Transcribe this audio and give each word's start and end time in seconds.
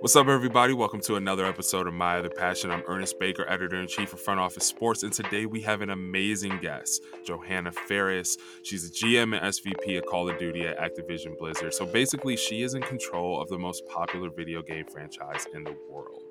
What's 0.00 0.16
up, 0.16 0.28
everybody? 0.28 0.72
Welcome 0.72 1.00
to 1.02 1.16
another 1.16 1.44
episode 1.44 1.86
of 1.86 1.92
My 1.92 2.16
Other 2.16 2.30
Passion. 2.30 2.70
I'm 2.70 2.82
Ernest 2.86 3.18
Baker, 3.18 3.46
editor 3.46 3.78
in 3.78 3.86
chief 3.86 4.14
of 4.14 4.20
Front 4.22 4.40
Office 4.40 4.64
Sports, 4.64 5.02
and 5.02 5.12
today 5.12 5.44
we 5.44 5.60
have 5.60 5.82
an 5.82 5.90
amazing 5.90 6.58
guest, 6.62 7.02
Johanna 7.22 7.70
Faries. 7.70 8.38
She's 8.62 8.88
a 8.88 8.90
GM 8.90 9.36
and 9.36 9.44
SVP 9.52 9.98
of 9.98 10.06
Call 10.06 10.30
of 10.30 10.38
Duty 10.38 10.66
at 10.66 10.78
Activision 10.78 11.36
Blizzard. 11.36 11.74
So 11.74 11.84
basically, 11.84 12.38
she 12.38 12.62
is 12.62 12.72
in 12.72 12.80
control 12.80 13.42
of 13.42 13.50
the 13.50 13.58
most 13.58 13.86
popular 13.88 14.30
video 14.30 14.62
game 14.62 14.86
franchise 14.86 15.46
in 15.52 15.64
the 15.64 15.76
world. 15.86 16.22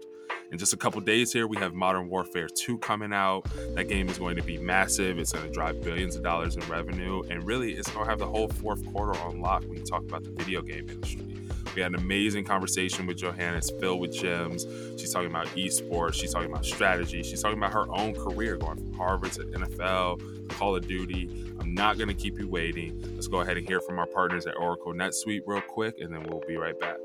In 0.51 0.57
just 0.57 0.73
a 0.73 0.77
couple 0.77 0.99
days 1.01 1.31
here, 1.31 1.45
we 1.45 1.57
have 1.57 1.75
Modern 1.75 2.09
Warfare 2.09 2.47
2 2.47 2.79
coming 2.79 3.13
out. 3.13 3.45
That 3.75 3.87
game 3.87 4.09
is 4.09 4.17
going 4.17 4.35
to 4.37 4.41
be 4.41 4.57
massive. 4.57 5.19
It's 5.19 5.31
going 5.31 5.45
to 5.45 5.53
drive 5.53 5.83
billions 5.83 6.15
of 6.15 6.23
dollars 6.23 6.55
in 6.55 6.67
revenue. 6.67 7.21
And 7.29 7.43
really, 7.43 7.73
it's 7.73 7.91
going 7.91 8.05
to 8.05 8.09
have 8.09 8.17
the 8.17 8.25
whole 8.25 8.47
fourth 8.47 8.83
quarter 8.91 9.15
on 9.19 9.41
lock 9.41 9.61
when 9.65 9.77
you 9.77 9.83
talk 9.83 10.01
about 10.01 10.23
the 10.23 10.31
video 10.31 10.63
game 10.63 10.89
industry. 10.89 11.48
We 11.75 11.81
had 11.81 11.93
an 11.93 11.99
amazing 11.99 12.45
conversation 12.45 13.05
with 13.05 13.17
Johanna. 13.17 13.61
filled 13.79 13.99
with 13.99 14.13
gems. 14.13 14.65
She's 14.97 15.13
talking 15.13 15.29
about 15.29 15.47
esports. 15.47 16.15
She's 16.15 16.33
talking 16.33 16.49
about 16.49 16.65
strategy. 16.65 17.23
She's 17.23 17.41
talking 17.41 17.57
about 17.57 17.73
her 17.73 17.85
own 17.91 18.13
career 18.13 18.57
going 18.57 18.77
from 18.77 18.93
Harvard 18.93 19.31
to 19.33 19.43
NFL, 19.43 20.49
Call 20.49 20.75
of 20.75 20.87
Duty. 20.87 21.29
I'm 21.59 21.73
not 21.73 21.97
going 21.97 22.07
to 22.07 22.13
keep 22.13 22.39
you 22.39 22.47
waiting. 22.47 23.01
Let's 23.15 23.27
go 23.27 23.41
ahead 23.41 23.57
and 23.57 23.67
hear 23.67 23.81
from 23.81 23.99
our 23.99 24.07
partners 24.07 24.45
at 24.45 24.57
Oracle 24.57 24.93
NetSuite 24.93 25.43
real 25.45 25.61
quick, 25.61 25.99
and 25.99 26.13
then 26.13 26.23
we'll 26.23 26.43
be 26.47 26.57
right 26.57 26.77
back. 26.79 26.97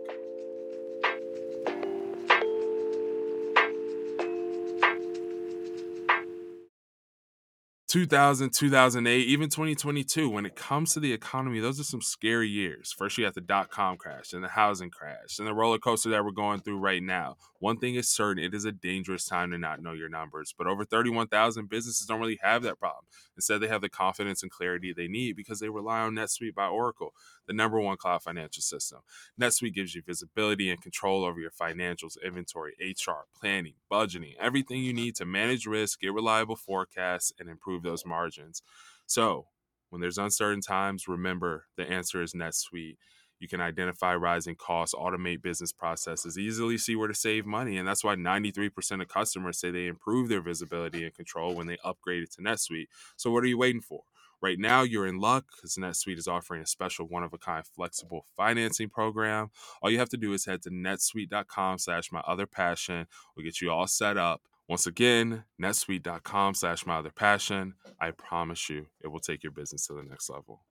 2000, 7.94 8.52
2008, 8.52 9.20
even 9.28 9.48
2022, 9.48 10.28
when 10.28 10.44
it 10.44 10.56
comes 10.56 10.92
to 10.92 10.98
the 10.98 11.12
economy, 11.12 11.60
those 11.60 11.78
are 11.78 11.84
some 11.84 12.02
scary 12.02 12.48
years. 12.48 12.92
First, 12.92 13.18
you 13.18 13.24
have 13.24 13.34
the 13.34 13.40
dot 13.40 13.70
com 13.70 13.98
crash 13.98 14.32
and 14.32 14.42
the 14.42 14.48
housing 14.48 14.90
crash 14.90 15.38
and 15.38 15.46
the 15.46 15.54
roller 15.54 15.78
coaster 15.78 16.10
that 16.10 16.24
we're 16.24 16.32
going 16.32 16.58
through 16.58 16.80
right 16.80 17.00
now. 17.00 17.36
One 17.60 17.78
thing 17.78 17.94
is 17.94 18.10
certain 18.10 18.42
it 18.42 18.52
is 18.52 18.64
a 18.64 18.72
dangerous 18.72 19.26
time 19.26 19.52
to 19.52 19.58
not 19.58 19.80
know 19.80 19.92
your 19.92 20.08
numbers, 20.08 20.52
but 20.58 20.66
over 20.66 20.84
31,000 20.84 21.68
businesses 21.68 22.04
don't 22.04 22.18
really 22.18 22.40
have 22.42 22.64
that 22.64 22.80
problem. 22.80 23.04
Instead, 23.36 23.60
they 23.60 23.68
have 23.68 23.80
the 23.80 23.88
confidence 23.88 24.42
and 24.42 24.50
clarity 24.50 24.92
they 24.92 25.06
need 25.06 25.36
because 25.36 25.60
they 25.60 25.68
rely 25.68 26.00
on 26.00 26.14
NetSuite 26.14 26.54
by 26.54 26.66
Oracle, 26.66 27.14
the 27.46 27.52
number 27.52 27.80
one 27.80 27.96
cloud 27.96 28.24
financial 28.24 28.60
system. 28.60 28.98
NetSuite 29.40 29.72
gives 29.72 29.94
you 29.94 30.02
visibility 30.04 30.68
and 30.68 30.82
control 30.82 31.24
over 31.24 31.38
your 31.38 31.52
financials, 31.52 32.16
inventory, 32.24 32.74
HR, 32.80 33.28
planning, 33.38 33.74
budgeting, 33.90 34.34
everything 34.40 34.82
you 34.82 34.92
need 34.92 35.14
to 35.14 35.24
manage 35.24 35.64
risk, 35.64 36.00
get 36.00 36.12
reliable 36.12 36.56
forecasts, 36.56 37.32
and 37.38 37.48
improve 37.48 37.83
those 37.84 38.04
margins. 38.04 38.62
So, 39.06 39.46
when 39.90 40.00
there's 40.00 40.18
uncertain 40.18 40.60
times, 40.60 41.06
remember 41.06 41.66
the 41.76 41.88
answer 41.88 42.20
is 42.22 42.32
NetSuite. 42.32 42.96
You 43.38 43.48
can 43.48 43.60
identify 43.60 44.14
rising 44.14 44.56
costs, 44.56 44.94
automate 44.94 45.42
business 45.42 45.72
processes, 45.72 46.38
easily 46.38 46.78
see 46.78 46.96
where 46.96 47.08
to 47.08 47.14
save 47.14 47.46
money. 47.46 47.76
And 47.76 47.86
that's 47.86 48.02
why 48.02 48.14
93% 48.14 49.02
of 49.02 49.08
customers 49.08 49.58
say 49.58 49.70
they 49.70 49.86
improve 49.86 50.28
their 50.28 50.40
visibility 50.40 51.04
and 51.04 51.14
control 51.14 51.54
when 51.54 51.66
they 51.66 51.78
upgrade 51.84 52.22
it 52.22 52.32
to 52.32 52.42
NetSuite. 52.42 52.86
So, 53.16 53.30
what 53.30 53.44
are 53.44 53.48
you 53.48 53.58
waiting 53.58 53.82
for? 53.82 54.02
Right 54.40 54.58
now, 54.58 54.82
you're 54.82 55.06
in 55.06 55.20
luck 55.20 55.46
because 55.54 55.76
NetSuite 55.76 56.18
is 56.18 56.28
offering 56.28 56.62
a 56.62 56.66
special 56.66 57.06
one 57.06 57.22
of 57.22 57.32
a 57.32 57.38
kind 57.38 57.64
flexible 57.66 58.26
financing 58.36 58.90
program. 58.90 59.50
All 59.80 59.90
you 59.90 59.98
have 59.98 60.10
to 60.10 60.16
do 60.16 60.32
is 60.32 60.44
head 60.44 60.62
to 60.62 60.70
netsuite.com 60.70 61.78
slash 61.78 62.12
my 62.12 62.20
other 62.20 62.46
passion. 62.46 63.06
We'll 63.34 63.44
get 63.44 63.60
you 63.60 63.70
all 63.70 63.86
set 63.86 64.18
up. 64.18 64.42
Once 64.68 64.86
again, 64.86 65.44
netsuite.com 65.60 66.54
slash 66.54 66.86
my 66.86 66.96
other 66.96 67.10
passion. 67.10 67.74
I 68.00 68.12
promise 68.12 68.70
you 68.70 68.86
it 69.02 69.08
will 69.08 69.20
take 69.20 69.42
your 69.42 69.52
business 69.52 69.86
to 69.86 69.94
the 69.94 70.02
next 70.02 70.30
level. 70.30 70.64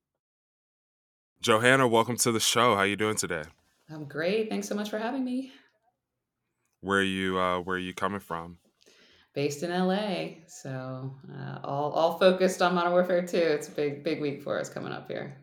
Johanna, 1.41 1.87
welcome 1.87 2.17
to 2.17 2.31
the 2.31 2.39
show. 2.39 2.73
How 2.73 2.81
are 2.81 2.87
you 2.87 2.95
doing 2.95 3.17
today? 3.17 3.43
I'm 3.89 4.05
great. 4.05 4.49
Thanks 4.49 4.67
so 4.67 4.75
much 4.75 4.89
for 4.89 4.97
having 4.97 5.23
me. 5.23 5.51
Where 6.81 6.99
are 6.99 7.03
you 7.03 7.37
uh, 7.37 7.59
where 7.59 7.75
are 7.75 7.79
you 7.79 7.93
coming 7.93 8.19
from? 8.19 8.57
Based 9.35 9.61
in 9.61 9.69
LA. 9.69 10.45
So 10.47 11.13
uh, 11.31 11.59
all 11.63 11.91
all 11.91 12.17
focused 12.17 12.61
on 12.61 12.73
Modern 12.73 12.93
Warfare 12.93 13.25
2. 13.27 13.37
It's 13.37 13.67
a 13.67 13.71
big 13.71 14.03
big 14.03 14.21
week 14.21 14.41
for 14.41 14.59
us 14.59 14.69
coming 14.69 14.91
up 14.91 15.07
here. 15.07 15.37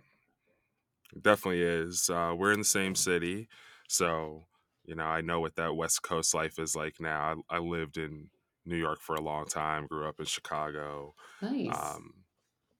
It 1.14 1.22
definitely 1.22 1.62
is. 1.62 2.10
Uh, 2.10 2.34
we're 2.36 2.52
in 2.52 2.60
the 2.60 2.64
same 2.64 2.94
city. 2.94 3.48
So, 3.88 4.46
you 4.84 4.94
know, 4.94 5.04
I 5.04 5.20
know 5.20 5.40
what 5.40 5.56
that 5.56 5.74
West 5.76 6.02
Coast 6.02 6.34
life 6.34 6.58
is 6.58 6.74
like 6.74 7.00
now. 7.00 7.42
I, 7.50 7.56
I 7.56 7.58
lived 7.58 7.96
in 7.96 8.28
New 8.70 8.76
York 8.76 9.00
for 9.00 9.14
a 9.14 9.20
long 9.20 9.46
time. 9.46 9.86
Grew 9.86 10.08
up 10.08 10.18
in 10.18 10.26
Chicago. 10.26 11.14
Nice. 11.42 11.68
Um, 11.76 12.14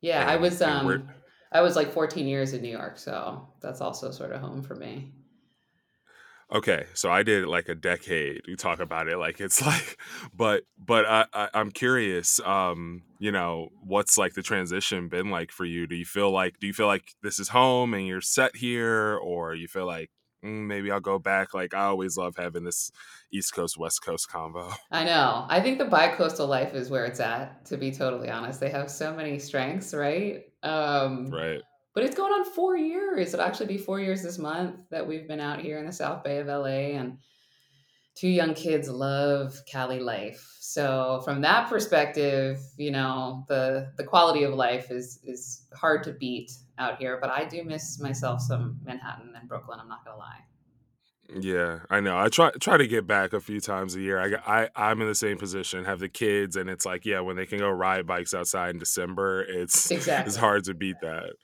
yeah, 0.00 0.22
and, 0.22 0.30
I 0.30 0.36
was 0.36 0.62
um, 0.62 1.08
I 1.52 1.60
was 1.60 1.76
like 1.76 1.92
14 1.92 2.26
years 2.26 2.52
in 2.54 2.62
New 2.62 2.70
York, 2.70 2.98
so 2.98 3.48
that's 3.60 3.80
also 3.80 4.10
sort 4.10 4.32
of 4.32 4.40
home 4.40 4.62
for 4.62 4.74
me. 4.74 5.12
Okay, 6.52 6.86
so 6.94 7.10
I 7.10 7.22
did 7.22 7.46
like 7.46 7.68
a 7.68 7.76
decade. 7.76 8.42
We 8.48 8.56
talk 8.56 8.80
about 8.80 9.06
it 9.06 9.18
like 9.18 9.40
it's 9.40 9.62
like, 9.66 9.98
but 10.34 10.64
but 10.78 11.06
I, 11.06 11.26
I 11.32 11.48
I'm 11.54 11.70
curious. 11.70 12.40
Um, 12.40 13.02
you 13.18 13.30
know, 13.30 13.68
what's 13.84 14.18
like 14.18 14.34
the 14.34 14.42
transition 14.42 15.08
been 15.08 15.30
like 15.30 15.52
for 15.52 15.64
you? 15.64 15.86
Do 15.86 15.94
you 15.94 16.04
feel 16.04 16.30
like 16.30 16.58
do 16.58 16.66
you 16.66 16.72
feel 16.72 16.88
like 16.88 17.14
this 17.22 17.38
is 17.38 17.48
home 17.48 17.94
and 17.94 18.06
you're 18.06 18.20
set 18.20 18.56
here, 18.56 19.16
or 19.16 19.54
you 19.54 19.68
feel 19.68 19.86
like 19.86 20.10
maybe 20.42 20.90
I'll 20.90 21.00
go 21.00 21.18
back. 21.18 21.54
Like 21.54 21.74
I 21.74 21.84
always 21.84 22.16
love 22.16 22.34
having 22.36 22.64
this 22.64 22.90
East 23.32 23.54
Coast 23.54 23.78
West 23.78 24.02
Coast 24.02 24.30
combo. 24.30 24.72
I 24.90 25.04
know. 25.04 25.46
I 25.48 25.60
think 25.60 25.78
the 25.78 25.84
bi-coastal 25.84 26.46
life 26.46 26.74
is 26.74 26.90
where 26.90 27.04
it's 27.04 27.20
at. 27.20 27.64
To 27.66 27.76
be 27.76 27.90
totally 27.92 28.30
honest, 28.30 28.60
they 28.60 28.70
have 28.70 28.90
so 28.90 29.14
many 29.14 29.38
strengths, 29.38 29.94
right? 29.94 30.44
Um, 30.62 31.30
right. 31.30 31.60
But 31.94 32.04
it's 32.04 32.16
going 32.16 32.32
on 32.32 32.44
four 32.52 32.76
years. 32.76 33.34
It'll 33.34 33.44
actually 33.44 33.66
be 33.66 33.78
four 33.78 34.00
years 34.00 34.22
this 34.22 34.38
month 34.38 34.76
that 34.90 35.06
we've 35.06 35.26
been 35.26 35.40
out 35.40 35.60
here 35.60 35.78
in 35.78 35.86
the 35.86 35.92
South 35.92 36.22
Bay 36.22 36.38
of 36.38 36.46
LA, 36.46 36.96
and 36.96 37.18
two 38.14 38.28
young 38.28 38.54
kids 38.54 38.88
love 38.88 39.60
Cali 39.66 39.98
life. 39.98 40.56
So 40.60 41.20
from 41.24 41.40
that 41.40 41.68
perspective, 41.68 42.60
you 42.76 42.92
know, 42.92 43.44
the 43.48 43.92
the 43.96 44.04
quality 44.04 44.44
of 44.44 44.54
life 44.54 44.90
is 44.90 45.18
is 45.24 45.66
hard 45.74 46.04
to 46.04 46.12
beat 46.12 46.52
out 46.80 46.98
here. 46.98 47.18
But 47.20 47.30
I 47.30 47.44
do 47.44 47.62
miss 47.62 48.00
myself 48.00 48.40
some 48.40 48.80
Manhattan 48.84 49.34
and 49.38 49.48
Brooklyn. 49.48 49.78
I'm 49.80 49.88
not 49.88 50.04
gonna 50.04 50.18
lie. 50.18 50.40
Yeah, 51.38 51.80
I 51.88 52.00
know. 52.00 52.18
I 52.18 52.28
try 52.28 52.50
try 52.52 52.76
to 52.76 52.88
get 52.88 53.06
back 53.06 53.32
a 53.32 53.40
few 53.40 53.60
times 53.60 53.94
a 53.94 54.00
year. 54.00 54.20
I, 54.20 54.62
I 54.62 54.68
I'm 54.74 55.00
in 55.00 55.06
the 55.06 55.14
same 55.14 55.38
position, 55.38 55.84
have 55.84 56.00
the 56.00 56.08
kids, 56.08 56.56
and 56.56 56.68
it's 56.68 56.84
like, 56.84 57.06
yeah, 57.06 57.20
when 57.20 57.36
they 57.36 57.46
can 57.46 57.58
go 57.58 57.70
ride 57.70 58.06
bikes 58.06 58.34
outside 58.34 58.70
in 58.70 58.78
December, 58.78 59.42
it's 59.42 59.90
exactly. 59.90 60.28
it's 60.28 60.36
hard 60.36 60.64
to 60.64 60.74
beat 60.74 60.96
that. 61.02 61.34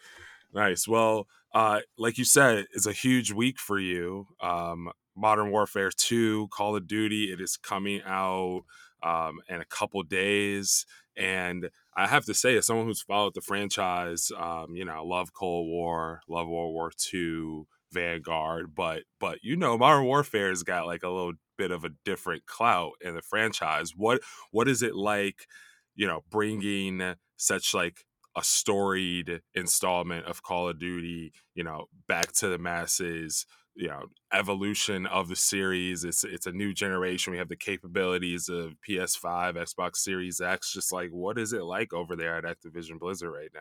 Nice. 0.52 0.88
Well, 0.88 1.28
uh, 1.54 1.80
like 1.98 2.18
you 2.18 2.24
said, 2.24 2.66
it's 2.72 2.86
a 2.86 2.92
huge 2.92 3.32
week 3.32 3.58
for 3.58 3.78
you. 3.78 4.26
Um, 4.40 4.90
Modern 5.16 5.50
Warfare 5.50 5.90
2, 5.90 6.48
Call 6.48 6.76
of 6.76 6.86
Duty, 6.86 7.32
it 7.32 7.40
is 7.40 7.56
coming 7.56 8.02
out 8.04 8.64
um, 9.02 9.40
in 9.48 9.60
a 9.60 9.64
couple 9.64 10.02
days. 10.02 10.84
And 11.16 11.70
I 11.96 12.06
have 12.06 12.26
to 12.26 12.34
say, 12.34 12.56
as 12.56 12.66
someone 12.66 12.86
who's 12.86 13.02
followed 13.02 13.34
the 13.34 13.40
franchise, 13.40 14.30
um, 14.38 14.74
you 14.76 14.84
know, 14.84 14.92
I 14.92 15.00
love 15.00 15.32
Cold 15.32 15.66
War, 15.68 16.20
love 16.28 16.46
World 16.46 16.74
War 16.74 16.90
II, 17.12 17.62
Vanguard, 17.92 18.74
but 18.74 19.04
but 19.18 19.38
you 19.42 19.56
know, 19.56 19.78
Modern 19.78 20.04
Warfare 20.04 20.50
has 20.50 20.62
got 20.62 20.86
like 20.86 21.02
a 21.02 21.08
little 21.08 21.34
bit 21.56 21.70
of 21.70 21.84
a 21.84 21.90
different 22.04 22.44
clout 22.46 22.92
in 23.00 23.14
the 23.14 23.22
franchise. 23.22 23.92
What 23.96 24.20
what 24.50 24.68
is 24.68 24.82
it 24.82 24.94
like, 24.94 25.46
you 25.94 26.06
know, 26.06 26.22
bringing 26.30 27.14
such 27.36 27.72
like 27.72 28.04
a 28.36 28.42
storied 28.44 29.40
installment 29.54 30.26
of 30.26 30.42
Call 30.42 30.68
of 30.68 30.78
Duty, 30.78 31.32
you 31.54 31.64
know, 31.64 31.86
back 32.08 32.32
to 32.34 32.48
the 32.48 32.58
masses? 32.58 33.46
You 33.76 33.88
know 33.88 34.06
evolution 34.32 35.06
of 35.06 35.28
the 35.28 35.36
series 35.36 36.02
it's 36.02 36.24
it's 36.24 36.46
a 36.46 36.52
new 36.52 36.72
generation 36.72 37.30
we 37.30 37.38
have 37.38 37.48
the 37.48 37.56
capabilities 37.56 38.48
of 38.48 38.74
ps5 38.88 39.54
xbox 39.54 39.96
series 39.96 40.40
x 40.40 40.72
just 40.72 40.92
like 40.92 41.10
what 41.10 41.38
is 41.38 41.52
it 41.52 41.62
like 41.62 41.92
over 41.92 42.16
there 42.16 42.36
at 42.36 42.44
activision 42.44 42.98
blizzard 42.98 43.32
right 43.32 43.50
now? 43.54 43.60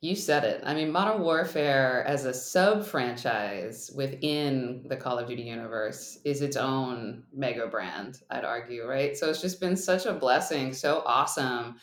You 0.00 0.16
said 0.16 0.42
it. 0.42 0.62
I 0.64 0.74
mean 0.74 0.90
modern 0.90 1.22
warfare 1.22 2.04
as 2.06 2.24
a 2.24 2.34
sub 2.34 2.84
franchise 2.84 3.90
within 3.94 4.84
the 4.88 4.96
call 4.96 5.18
of 5.18 5.28
duty 5.28 5.42
universe 5.42 6.18
is 6.24 6.40
its 6.40 6.56
own 6.56 7.24
mega 7.32 7.66
brand 7.68 8.20
i'd 8.30 8.44
argue 8.44 8.86
right? 8.86 9.16
So 9.16 9.28
it's 9.28 9.42
just 9.42 9.60
been 9.60 9.76
such 9.76 10.06
a 10.06 10.14
blessing 10.14 10.72
so 10.72 11.02
awesome 11.04 11.76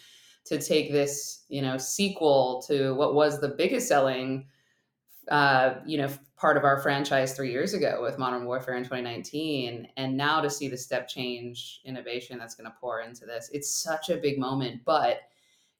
to 0.45 0.59
take 0.59 0.91
this 0.91 1.45
you 1.47 1.61
know 1.61 1.77
sequel 1.77 2.63
to 2.67 2.95
what 2.95 3.13
was 3.13 3.39
the 3.39 3.49
biggest 3.49 3.87
selling 3.87 4.47
uh, 5.29 5.75
you 5.85 5.97
know, 5.97 6.09
part 6.39 6.55
of 6.55 6.63
our 6.63 6.79
franchise 6.79 7.33
three 7.33 7.51
years 7.51 7.73
ago 7.73 7.99
with 8.01 8.17
Modern 8.17 8.45
Warfare 8.45 8.77
in 8.77 8.83
2019, 8.83 9.89
and 9.97 10.15
now 10.15 10.39
to 10.39 10.49
see 10.49 10.69
the 10.69 10.77
step 10.77 11.07
change 11.07 11.81
innovation 11.83 12.39
that's 12.39 12.55
going 12.55 12.69
to 12.69 12.75
pour 12.79 13.01
into 13.01 13.25
this, 13.25 13.49
it's 13.51 13.69
such 13.69 14.09
a 14.09 14.17
big 14.17 14.39
moment. 14.39 14.81
But 14.85 15.21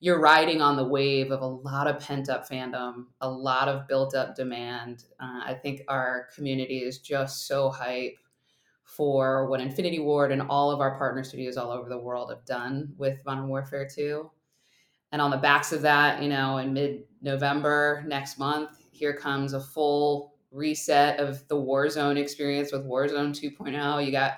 you're 0.02 0.20
riding 0.20 0.62
on 0.62 0.76
the 0.76 0.84
wave 0.84 1.32
of 1.32 1.42
a 1.42 1.46
lot 1.46 1.88
of 1.88 2.00
pent 2.00 2.30
up 2.30 2.48
fandom, 2.48 3.06
a 3.22 3.30
lot 3.30 3.70
of 3.70 3.88
built 3.88 4.16
up 4.16 4.36
demand. 4.36 5.06
Uh, 5.20 5.42
I 5.46 5.54
think 5.54 5.82
our 5.88 6.28
community 6.36 6.80
is 6.80 7.00
just 7.00 7.48
so 7.48 7.70
hype 7.70 8.18
for 8.84 9.48
what 9.48 9.62
Infinity 9.62 10.00
Ward 10.00 10.32
and 10.32 10.42
all 10.42 10.72
of 10.72 10.82
our 10.82 10.98
partner 10.98 11.24
studios 11.24 11.56
all 11.56 11.72
over 11.72 11.88
the 11.88 11.98
world 11.98 12.32
have 12.32 12.44
done 12.46 12.94
with 12.98 13.20
Modern 13.26 13.48
Warfare 13.48 13.88
2. 13.88 14.30
And 15.12 15.22
on 15.22 15.32
the 15.32 15.38
backs 15.38 15.72
of 15.72 15.82
that, 15.84 16.22
you 16.22 16.28
know, 16.28 16.58
in 16.58 16.74
mid 16.74 17.04
November 17.22 18.04
next 18.08 18.38
month, 18.38 18.72
here 18.92 19.14
comes 19.14 19.54
a 19.54 19.62
full 19.62 20.34
reset 20.52 21.20
of 21.20 21.48
the 21.48 21.56
Warzone 21.56 22.18
experience 22.18 22.72
with 22.72 22.86
Warzone 22.86 23.32
2.0. 23.32 24.06
You 24.06 24.12
got 24.12 24.34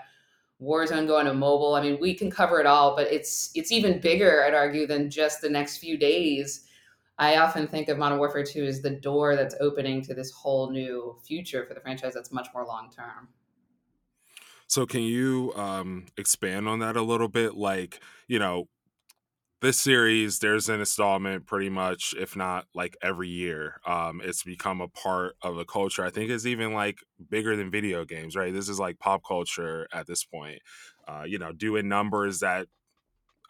Warzone 0.62 1.08
going 1.08 1.25
to 1.25 1.34
mobile. 1.34 1.75
I 1.75 1.81
mean, 1.81 1.98
we 2.00 2.13
can 2.13 2.30
cover 2.30 2.60
it 2.60 2.66
all, 2.66 2.96
but 2.96 3.12
it's 3.12 3.52
it's 3.56 3.72
even 3.72 4.00
bigger, 4.00 4.44
I'd 4.44 4.54
argue, 4.54 4.86
than 4.86 5.10
just 5.10 5.42
the 5.42 5.50
next 5.50 5.78
few 5.78 5.98
days. 5.98 6.66
I 7.18 7.38
often 7.38 7.68
think 7.68 7.88
of 7.88 7.98
Modern 7.98 8.18
Warfare 8.18 8.44
2 8.44 8.63
as 8.63 8.81
the 8.81 8.90
door 8.90 9.36
that's 9.36 9.56
opening 9.60 10.02
to 10.04 10.13
this 10.13 10.31
whole 10.31 10.72
new 10.72 11.18
future 11.24 11.66
for 11.66 11.74
the 11.74 11.80
franchise 11.80 12.13
that's 12.13 12.31
much 12.31 12.48
more 12.54 12.66
long 12.66 12.90
term. 12.90 13.28
So, 14.68 14.86
can 14.86 15.02
you 15.02 15.54
um, 15.56 16.06
expand 16.18 16.68
on 16.68 16.80
that 16.80 16.96
a 16.96 17.02
little 17.02 17.28
bit? 17.28 17.56
Like, 17.56 18.00
you 18.28 18.40
know, 18.40 18.69
this 19.62 19.80
series 19.80 20.40
there's 20.40 20.69
an 20.69 20.80
installment 20.80 21.46
pretty 21.46 21.69
much 21.69 22.16
if 22.18 22.36
not 22.36 22.66
like 22.74 22.98
every 23.04 23.30
year 23.30 23.80
um 23.86 24.19
it's 24.24 24.44
become 24.44 24.81
a 24.81 24.88
part 24.88 25.36
of 25.42 25.58
a 25.58 25.66
culture. 25.66 26.04
I 26.04 26.10
think 26.10 26.31
it's 26.31 26.46
even 26.48 26.74
like 26.74 27.00
bigger 27.30 27.56
than 27.56 27.69
video 27.72 28.04
games 28.06 28.36
right? 28.36 28.54
This 28.54 28.69
is 28.69 28.80
like 28.80 29.00
pop 29.00 29.22
culture 29.28 29.88
at 29.94 30.08
this 30.08 30.24
point 30.24 30.60
uh 31.08 31.24
you 31.28 31.38
know 31.38 31.52
doing 31.52 31.88
numbers 31.88 32.40
that 32.40 32.68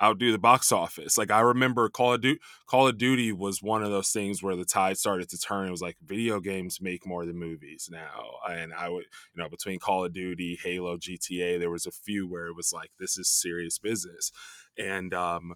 outdo 0.02 0.32
the 0.32 0.40
box 0.40 0.72
office. 0.72 1.18
Like 1.18 1.32
i 1.32 1.42
remember 1.42 1.88
call 1.90 2.14
of 2.16 2.22
duty 2.22 2.40
call 2.68 2.88
of 2.88 2.98
duty 2.98 3.32
was 3.32 3.62
one 3.64 3.84
of 3.84 3.92
those 3.92 4.10
things 4.12 4.44
where 4.44 4.56
the 4.56 4.66
tide 4.66 4.98
started 4.98 5.30
to 5.30 5.38
turn. 5.40 5.68
It 5.68 5.72
was 5.72 5.82
like 5.82 5.98
video 6.04 6.40
games 6.40 6.80
make 6.82 7.06
more 7.06 7.26
than 7.26 7.38
movies 7.40 7.90
now. 7.92 8.38
And 8.50 8.74
i 8.74 8.90
would 8.90 9.06
you 9.36 9.44
know 9.44 9.50
between 9.50 9.80
call 9.80 10.06
of 10.06 10.14
duty 10.14 10.60
halo 10.64 10.98
gta 10.98 11.60
there 11.60 11.70
was 11.72 11.86
a 11.86 11.92
few 11.92 12.28
where 12.28 12.48
it 12.48 12.56
was 12.56 12.74
like 12.74 12.92
this 13.00 13.18
is 13.18 13.30
serious 13.30 13.80
business. 13.80 14.32
And 14.78 15.14
um 15.14 15.54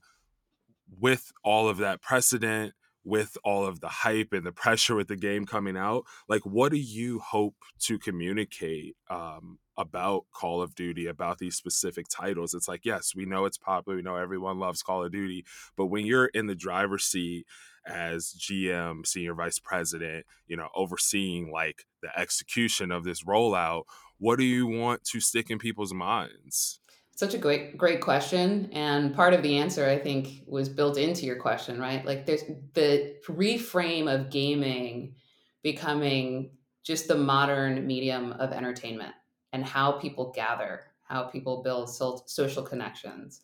with 0.99 1.31
all 1.43 1.67
of 1.67 1.77
that 1.77 2.01
precedent, 2.01 2.73
with 3.03 3.37
all 3.43 3.65
of 3.65 3.81
the 3.81 3.87
hype 3.87 4.33
and 4.33 4.45
the 4.45 4.51
pressure 4.51 4.95
with 4.95 5.07
the 5.07 5.15
game 5.15 5.45
coming 5.45 5.77
out, 5.77 6.03
like 6.27 6.41
what 6.41 6.71
do 6.71 6.77
you 6.77 7.19
hope 7.19 7.55
to 7.79 7.99
communicate 7.99 8.95
um, 9.09 9.59
about 9.77 10.25
Call 10.33 10.61
of 10.61 10.73
Duty, 10.73 11.05
about 11.05 11.37
these 11.37 11.55
specific 11.55 12.07
titles? 12.09 12.55
It's 12.55 12.67
like, 12.67 12.83
yes, 12.83 13.13
we 13.15 13.25
know 13.25 13.45
it's 13.45 13.59
popular, 13.59 13.97
we 13.97 14.01
know 14.01 14.15
everyone 14.15 14.57
loves 14.57 14.81
Call 14.81 15.05
of 15.05 15.11
Duty, 15.11 15.45
but 15.77 15.85
when 15.85 16.05
you're 16.05 16.25
in 16.27 16.47
the 16.47 16.55
driver's 16.55 17.03
seat 17.03 17.45
as 17.85 18.33
GM, 18.39 19.05
senior 19.05 19.35
vice 19.35 19.59
president, 19.59 20.25
you 20.47 20.57
know, 20.57 20.69
overseeing 20.75 21.51
like 21.51 21.85
the 22.01 22.09
execution 22.19 22.91
of 22.91 23.03
this 23.03 23.23
rollout, 23.23 23.83
what 24.17 24.39
do 24.39 24.45
you 24.45 24.65
want 24.65 25.03
to 25.03 25.19
stick 25.19 25.51
in 25.51 25.59
people's 25.59 25.93
minds? 25.93 26.79
Such 27.15 27.33
a 27.33 27.37
great, 27.37 27.77
great 27.77 28.01
question. 28.01 28.69
And 28.73 29.15
part 29.15 29.33
of 29.33 29.41
the 29.41 29.57
answer, 29.57 29.85
I 29.87 29.97
think, 29.97 30.43
was 30.47 30.67
built 30.67 30.97
into 30.97 31.25
your 31.25 31.37
question, 31.37 31.79
right? 31.79 32.05
Like 32.05 32.25
there's 32.25 32.43
the 32.73 33.15
reframe 33.27 34.13
of 34.13 34.29
gaming 34.29 35.15
becoming 35.63 36.57
just 36.83 37.07
the 37.07 37.15
modern 37.15 37.87
medium 37.87 38.33
of 38.33 38.51
entertainment 38.51 39.15
and 39.53 39.63
how 39.63 39.93
people 39.93 40.31
gather, 40.35 40.91
how 41.03 41.23
people 41.23 41.63
build 41.63 41.89
so- 41.89 42.23
social 42.27 42.63
connections, 42.63 43.41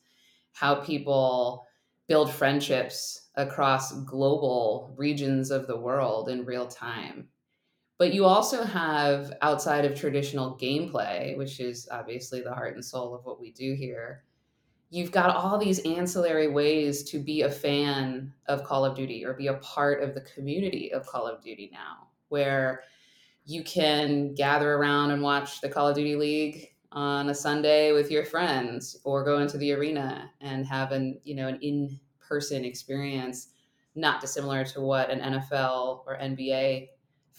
how 0.51 0.75
people 0.75 1.65
build 2.07 2.29
friendships 2.29 3.29
across 3.35 3.93
global 4.03 4.93
regions 4.97 5.49
of 5.49 5.67
the 5.67 5.79
world 5.79 6.27
in 6.27 6.43
real 6.45 6.67
time. 6.67 7.29
But 8.01 8.15
you 8.15 8.25
also 8.25 8.63
have 8.63 9.31
outside 9.43 9.85
of 9.85 9.93
traditional 9.93 10.57
gameplay, 10.59 11.37
which 11.37 11.59
is 11.59 11.87
obviously 11.91 12.41
the 12.41 12.51
heart 12.51 12.73
and 12.73 12.83
soul 12.83 13.13
of 13.13 13.23
what 13.25 13.39
we 13.39 13.51
do 13.51 13.75
here, 13.75 14.23
you've 14.89 15.11
got 15.11 15.35
all 15.35 15.59
these 15.59 15.77
ancillary 15.85 16.47
ways 16.47 17.03
to 17.11 17.19
be 17.19 17.43
a 17.43 17.49
fan 17.51 18.33
of 18.47 18.63
Call 18.63 18.85
of 18.85 18.95
Duty 18.95 19.23
or 19.23 19.35
be 19.35 19.45
a 19.45 19.53
part 19.57 20.01
of 20.01 20.15
the 20.15 20.21
community 20.21 20.91
of 20.91 21.05
Call 21.05 21.27
of 21.27 21.43
Duty 21.43 21.69
now, 21.71 22.07
where 22.29 22.81
you 23.45 23.63
can 23.63 24.33
gather 24.33 24.73
around 24.73 25.11
and 25.11 25.21
watch 25.21 25.61
the 25.61 25.69
Call 25.69 25.87
of 25.87 25.95
Duty 25.95 26.15
League 26.15 26.69
on 26.91 27.29
a 27.29 27.35
Sunday 27.35 27.91
with 27.91 28.09
your 28.09 28.25
friends 28.25 28.97
or 29.03 29.23
go 29.23 29.37
into 29.37 29.59
the 29.59 29.73
arena 29.73 30.31
and 30.41 30.65
have 30.65 30.91
an, 30.91 31.19
you 31.23 31.35
know, 31.35 31.47
an 31.47 31.59
in-person 31.61 32.65
experience 32.65 33.49
not 33.93 34.21
dissimilar 34.21 34.65
to 34.65 34.81
what 34.81 35.11
an 35.11 35.19
NFL 35.19 36.01
or 36.07 36.17
NBA 36.19 36.87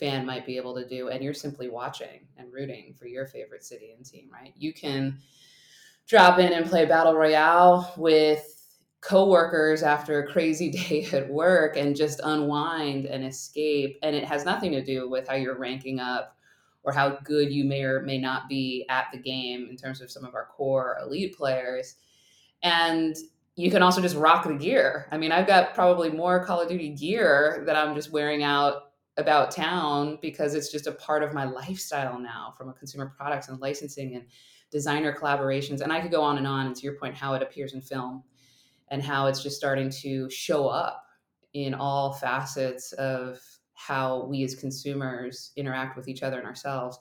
fan 0.02 0.26
might 0.26 0.44
be 0.44 0.56
able 0.56 0.74
to 0.74 0.88
do 0.88 1.10
and 1.10 1.22
you're 1.22 1.32
simply 1.32 1.68
watching 1.68 2.26
and 2.36 2.52
rooting 2.52 2.92
for 2.98 3.06
your 3.06 3.24
favorite 3.24 3.62
city 3.62 3.92
and 3.96 4.04
team 4.04 4.28
right 4.32 4.52
you 4.56 4.72
can 4.72 5.16
drop 6.08 6.40
in 6.40 6.52
and 6.52 6.66
play 6.66 6.84
battle 6.84 7.14
royale 7.14 7.94
with 7.96 8.48
coworkers 9.00 9.84
after 9.84 10.18
a 10.18 10.32
crazy 10.32 10.70
day 10.88 11.06
at 11.12 11.28
work 11.30 11.76
and 11.76 11.94
just 11.94 12.20
unwind 12.24 13.06
and 13.06 13.24
escape 13.24 13.96
and 14.02 14.16
it 14.16 14.24
has 14.24 14.44
nothing 14.44 14.72
to 14.72 14.84
do 14.84 15.08
with 15.08 15.28
how 15.28 15.36
you're 15.36 15.56
ranking 15.56 16.00
up 16.00 16.36
or 16.82 16.92
how 16.92 17.10
good 17.22 17.52
you 17.52 17.64
may 17.64 17.84
or 17.84 18.02
may 18.02 18.18
not 18.18 18.48
be 18.48 18.84
at 18.88 19.06
the 19.12 19.18
game 19.18 19.68
in 19.70 19.76
terms 19.76 20.00
of 20.00 20.10
some 20.10 20.24
of 20.24 20.34
our 20.34 20.46
core 20.46 20.98
elite 21.00 21.36
players 21.36 21.94
and 22.64 23.14
you 23.54 23.70
can 23.70 23.82
also 23.82 24.00
just 24.00 24.16
rock 24.16 24.46
the 24.46 24.54
gear. 24.54 25.06
I 25.12 25.18
mean, 25.18 25.30
I've 25.30 25.46
got 25.46 25.74
probably 25.74 26.08
more 26.10 26.42
Call 26.42 26.62
of 26.62 26.70
Duty 26.70 26.88
gear 26.88 27.64
that 27.66 27.76
I'm 27.76 27.94
just 27.94 28.10
wearing 28.10 28.42
out 28.42 28.91
about 29.16 29.50
town 29.50 30.18
because 30.22 30.54
it's 30.54 30.72
just 30.72 30.86
a 30.86 30.92
part 30.92 31.22
of 31.22 31.34
my 31.34 31.44
lifestyle 31.44 32.18
now 32.18 32.54
from 32.56 32.68
a 32.68 32.72
consumer 32.72 33.12
products 33.16 33.48
and 33.48 33.60
licensing 33.60 34.14
and 34.14 34.24
designer 34.70 35.12
collaborations. 35.12 35.82
And 35.82 35.92
i 35.92 36.00
could 36.00 36.10
go 36.10 36.22
on 36.22 36.38
and 36.38 36.46
on 36.46 36.66
and 36.66 36.76
to 36.76 36.82
your 36.82 36.94
point 36.94 37.14
how 37.14 37.34
it 37.34 37.42
appears 37.42 37.74
in 37.74 37.82
film 37.82 38.22
and 38.88 39.02
how 39.02 39.26
it's 39.26 39.42
just 39.42 39.56
starting 39.56 39.90
to 39.90 40.28
show 40.30 40.66
up 40.68 41.04
in 41.54 41.74
all 41.74 42.14
facets 42.14 42.92
of 42.92 43.38
how 43.74 44.24
we 44.24 44.44
as 44.44 44.54
consumers 44.54 45.52
interact 45.56 45.96
with 45.96 46.08
each 46.08 46.22
other 46.22 46.38
and 46.38 46.46
ourselves. 46.46 46.98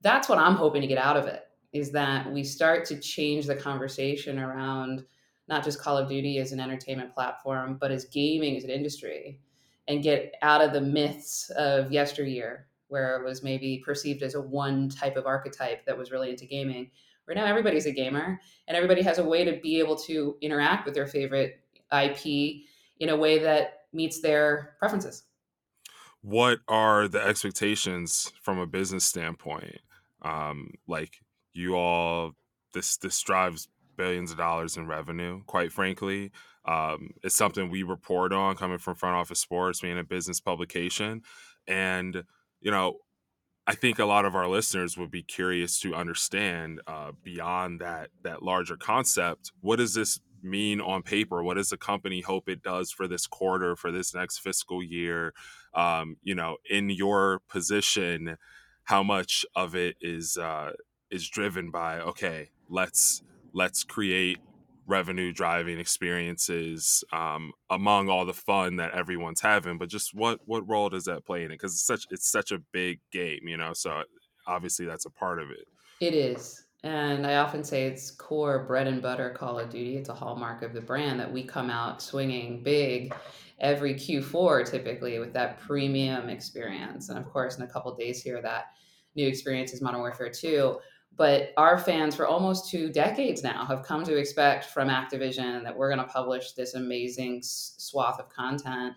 That's 0.00 0.28
what 0.28 0.38
i'm 0.38 0.54
hoping 0.54 0.80
to 0.80 0.88
get 0.88 0.98
out 0.98 1.16
of 1.16 1.26
it 1.26 1.44
is 1.72 1.90
that 1.92 2.32
we 2.32 2.42
start 2.42 2.84
to 2.86 2.98
change 2.98 3.46
the 3.46 3.54
conversation 3.54 4.38
around 4.38 5.04
not 5.48 5.64
just 5.64 5.80
call 5.80 5.96
of 5.96 6.08
duty 6.08 6.38
as 6.38 6.52
an 6.52 6.60
entertainment 6.60 7.12
platform 7.12 7.76
but 7.80 7.90
as 7.90 8.06
gaming 8.06 8.56
as 8.56 8.64
an 8.64 8.70
industry 8.70 9.40
and 9.88 10.02
get 10.02 10.34
out 10.42 10.60
of 10.60 10.72
the 10.72 10.80
myths 10.80 11.50
of 11.56 11.90
yesteryear 11.90 12.66
where 12.86 13.16
it 13.16 13.24
was 13.24 13.42
maybe 13.42 13.82
perceived 13.84 14.22
as 14.22 14.34
a 14.34 14.40
one 14.40 14.88
type 14.88 15.16
of 15.16 15.26
archetype 15.26 15.84
that 15.84 15.98
was 15.98 16.12
really 16.12 16.30
into 16.30 16.46
gaming 16.46 16.90
right 17.26 17.36
now 17.36 17.44
everybody's 17.44 17.86
a 17.86 17.92
gamer 17.92 18.40
and 18.68 18.76
everybody 18.76 19.02
has 19.02 19.18
a 19.18 19.24
way 19.24 19.44
to 19.44 19.58
be 19.60 19.78
able 19.78 19.96
to 19.96 20.36
interact 20.40 20.86
with 20.86 20.94
their 20.94 21.06
favorite 21.06 21.60
ip 21.92 22.24
in 23.00 23.08
a 23.08 23.16
way 23.16 23.38
that 23.38 23.78
meets 23.92 24.20
their 24.20 24.76
preferences. 24.78 25.24
What 26.20 26.58
are 26.68 27.08
the 27.08 27.22
expectations 27.22 28.32
from 28.42 28.58
a 28.58 28.66
business 28.66 29.04
standpoint? 29.04 29.80
Um, 30.22 30.72
like 30.86 31.20
you 31.52 31.76
all 31.76 32.32
this 32.74 32.96
this 32.96 33.20
drives 33.22 33.68
billions 33.96 34.30
of 34.30 34.36
dollars 34.36 34.76
in 34.76 34.86
revenue 34.86 35.40
quite 35.46 35.72
frankly 35.72 36.30
um, 36.68 37.14
it's 37.22 37.34
something 37.34 37.70
we 37.70 37.82
report 37.82 38.32
on 38.34 38.54
coming 38.54 38.78
from 38.78 38.94
Front 38.94 39.16
Office 39.16 39.40
Sports, 39.40 39.80
being 39.80 39.98
a 39.98 40.04
business 40.04 40.38
publication. 40.38 41.22
And, 41.66 42.24
you 42.60 42.70
know, 42.70 42.98
I 43.66 43.74
think 43.74 43.98
a 43.98 44.04
lot 44.04 44.26
of 44.26 44.34
our 44.34 44.46
listeners 44.46 44.98
would 44.98 45.10
be 45.10 45.22
curious 45.22 45.80
to 45.80 45.94
understand 45.94 46.82
uh, 46.86 47.12
beyond 47.22 47.80
that 47.80 48.10
that 48.22 48.42
larger 48.42 48.76
concept. 48.76 49.50
What 49.60 49.76
does 49.76 49.94
this 49.94 50.20
mean 50.42 50.80
on 50.80 51.02
paper? 51.02 51.42
What 51.42 51.56
does 51.56 51.70
the 51.70 51.76
company 51.78 52.20
hope 52.20 52.48
it 52.48 52.62
does 52.62 52.90
for 52.90 53.08
this 53.08 53.26
quarter, 53.26 53.74
for 53.74 53.90
this 53.90 54.14
next 54.14 54.38
fiscal 54.38 54.82
year? 54.82 55.32
Um, 55.74 56.16
you 56.22 56.34
know, 56.34 56.56
in 56.68 56.90
your 56.90 57.40
position, 57.48 58.36
how 58.84 59.02
much 59.02 59.44
of 59.54 59.74
it 59.74 59.96
is 60.02 60.36
uh, 60.36 60.72
is 61.10 61.28
driven 61.28 61.70
by 61.70 62.00
okay, 62.00 62.50
let's 62.68 63.22
let's 63.52 63.84
create 63.84 64.38
revenue 64.88 65.32
driving 65.32 65.78
experiences 65.78 67.04
um, 67.12 67.52
among 67.70 68.08
all 68.08 68.24
the 68.24 68.32
fun 68.32 68.76
that 68.76 68.92
everyone's 68.92 69.40
having 69.40 69.78
but 69.78 69.88
just 69.88 70.14
what 70.14 70.40
what 70.46 70.68
role 70.68 70.88
does 70.88 71.04
that 71.04 71.24
play 71.24 71.44
in 71.44 71.50
it? 71.50 71.54
Because 71.54 71.72
it's 71.72 71.86
such 71.86 72.06
it's 72.10 72.30
such 72.30 72.50
a 72.50 72.58
big 72.72 73.00
game 73.12 73.40
you 73.42 73.56
know 73.56 73.72
so 73.72 74.02
obviously 74.46 74.86
that's 74.86 75.04
a 75.04 75.10
part 75.10 75.40
of 75.40 75.50
it. 75.50 75.68
It 76.00 76.14
is 76.14 76.64
and 76.84 77.26
i 77.26 77.36
often 77.36 77.64
say 77.64 77.86
it's 77.86 78.12
core 78.12 78.64
bread 78.64 78.86
and 78.86 79.02
butter 79.02 79.30
call 79.30 79.58
of 79.58 79.68
duty. 79.68 79.96
It's 79.96 80.08
a 80.08 80.14
hallmark 80.14 80.62
of 80.62 80.72
the 80.72 80.80
brand 80.80 81.20
that 81.20 81.30
we 81.30 81.42
come 81.42 81.70
out 81.70 82.00
swinging 82.00 82.62
big 82.62 83.14
every 83.60 83.94
q4 83.94 84.70
typically 84.70 85.18
with 85.18 85.32
that 85.32 85.58
premium 85.58 86.28
experience 86.28 87.08
and 87.08 87.18
of 87.18 87.28
course 87.28 87.56
in 87.56 87.64
a 87.64 87.66
couple 87.66 87.94
days 87.96 88.22
here 88.22 88.40
that 88.40 88.66
new 89.16 89.26
experience 89.26 89.72
is 89.72 89.82
modern 89.82 90.00
warfare 90.00 90.30
2 90.30 90.78
but 91.18 91.52
our 91.56 91.76
fans 91.76 92.14
for 92.14 92.26
almost 92.26 92.70
two 92.70 92.88
decades 92.88 93.42
now 93.42 93.64
have 93.66 93.82
come 93.82 94.04
to 94.04 94.16
expect 94.16 94.66
from 94.66 94.88
Activision 94.88 95.64
that 95.64 95.76
we're 95.76 95.92
going 95.92 96.06
to 96.06 96.10
publish 96.10 96.52
this 96.52 96.74
amazing 96.74 97.40
swath 97.42 98.20
of 98.20 98.28
content 98.30 98.94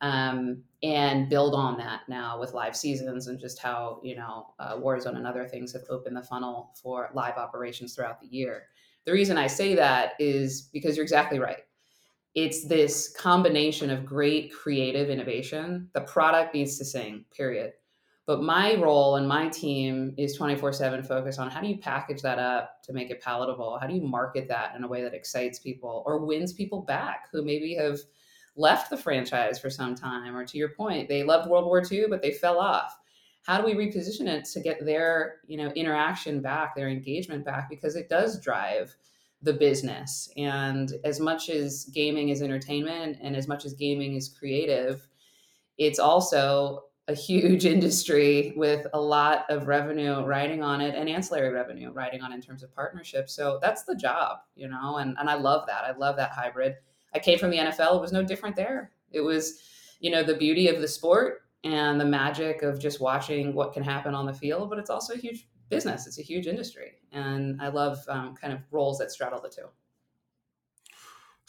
um, 0.00 0.62
and 0.82 1.28
build 1.28 1.54
on 1.54 1.76
that 1.76 2.00
now 2.08 2.40
with 2.40 2.54
live 2.54 2.74
seasons 2.74 3.26
and 3.26 3.38
just 3.38 3.58
how 3.58 4.00
you 4.02 4.16
know 4.16 4.54
uh, 4.58 4.74
Warzone 4.76 5.16
and 5.16 5.26
other 5.26 5.46
things 5.46 5.74
have 5.74 5.82
opened 5.90 6.16
the 6.16 6.22
funnel 6.22 6.72
for 6.82 7.10
live 7.12 7.36
operations 7.36 7.94
throughout 7.94 8.20
the 8.20 8.26
year. 8.26 8.64
The 9.04 9.12
reason 9.12 9.36
I 9.36 9.46
say 9.46 9.74
that 9.74 10.12
is 10.18 10.62
because 10.72 10.96
you're 10.96 11.04
exactly 11.04 11.38
right. 11.38 11.64
It's 12.34 12.66
this 12.66 13.14
combination 13.18 13.90
of 13.90 14.06
great 14.06 14.50
creative 14.54 15.10
innovation. 15.10 15.90
The 15.92 16.02
product 16.02 16.54
needs 16.54 16.78
to 16.78 16.84
sing, 16.86 17.26
period 17.36 17.72
But 18.30 18.44
my 18.44 18.76
role 18.76 19.16
and 19.16 19.26
my 19.26 19.48
team 19.48 20.14
is 20.16 20.36
24 20.36 20.72
7 20.72 21.02
focused 21.02 21.40
on 21.40 21.50
how 21.50 21.60
do 21.60 21.66
you 21.66 21.78
package 21.78 22.22
that 22.22 22.38
up 22.38 22.80
to 22.84 22.92
make 22.92 23.10
it 23.10 23.20
palatable? 23.20 23.76
How 23.80 23.88
do 23.88 23.94
you 23.96 24.02
market 24.02 24.46
that 24.46 24.76
in 24.76 24.84
a 24.84 24.86
way 24.86 25.02
that 25.02 25.14
excites 25.14 25.58
people 25.58 26.04
or 26.06 26.24
wins 26.24 26.52
people 26.52 26.80
back 26.80 27.26
who 27.32 27.44
maybe 27.44 27.74
have 27.74 27.98
left 28.54 28.88
the 28.88 28.96
franchise 28.96 29.58
for 29.58 29.68
some 29.68 29.96
time? 29.96 30.36
Or 30.36 30.44
to 30.44 30.58
your 30.58 30.68
point, 30.68 31.08
they 31.08 31.24
loved 31.24 31.50
World 31.50 31.64
War 31.64 31.82
II, 31.90 32.04
but 32.08 32.22
they 32.22 32.30
fell 32.30 32.60
off. 32.60 32.96
How 33.42 33.60
do 33.60 33.66
we 33.66 33.74
reposition 33.74 34.28
it 34.28 34.44
to 34.52 34.60
get 34.60 34.86
their 34.86 35.38
you 35.48 35.56
know 35.56 35.72
interaction 35.72 36.40
back, 36.40 36.76
their 36.76 36.88
engagement 36.88 37.44
back? 37.44 37.68
Because 37.68 37.96
it 37.96 38.08
does 38.08 38.38
drive 38.38 38.94
the 39.42 39.54
business. 39.54 40.32
And 40.36 40.92
as 41.02 41.18
much 41.18 41.50
as 41.50 41.90
gaming 41.92 42.28
is 42.28 42.42
entertainment 42.42 43.18
and 43.20 43.34
as 43.34 43.48
much 43.48 43.64
as 43.64 43.74
gaming 43.74 44.14
is 44.14 44.28
creative, 44.28 45.08
it's 45.78 45.98
also 45.98 46.84
a 47.10 47.14
huge 47.14 47.64
industry 47.74 48.52
with 48.56 48.86
a 48.94 49.00
lot 49.00 49.44
of 49.50 49.66
revenue 49.66 50.24
riding 50.24 50.62
on 50.62 50.80
it 50.80 50.94
and 50.94 51.08
ancillary 51.08 51.50
revenue 51.50 51.90
riding 51.92 52.22
on 52.22 52.32
in 52.32 52.40
terms 52.40 52.62
of 52.62 52.74
partnerships. 52.74 53.34
So 53.34 53.58
that's 53.60 53.82
the 53.82 53.94
job, 53.94 54.38
you 54.54 54.68
know, 54.68 54.96
and, 54.96 55.16
and 55.18 55.28
I 55.28 55.34
love 55.34 55.66
that. 55.66 55.84
I 55.84 55.92
love 55.96 56.16
that 56.16 56.30
hybrid. 56.30 56.76
I 57.14 57.18
came 57.18 57.38
from 57.38 57.50
the 57.50 57.58
NFL. 57.58 57.96
It 57.96 58.00
was 58.00 58.12
no 58.12 58.22
different 58.22 58.56
there. 58.56 58.92
It 59.10 59.20
was, 59.20 59.60
you 59.98 60.10
know, 60.10 60.22
the 60.22 60.36
beauty 60.36 60.68
of 60.68 60.80
the 60.80 60.88
sport 60.88 61.42
and 61.64 62.00
the 62.00 62.04
magic 62.04 62.62
of 62.62 62.80
just 62.80 63.00
watching 63.00 63.54
what 63.54 63.72
can 63.72 63.82
happen 63.82 64.14
on 64.14 64.26
the 64.26 64.32
field, 64.32 64.70
but 64.70 64.78
it's 64.78 64.90
also 64.90 65.14
a 65.14 65.18
huge 65.18 65.48
business. 65.68 66.06
It's 66.06 66.18
a 66.18 66.22
huge 66.22 66.46
industry. 66.46 66.92
And 67.12 67.60
I 67.60 67.68
love 67.68 67.98
um, 68.08 68.34
kind 68.34 68.52
of 68.52 68.60
roles 68.70 68.98
that 68.98 69.10
straddle 69.10 69.40
the 69.40 69.48
two. 69.48 69.66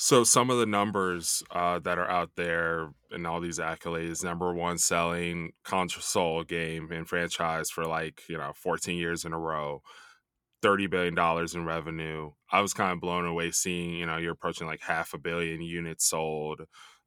So 0.03 0.24
some 0.24 0.50
of 0.50 0.58
the 0.58 0.65
numbers 0.65 1.43
uh, 1.51 1.77
that 1.77 2.00
are 2.00 2.10
out 2.10 2.31
there 2.36 2.89
and 3.12 3.27
all 3.27 3.39
these 3.39 3.60
accolades, 3.60 4.24
number 4.24 4.51
one 4.51 4.79
selling 4.79 5.51
console 5.63 6.43
game 6.43 6.91
and 6.91 7.08
franchise 7.08 7.70
for 7.70 7.86
like, 7.86 8.24
you 8.27 8.36
know, 8.36 8.51
14 8.55 8.98
years 8.98 9.25
in 9.25 9.31
a 9.31 9.38
row, 9.38 9.84
$30 10.63 10.89
billion 10.89 11.15
in 11.53 11.65
revenue. 11.65 12.31
I 12.51 12.62
was 12.62 12.74
kind 12.74 12.93
of 12.93 13.00
blown 13.00 13.25
away 13.25 13.51
seeing, 13.51 13.93
you 13.93 14.08
know, 14.08 14.17
you're 14.17 14.31
approaching 14.31 14.65
like 14.65 14.81
half 14.81 15.13
a 15.13 15.20
billion 15.20 15.62
units 15.62 16.10
sold. 16.10 16.62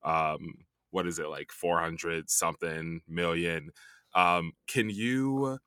Um, 0.05 0.55
what 0.93 1.09
is 1.09 1.19
it, 1.19 1.27
like 1.27 1.51
400 1.51 2.31
something 2.31 3.01
million? 3.09 3.71
Um, 4.15 4.53
can 4.69 4.89
you 4.89 5.59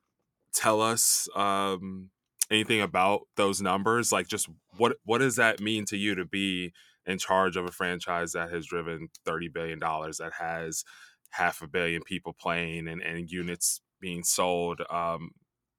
tell 0.53 0.79
us 0.81 1.27
um, 1.35 2.09
anything 2.49 2.79
about 2.79 3.23
those 3.35 3.61
numbers? 3.61 4.13
Like, 4.13 4.29
just 4.29 4.47
what 4.77 4.95
what 5.03 5.17
does 5.17 5.35
that 5.35 5.59
mean 5.59 5.83
to 5.87 5.97
you 5.97 6.15
to 6.15 6.23
be 6.23 6.71
in 7.07 7.17
charge 7.19 7.57
of 7.57 7.65
a 7.65 7.71
franchise 7.71 8.33
that 8.33 8.51
has 8.51 8.67
driven 8.67 9.09
$30 9.25 9.49
billion, 9.49 9.79
that 10.19 10.33
has 10.39 10.83
half 11.31 11.61
a 11.61 11.67
billion 11.67 12.03
people 12.03 12.33
playing 12.33 12.87
and, 12.87 13.01
and 13.01 13.31
units 13.31 13.81
being 13.99 14.23
sold. 14.23 14.81
Um, 14.89 15.31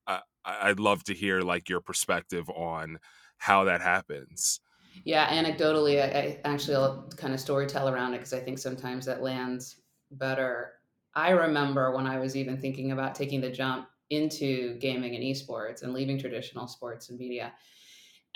I, 0.06 0.22
I'd 0.44 0.80
love 0.80 1.04
to 1.04 1.14
hear 1.14 1.40
like 1.42 1.68
your 1.68 1.80
perspective 1.80 2.48
on 2.50 2.98
how 3.38 3.64
that 3.64 3.80
happens. 3.80 4.60
Yeah, 5.04 5.28
anecdotally, 5.28 6.00
I, 6.02 6.06
I 6.18 6.40
actually 6.44 6.76
I'll 6.76 7.08
kind 7.16 7.32
of 7.34 7.40
storytell 7.40 7.90
around 7.90 8.14
it 8.14 8.18
because 8.18 8.32
I 8.32 8.40
think 8.40 8.58
sometimes 8.58 9.06
that 9.06 9.22
lands 9.22 9.82
better. 10.10 10.74
I 11.14 11.30
remember 11.30 11.94
when 11.94 12.06
I 12.06 12.18
was 12.18 12.36
even 12.36 12.56
thinking 12.56 12.92
about 12.92 13.14
taking 13.14 13.40
the 13.40 13.50
jump 13.50 13.88
into 14.10 14.78
gaming 14.78 15.14
and 15.14 15.22
esports 15.24 15.82
and 15.82 15.92
leaving 15.92 16.18
traditional 16.18 16.66
sports 16.66 17.10
and 17.10 17.18
media 17.18 17.54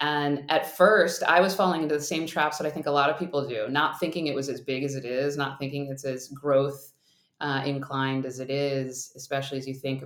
and 0.00 0.44
at 0.48 0.76
first, 0.76 1.22
I 1.22 1.40
was 1.40 1.54
falling 1.54 1.82
into 1.82 1.94
the 1.94 2.02
same 2.02 2.26
traps 2.26 2.58
that 2.58 2.66
I 2.66 2.70
think 2.70 2.86
a 2.86 2.90
lot 2.90 3.10
of 3.10 3.18
people 3.18 3.46
do, 3.46 3.68
not 3.68 4.00
thinking 4.00 4.26
it 4.26 4.34
was 4.34 4.48
as 4.48 4.60
big 4.60 4.82
as 4.82 4.94
it 4.94 5.04
is, 5.04 5.36
not 5.36 5.58
thinking 5.58 5.88
it's 5.90 6.04
as 6.04 6.28
growth 6.28 6.92
uh, 7.40 7.62
inclined 7.64 8.26
as 8.26 8.40
it 8.40 8.50
is, 8.50 9.12
especially 9.16 9.58
as 9.58 9.66
you 9.66 9.74
think 9.74 10.04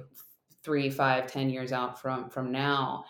three, 0.62 0.90
five, 0.90 1.26
ten 1.26 1.49
years 1.49 1.73
out 1.73 2.00
from 2.00 2.28
from 2.28 2.50
now. 2.50 3.05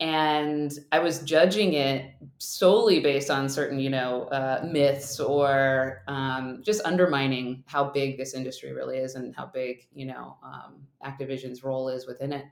And 0.00 0.72
I 0.92 0.98
was 0.98 1.20
judging 1.20 1.74
it 1.74 2.14
solely 2.38 3.00
based 3.00 3.30
on 3.30 3.50
certain, 3.50 3.78
you 3.78 3.90
know, 3.90 4.24
uh, 4.24 4.66
myths 4.70 5.20
or 5.20 6.02
um, 6.08 6.62
just 6.64 6.80
undermining 6.86 7.62
how 7.66 7.90
big 7.90 8.16
this 8.16 8.32
industry 8.32 8.72
really 8.72 8.96
is 8.96 9.14
and 9.14 9.36
how 9.36 9.46
big, 9.46 9.86
you 9.92 10.06
know, 10.06 10.38
um, 10.42 10.86
Activision's 11.04 11.62
role 11.62 11.90
is 11.90 12.06
within 12.06 12.32
it. 12.32 12.46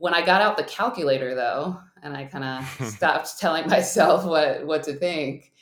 When 0.00 0.14
I 0.14 0.24
got 0.24 0.40
out 0.40 0.56
the 0.56 0.64
calculator, 0.64 1.34
though, 1.34 1.78
and 2.02 2.16
I 2.16 2.24
kind 2.24 2.44
of 2.44 2.88
stopped 2.88 3.38
telling 3.38 3.68
myself 3.68 4.24
what 4.24 4.66
what 4.66 4.82
to 4.84 4.94
think, 4.94 5.52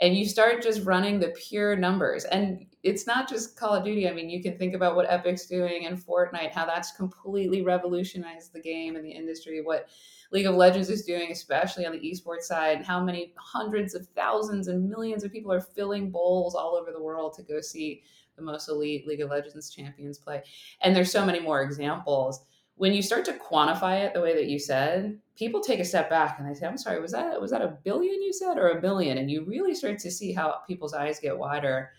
and 0.00 0.14
you 0.14 0.26
start 0.26 0.62
just 0.62 0.84
running 0.84 1.18
the 1.18 1.28
pure 1.28 1.76
numbers, 1.76 2.24
and 2.24 2.66
it's 2.82 3.06
not 3.06 3.26
just 3.26 3.56
Call 3.56 3.74
of 3.74 3.84
Duty. 3.84 4.06
I 4.06 4.12
mean, 4.12 4.28
you 4.28 4.42
can 4.42 4.58
think 4.58 4.74
about 4.74 4.96
what 4.96 5.08
Epic's 5.08 5.46
doing 5.46 5.86
and 5.86 5.98
Fortnite, 5.98 6.52
how 6.52 6.66
that's 6.66 6.92
completely 6.92 7.62
revolutionized 7.62 8.52
the 8.52 8.60
game 8.60 8.96
and 8.96 9.04
the 9.04 9.10
industry. 9.10 9.62
What 9.62 9.88
League 10.30 10.46
of 10.46 10.56
Legends 10.56 10.90
is 10.90 11.04
doing, 11.04 11.32
especially 11.32 11.86
on 11.86 11.92
the 11.92 11.98
esports 11.98 12.42
side, 12.42 12.84
how 12.84 13.02
many 13.02 13.32
hundreds 13.38 13.94
of 13.94 14.06
thousands 14.08 14.68
and 14.68 14.88
millions 14.88 15.24
of 15.24 15.32
people 15.32 15.52
are 15.52 15.60
filling 15.60 16.10
bowls 16.10 16.54
all 16.54 16.76
over 16.76 16.92
the 16.92 17.02
world 17.02 17.32
to 17.34 17.42
go 17.42 17.62
see 17.62 18.02
the 18.36 18.42
most 18.42 18.68
elite 18.68 19.06
League 19.06 19.22
of 19.22 19.30
Legends 19.30 19.70
champions 19.70 20.18
play. 20.18 20.42
And 20.82 20.94
there's 20.94 21.10
so 21.10 21.24
many 21.24 21.40
more 21.40 21.62
examples 21.62 22.42
when 22.76 22.92
you 22.92 23.02
start 23.02 23.24
to 23.24 23.32
quantify 23.32 24.04
it 24.04 24.14
the 24.14 24.20
way 24.20 24.34
that 24.34 24.46
you 24.46 24.58
said, 24.58 25.18
people 25.36 25.60
take 25.60 25.80
a 25.80 25.84
step 25.84 26.10
back 26.10 26.38
and 26.38 26.48
they 26.48 26.54
say, 26.54 26.66
"I'm 26.66 26.78
sorry, 26.78 27.00
was 27.00 27.12
that 27.12 27.40
was 27.40 27.50
that 27.50 27.62
a 27.62 27.78
billion 27.84 28.22
you 28.22 28.32
said 28.32 28.58
or 28.58 28.70
a 28.70 28.80
billion? 28.80 29.18
And 29.18 29.30
you 29.30 29.44
really 29.44 29.74
start 29.74 29.98
to 30.00 30.10
see 30.10 30.32
how 30.32 30.60
people's 30.66 30.94
eyes 30.94 31.18
get 31.18 31.36
wider. 31.36 31.90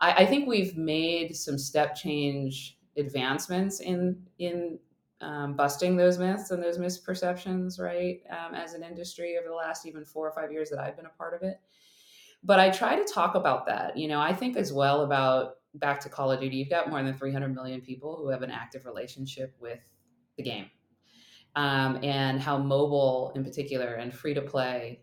I, 0.00 0.12
I 0.12 0.26
think 0.26 0.48
we've 0.48 0.76
made 0.76 1.36
some 1.36 1.58
step 1.58 1.94
change 1.94 2.78
advancements 2.96 3.80
in 3.80 4.16
in 4.38 4.78
um, 5.20 5.54
busting 5.54 5.96
those 5.96 6.18
myths 6.18 6.50
and 6.50 6.62
those 6.62 6.78
misperceptions, 6.78 7.78
right? 7.80 8.20
Um, 8.30 8.54
as 8.54 8.74
an 8.74 8.82
industry 8.82 9.36
over 9.38 9.48
the 9.48 9.54
last 9.54 9.86
even 9.86 10.04
four 10.04 10.26
or 10.26 10.32
five 10.32 10.52
years 10.52 10.70
that 10.70 10.78
I've 10.78 10.96
been 10.96 11.06
a 11.06 11.10
part 11.10 11.34
of 11.34 11.42
it. 11.42 11.60
But 12.42 12.60
I 12.60 12.70
try 12.70 12.96
to 12.96 13.04
talk 13.04 13.34
about 13.34 13.66
that. 13.66 13.96
You 13.96 14.08
know, 14.08 14.20
I 14.20 14.34
think 14.34 14.56
as 14.56 14.72
well 14.72 15.02
about 15.02 15.56
back 15.74 16.00
to 16.00 16.08
Call 16.08 16.30
of 16.30 16.40
Duty. 16.40 16.56
You've 16.56 16.70
got 16.70 16.90
more 16.90 17.02
than 17.02 17.14
300 17.14 17.54
million 17.54 17.80
people 17.80 18.16
who 18.16 18.28
have 18.28 18.42
an 18.42 18.50
active 18.50 18.84
relationship 18.84 19.54
with 19.60 19.80
the 20.36 20.42
game. 20.42 20.66
Um, 21.56 22.00
and 22.02 22.40
how 22.40 22.58
mobile 22.58 23.32
in 23.36 23.44
particular 23.44 23.94
and 23.94 24.12
free 24.12 24.34
to 24.34 24.42
play 24.42 25.00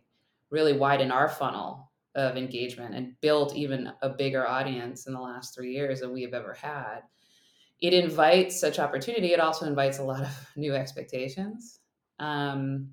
really 0.50 0.74
widen 0.74 1.12
our 1.12 1.30
funnel 1.30 1.92
of 2.16 2.36
engagement 2.36 2.94
and 2.94 3.20
built 3.22 3.56
even 3.56 3.92
a 4.02 4.10
bigger 4.10 4.46
audience 4.46 5.08
in 5.08 5.14
the 5.14 5.20
last 5.20 5.56
three 5.56 5.72
years 5.72 6.02
than 6.02 6.12
we 6.12 6.24
have 6.24 6.34
ever 6.34 6.54
had. 6.54 7.00
It 7.80 7.94
invites 7.94 8.60
such 8.60 8.80
opportunity. 8.80 9.34
It 9.34 9.40
also 9.40 9.66
invites 9.66 10.00
a 10.00 10.04
lot 10.04 10.22
of 10.22 10.48
new 10.56 10.76
expectations. 10.76 11.80
Um, 12.20 12.90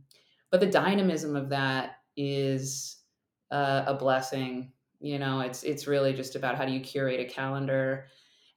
but 0.51 0.61
the 0.61 0.67
dynamism 0.67 1.37
of 1.37 1.49
that 1.51 1.97
is 2.17 2.99
uh, 3.51 3.85
a 3.87 3.95
blessing. 3.95 4.73
You 5.01 5.19
know 5.19 5.41
it's 5.41 5.63
it's 5.63 5.87
really 5.87 6.13
just 6.13 6.35
about 6.35 6.57
how 6.57 6.65
do 6.65 6.73
you 6.73 6.81
curate 6.81 7.21
a 7.21 7.25
calendar 7.25 8.07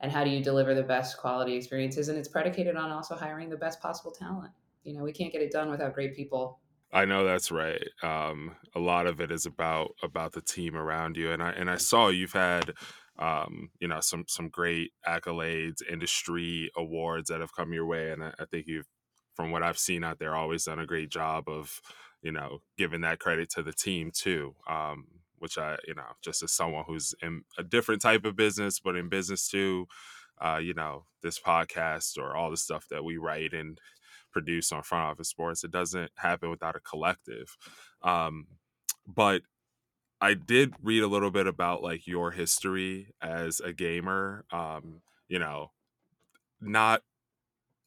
and 0.02 0.12
how 0.12 0.24
do 0.24 0.30
you 0.30 0.44
deliver 0.44 0.74
the 0.76 0.84
best 0.84 1.18
quality 1.18 1.56
experiences? 1.56 2.10
And 2.10 2.18
it's 2.18 2.28
predicated 2.28 2.76
on 2.76 2.92
also 2.92 3.16
hiring 3.16 3.50
the 3.50 3.58
best 3.58 3.82
possible 3.82 4.12
talent. 4.12 4.52
You 4.84 4.94
know 4.94 5.04
we 5.04 5.14
can't 5.14 5.32
get 5.32 5.42
it 5.42 5.52
done 5.52 5.70
without 5.70 5.94
great 5.94 6.16
people. 6.16 6.60
I 6.94 7.06
know 7.06 7.24
that's 7.24 7.52
right. 7.52 7.88
Um, 8.04 8.56
a 8.76 8.80
lot 8.80 9.08
of 9.08 9.22
it 9.22 9.32
is 9.32 9.46
about 9.46 9.92
about 10.04 10.34
the 10.34 10.42
team 10.42 10.76
around 10.76 11.18
you, 11.18 11.32
and 11.32 11.42
I 11.42 11.52
and 11.52 11.70
I 11.70 11.78
saw 11.78 12.10
you've 12.10 12.34
had, 12.34 12.74
um, 13.18 13.70
you 13.80 13.88
know, 13.88 14.02
some 14.02 14.26
some 14.28 14.50
great 14.50 14.92
accolades, 15.08 15.82
industry 15.90 16.70
awards 16.76 17.30
that 17.30 17.40
have 17.40 17.56
come 17.56 17.72
your 17.72 17.86
way, 17.86 18.12
and 18.12 18.24
I, 18.24 18.34
I 18.40 18.46
think 18.46 18.68
you've, 18.68 18.88
from 19.36 19.52
what 19.52 19.64
I've 19.64 19.78
seen 19.78 20.04
out 20.04 20.20
there, 20.20 20.36
always 20.36 20.66
done 20.66 20.80
a 20.80 20.86
great 20.86 21.10
job 21.10 21.48
of, 21.48 21.80
you 22.22 22.32
know, 22.32 22.60
giving 22.78 23.02
that 23.02 23.20
credit 23.20 23.50
to 23.52 23.64
the 23.64 23.74
team 23.74 24.12
too. 24.14 24.56
Um, 24.70 25.06
which 25.42 25.58
I, 25.58 25.78
you 25.88 25.96
know, 25.96 26.04
just 26.24 26.44
as 26.44 26.52
someone 26.54 26.86
who's 26.88 27.14
in 27.22 27.44
a 27.58 27.64
different 27.64 28.02
type 28.02 28.26
of 28.26 28.36
business, 28.36 28.80
but 28.80 28.96
in 28.96 29.10
business 29.10 29.50
too, 29.50 29.88
uh, 30.40 30.58
you 30.58 30.74
know, 30.74 31.06
this 31.22 31.40
podcast 31.40 32.18
or 32.18 32.36
all 32.36 32.50
the 32.50 32.58
stuff 32.58 32.88
that 32.90 33.04
we 33.04 33.18
write 33.18 33.54
and 33.54 33.80
produce 34.32 34.72
on 34.72 34.84
front 34.84 35.06
office 35.06 35.30
sports, 35.30 35.64
it 35.64 35.72
doesn't 35.72 36.12
happen 36.16 36.50
without 36.50 36.76
a 36.76 36.80
collective. 36.80 37.58
Um, 38.02 38.48
but 39.08 39.42
I 40.22 40.36
did 40.36 40.74
read 40.82 41.04
a 41.04 41.08
little 41.08 41.32
bit 41.32 41.48
about 41.48 41.82
like 41.82 42.06
your 42.08 42.32
history 42.32 43.14
as 43.22 43.60
a 43.60 43.74
gamer. 43.74 44.46
Um, 44.52 45.02
you 45.28 45.40
know, 45.40 45.72
not 46.62 47.02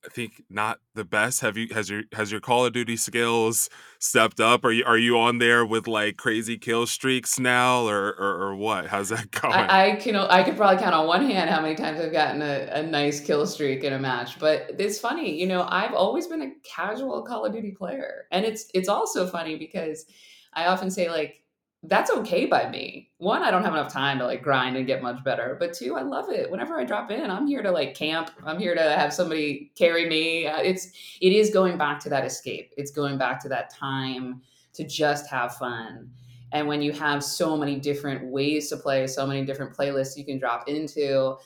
I 0.04 0.08
think 0.08 0.42
not 0.50 0.80
the 0.94 1.04
best. 1.04 1.40
Have 1.40 1.56
you 1.56 1.68
has 1.72 1.88
your 1.88 2.02
has 2.12 2.30
your 2.30 2.40
Call 2.40 2.66
of 2.66 2.72
Duty 2.72 2.96
skills 2.96 3.70
stepped 3.98 4.38
up? 4.38 4.64
Are 4.64 4.70
you 4.70 4.84
are 4.84 4.98
you 4.98 5.18
on 5.18 5.38
there 5.38 5.64
with 5.64 5.86
like 5.86 6.16
crazy 6.16 6.58
kill 6.58 6.86
streaks 6.86 7.38
now, 7.38 7.86
or 7.86 8.08
or, 8.08 8.42
or 8.42 8.56
what? 8.56 8.86
How's 8.86 9.08
that 9.08 9.30
going? 9.42 9.54
I, 9.54 9.92
I 9.92 9.96
can 9.96 10.16
I 10.16 10.42
could 10.42 10.56
probably 10.56 10.82
count 10.82 10.94
on 10.94 11.06
one 11.06 11.28
hand 11.28 11.48
how 11.48 11.60
many 11.60 11.74
times 11.74 12.00
I've 12.00 12.12
gotten 12.12 12.42
a, 12.42 12.68
a 12.72 12.82
nice 12.82 13.20
kill 13.20 13.46
streak 13.46 13.82
in 13.84 13.92
a 13.92 13.98
match. 13.98 14.38
But 14.38 14.72
it's 14.78 14.98
funny, 14.98 15.40
you 15.40 15.46
know, 15.46 15.66
I've 15.68 15.94
always 15.94 16.26
been 16.26 16.42
a 16.42 16.52
casual 16.64 17.22
Call 17.22 17.46
of 17.46 17.52
Duty 17.52 17.70
player, 17.70 18.26
and 18.30 18.44
it's 18.44 18.70
it's 18.74 18.88
also 18.88 19.26
funny 19.26 19.56
because 19.56 20.04
I 20.52 20.66
often 20.66 20.90
say 20.90 21.08
like 21.08 21.43
that's 21.86 22.10
okay 22.10 22.46
by 22.46 22.68
me. 22.68 23.10
One, 23.18 23.42
I 23.42 23.50
don't 23.50 23.64
have 23.64 23.74
enough 23.74 23.92
time 23.92 24.18
to 24.18 24.26
like 24.26 24.42
grind 24.42 24.76
and 24.76 24.86
get 24.86 25.02
much 25.02 25.22
better. 25.24 25.56
But 25.58 25.72
two, 25.72 25.96
I 25.96 26.02
love 26.02 26.30
it. 26.30 26.50
Whenever 26.50 26.78
I 26.78 26.84
drop 26.84 27.10
in, 27.10 27.30
I'm 27.30 27.46
here 27.46 27.62
to 27.62 27.70
like 27.70 27.94
camp. 27.94 28.30
I'm 28.44 28.58
here 28.58 28.74
to 28.74 28.82
have 28.82 29.12
somebody 29.12 29.72
carry 29.76 30.08
me. 30.08 30.46
Uh, 30.46 30.60
it's 30.60 30.88
it 31.20 31.32
is 31.32 31.50
going 31.50 31.76
back 31.76 32.00
to 32.00 32.08
that 32.10 32.24
escape. 32.24 32.72
It's 32.76 32.90
going 32.90 33.18
back 33.18 33.40
to 33.40 33.48
that 33.50 33.70
time 33.70 34.42
to 34.74 34.84
just 34.84 35.28
have 35.28 35.56
fun. 35.56 36.10
And 36.52 36.68
when 36.68 36.82
you 36.82 36.92
have 36.92 37.24
so 37.24 37.56
many 37.56 37.80
different 37.80 38.24
ways 38.26 38.68
to 38.70 38.76
play, 38.76 39.06
so 39.06 39.26
many 39.26 39.44
different 39.44 39.76
playlists 39.76 40.16
you 40.16 40.24
can 40.24 40.38
drop 40.38 40.68
into, 40.68 41.36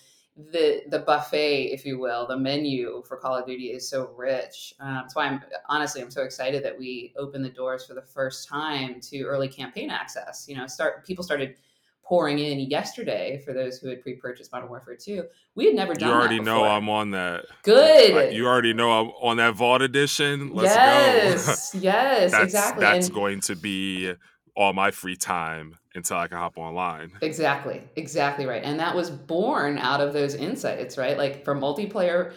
the 0.52 0.83
the 0.88 1.00
buffet, 1.00 1.73
if 1.73 1.85
you 1.85 1.99
will, 1.99 2.26
the 2.26 2.37
menu 2.37 3.02
for 3.07 3.16
Call 3.16 3.37
of 3.37 3.47
Duty 3.47 3.66
is 3.66 3.88
so 3.88 4.11
rich. 4.16 4.73
Um, 4.78 4.95
that's 4.95 5.16
why 5.16 5.26
I'm 5.26 5.42
honestly 5.68 6.00
I'm 6.00 6.11
so 6.11 6.23
excited 6.23 6.64
that 6.64 6.78
we 6.78 7.12
opened 7.18 7.45
the 7.45 7.50
doors 7.50 7.85
for 7.85 7.95
the 7.95 8.02
first 8.02 8.49
time 8.49 9.00
to 9.02 9.23
early 9.25 9.49
campaign 9.49 9.90
access. 9.90 10.47
You 10.49 10.57
know, 10.57 10.66
start 10.66 11.04
people 11.04 11.25
started 11.25 11.57
pouring 12.04 12.38
in 12.38 12.61
yesterday 12.61 13.42
for 13.45 13.52
those 13.52 13.78
who 13.78 13.88
had 13.88 14.00
pre-purchased 14.00 14.50
Modern 14.50 14.71
Warfare 14.71 14.97
2. 14.97 15.25
We 15.54 15.66
had 15.66 15.75
never 15.75 15.92
done. 15.92 16.09
That. 16.09 16.14
You 16.14 16.21
already 16.21 16.40
know 16.40 16.64
I'm 16.64 16.88
on 16.88 17.11
that. 17.11 17.45
Good. 17.64 18.33
you 18.33 18.47
already 18.47 18.73
know 18.73 18.90
I'm 18.90 19.09
on 19.21 19.37
that 19.37 19.54
Vault 19.54 19.83
edition. 19.83 20.54
Let's 20.54 20.75
yes, 20.75 21.73
go. 21.73 21.78
yes, 21.83 22.30
that's, 22.30 22.45
exactly. 22.45 22.80
That's 22.80 23.07
and, 23.09 23.14
going 23.14 23.40
to 23.42 23.57
be 23.57 24.14
all 24.57 24.73
my 24.73 24.90
free 24.90 25.16
time 25.16 25.76
until 25.99 26.17
I 26.17 26.28
can 26.28 26.38
hop 26.38 26.57
online. 26.57 27.12
Exactly, 27.21 27.83
exactly 27.97 28.47
right. 28.47 28.62
And 28.64 28.81
that 28.81 28.97
was 28.97 29.11
born 29.11 29.78
out 29.78 30.00
of 30.00 30.12
those 30.12 30.35
insights, 30.35 30.97
right? 30.97 31.19
Like 31.19 31.45
for 31.45 31.55
multiplayer 31.55 32.33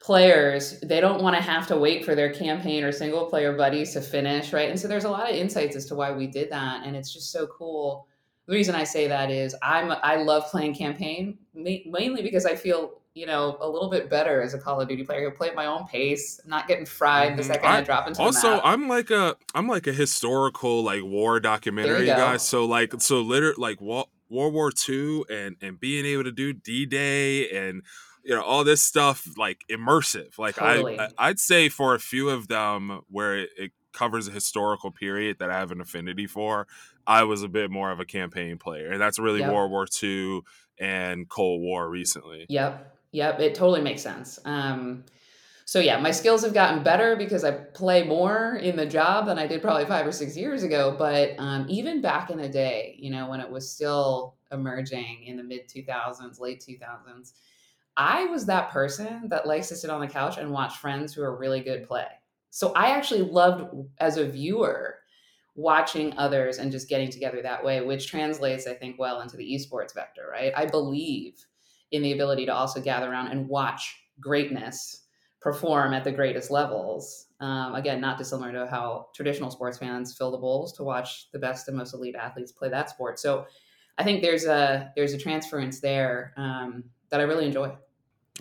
players, 0.00 0.80
they 0.80 1.00
don't 1.00 1.22
want 1.22 1.36
to 1.36 1.42
have 1.42 1.66
to 1.68 1.76
wait 1.76 2.04
for 2.04 2.14
their 2.14 2.32
campaign 2.32 2.84
or 2.84 2.92
single 2.92 3.26
player 3.26 3.56
buddies 3.56 3.92
to 3.92 4.00
finish, 4.00 4.52
right? 4.52 4.70
And 4.70 4.78
so 4.78 4.88
there's 4.88 5.04
a 5.04 5.10
lot 5.10 5.30
of 5.30 5.36
insights 5.36 5.76
as 5.76 5.86
to 5.86 5.94
why 5.94 6.12
we 6.12 6.26
did 6.26 6.50
that. 6.50 6.84
And 6.84 6.96
it's 6.96 7.12
just 7.12 7.30
so 7.30 7.46
cool. 7.46 8.06
The 8.46 8.54
reason 8.54 8.74
I 8.74 8.84
say 8.84 9.08
that 9.08 9.30
is 9.30 9.54
I'm 9.62 9.92
I 10.02 10.16
love 10.16 10.50
playing 10.50 10.74
campaign 10.74 11.38
mainly 11.54 12.22
because 12.22 12.46
I 12.46 12.56
feel 12.56 12.97
you 13.18 13.26
know, 13.26 13.58
a 13.60 13.68
little 13.68 13.90
bit 13.90 14.08
better 14.08 14.40
as 14.40 14.54
a 14.54 14.58
Call 14.58 14.80
of 14.80 14.88
Duty 14.88 15.04
player. 15.04 15.28
I 15.28 15.34
play 15.34 15.48
at 15.48 15.56
my 15.56 15.66
own 15.66 15.86
pace. 15.86 16.40
I'm 16.44 16.50
not 16.50 16.68
getting 16.68 16.86
fried 16.86 17.36
the 17.36 17.42
mm-hmm. 17.42 17.52
second 17.52 17.68
I, 17.68 17.78
I 17.78 17.80
drop 17.82 18.06
into 18.06 18.22
also, 18.22 18.40
the 18.40 18.54
map. 18.54 18.64
Also, 18.64 18.68
I'm 18.68 18.88
like 18.88 19.10
a 19.10 19.36
I'm 19.54 19.66
like 19.66 19.86
a 19.88 19.92
historical 19.92 20.84
like 20.84 21.02
war 21.02 21.40
documentary 21.40 22.06
guy. 22.06 22.36
So 22.36 22.64
like 22.64 22.94
so 23.00 23.20
literally 23.20 23.56
like 23.58 23.80
World 23.80 24.08
War 24.30 24.70
II 24.88 25.24
and 25.28 25.56
and 25.60 25.80
being 25.80 26.06
able 26.06 26.24
to 26.24 26.32
do 26.32 26.52
D 26.52 26.86
Day 26.86 27.50
and 27.50 27.82
you 28.22 28.34
know 28.34 28.42
all 28.42 28.62
this 28.62 28.82
stuff 28.82 29.26
like 29.36 29.64
immersive. 29.68 30.38
Like 30.38 30.54
totally. 30.54 31.00
I 31.00 31.08
I'd 31.18 31.40
say 31.40 31.68
for 31.68 31.94
a 31.94 31.98
few 31.98 32.28
of 32.28 32.46
them 32.46 33.00
where 33.10 33.38
it, 33.38 33.50
it 33.56 33.72
covers 33.92 34.28
a 34.28 34.30
historical 34.30 34.92
period 34.92 35.38
that 35.40 35.50
I 35.50 35.58
have 35.58 35.72
an 35.72 35.80
affinity 35.80 36.28
for, 36.28 36.68
I 37.04 37.24
was 37.24 37.42
a 37.42 37.48
bit 37.48 37.68
more 37.68 37.90
of 37.90 37.98
a 37.98 38.04
campaign 38.04 38.58
player, 38.58 38.92
and 38.92 39.00
that's 39.00 39.18
really 39.18 39.40
yep. 39.40 39.52
World 39.52 39.72
War 39.72 39.86
II 40.00 40.42
and 40.78 41.28
Cold 41.28 41.62
War 41.62 41.88
recently. 41.88 42.46
Yep. 42.48 42.97
Yep, 43.12 43.40
it 43.40 43.54
totally 43.54 43.80
makes 43.80 44.02
sense. 44.02 44.38
Um, 44.44 45.04
so 45.64 45.80
yeah, 45.80 45.98
my 46.00 46.10
skills 46.10 46.42
have 46.44 46.54
gotten 46.54 46.82
better 46.82 47.16
because 47.16 47.44
I 47.44 47.50
play 47.52 48.02
more 48.04 48.56
in 48.56 48.76
the 48.76 48.86
job 48.86 49.26
than 49.26 49.38
I 49.38 49.46
did 49.46 49.62
probably 49.62 49.84
five 49.86 50.06
or 50.06 50.12
six 50.12 50.36
years 50.36 50.62
ago. 50.62 50.94
But 50.98 51.34
um, 51.38 51.66
even 51.68 52.00
back 52.00 52.30
in 52.30 52.38
the 52.38 52.48
day, 52.48 52.96
you 52.98 53.10
know, 53.10 53.28
when 53.28 53.40
it 53.40 53.50
was 53.50 53.70
still 53.70 54.36
emerging 54.52 55.24
in 55.24 55.36
the 55.36 55.42
mid 55.44 55.68
2000s, 55.68 56.40
late 56.40 56.60
2000s, 56.60 57.34
I 57.96 58.26
was 58.26 58.46
that 58.46 58.70
person 58.70 59.28
that 59.28 59.46
likes 59.46 59.68
to 59.68 59.76
sit 59.76 59.90
on 59.90 60.00
the 60.00 60.06
couch 60.06 60.38
and 60.38 60.50
watch 60.52 60.76
friends 60.78 61.14
who 61.14 61.22
are 61.22 61.36
really 61.36 61.60
good 61.60 61.86
play. 61.86 62.06
So 62.50 62.72
I 62.74 62.90
actually 62.90 63.22
loved 63.22 63.74
as 63.98 64.16
a 64.16 64.26
viewer 64.28 64.96
watching 65.54 66.16
others 66.16 66.58
and 66.58 66.70
just 66.72 66.88
getting 66.88 67.10
together 67.10 67.42
that 67.42 67.64
way, 67.64 67.80
which 67.82 68.06
translates, 68.08 68.66
I 68.66 68.74
think, 68.74 68.98
well 68.98 69.20
into 69.20 69.36
the 69.36 69.44
esports 69.54 69.94
vector, 69.94 70.28
right? 70.30 70.52
I 70.56 70.66
believe 70.66 71.44
in 71.92 72.02
the 72.02 72.12
ability 72.12 72.46
to 72.46 72.54
also 72.54 72.80
gather 72.80 73.10
around 73.10 73.28
and 73.28 73.48
watch 73.48 73.96
greatness 74.20 75.04
perform 75.40 75.94
at 75.94 76.04
the 76.04 76.12
greatest 76.12 76.50
levels. 76.50 77.26
Um, 77.40 77.74
again, 77.74 78.00
not 78.00 78.18
dissimilar 78.18 78.52
to 78.52 78.66
how 78.66 79.06
traditional 79.14 79.50
sports 79.50 79.78
fans 79.78 80.16
fill 80.16 80.30
the 80.30 80.38
bowls 80.38 80.72
to 80.74 80.82
watch 80.82 81.30
the 81.32 81.38
best 81.38 81.68
and 81.68 81.76
most 81.76 81.94
elite 81.94 82.16
athletes 82.16 82.52
play 82.52 82.68
that 82.68 82.90
sport. 82.90 83.20
So 83.20 83.46
I 83.96 84.04
think 84.04 84.22
there's 84.22 84.46
a 84.46 84.92
there's 84.96 85.12
a 85.12 85.18
transference 85.18 85.80
there 85.80 86.32
um, 86.36 86.84
that 87.10 87.20
I 87.20 87.24
really 87.24 87.46
enjoy. 87.46 87.72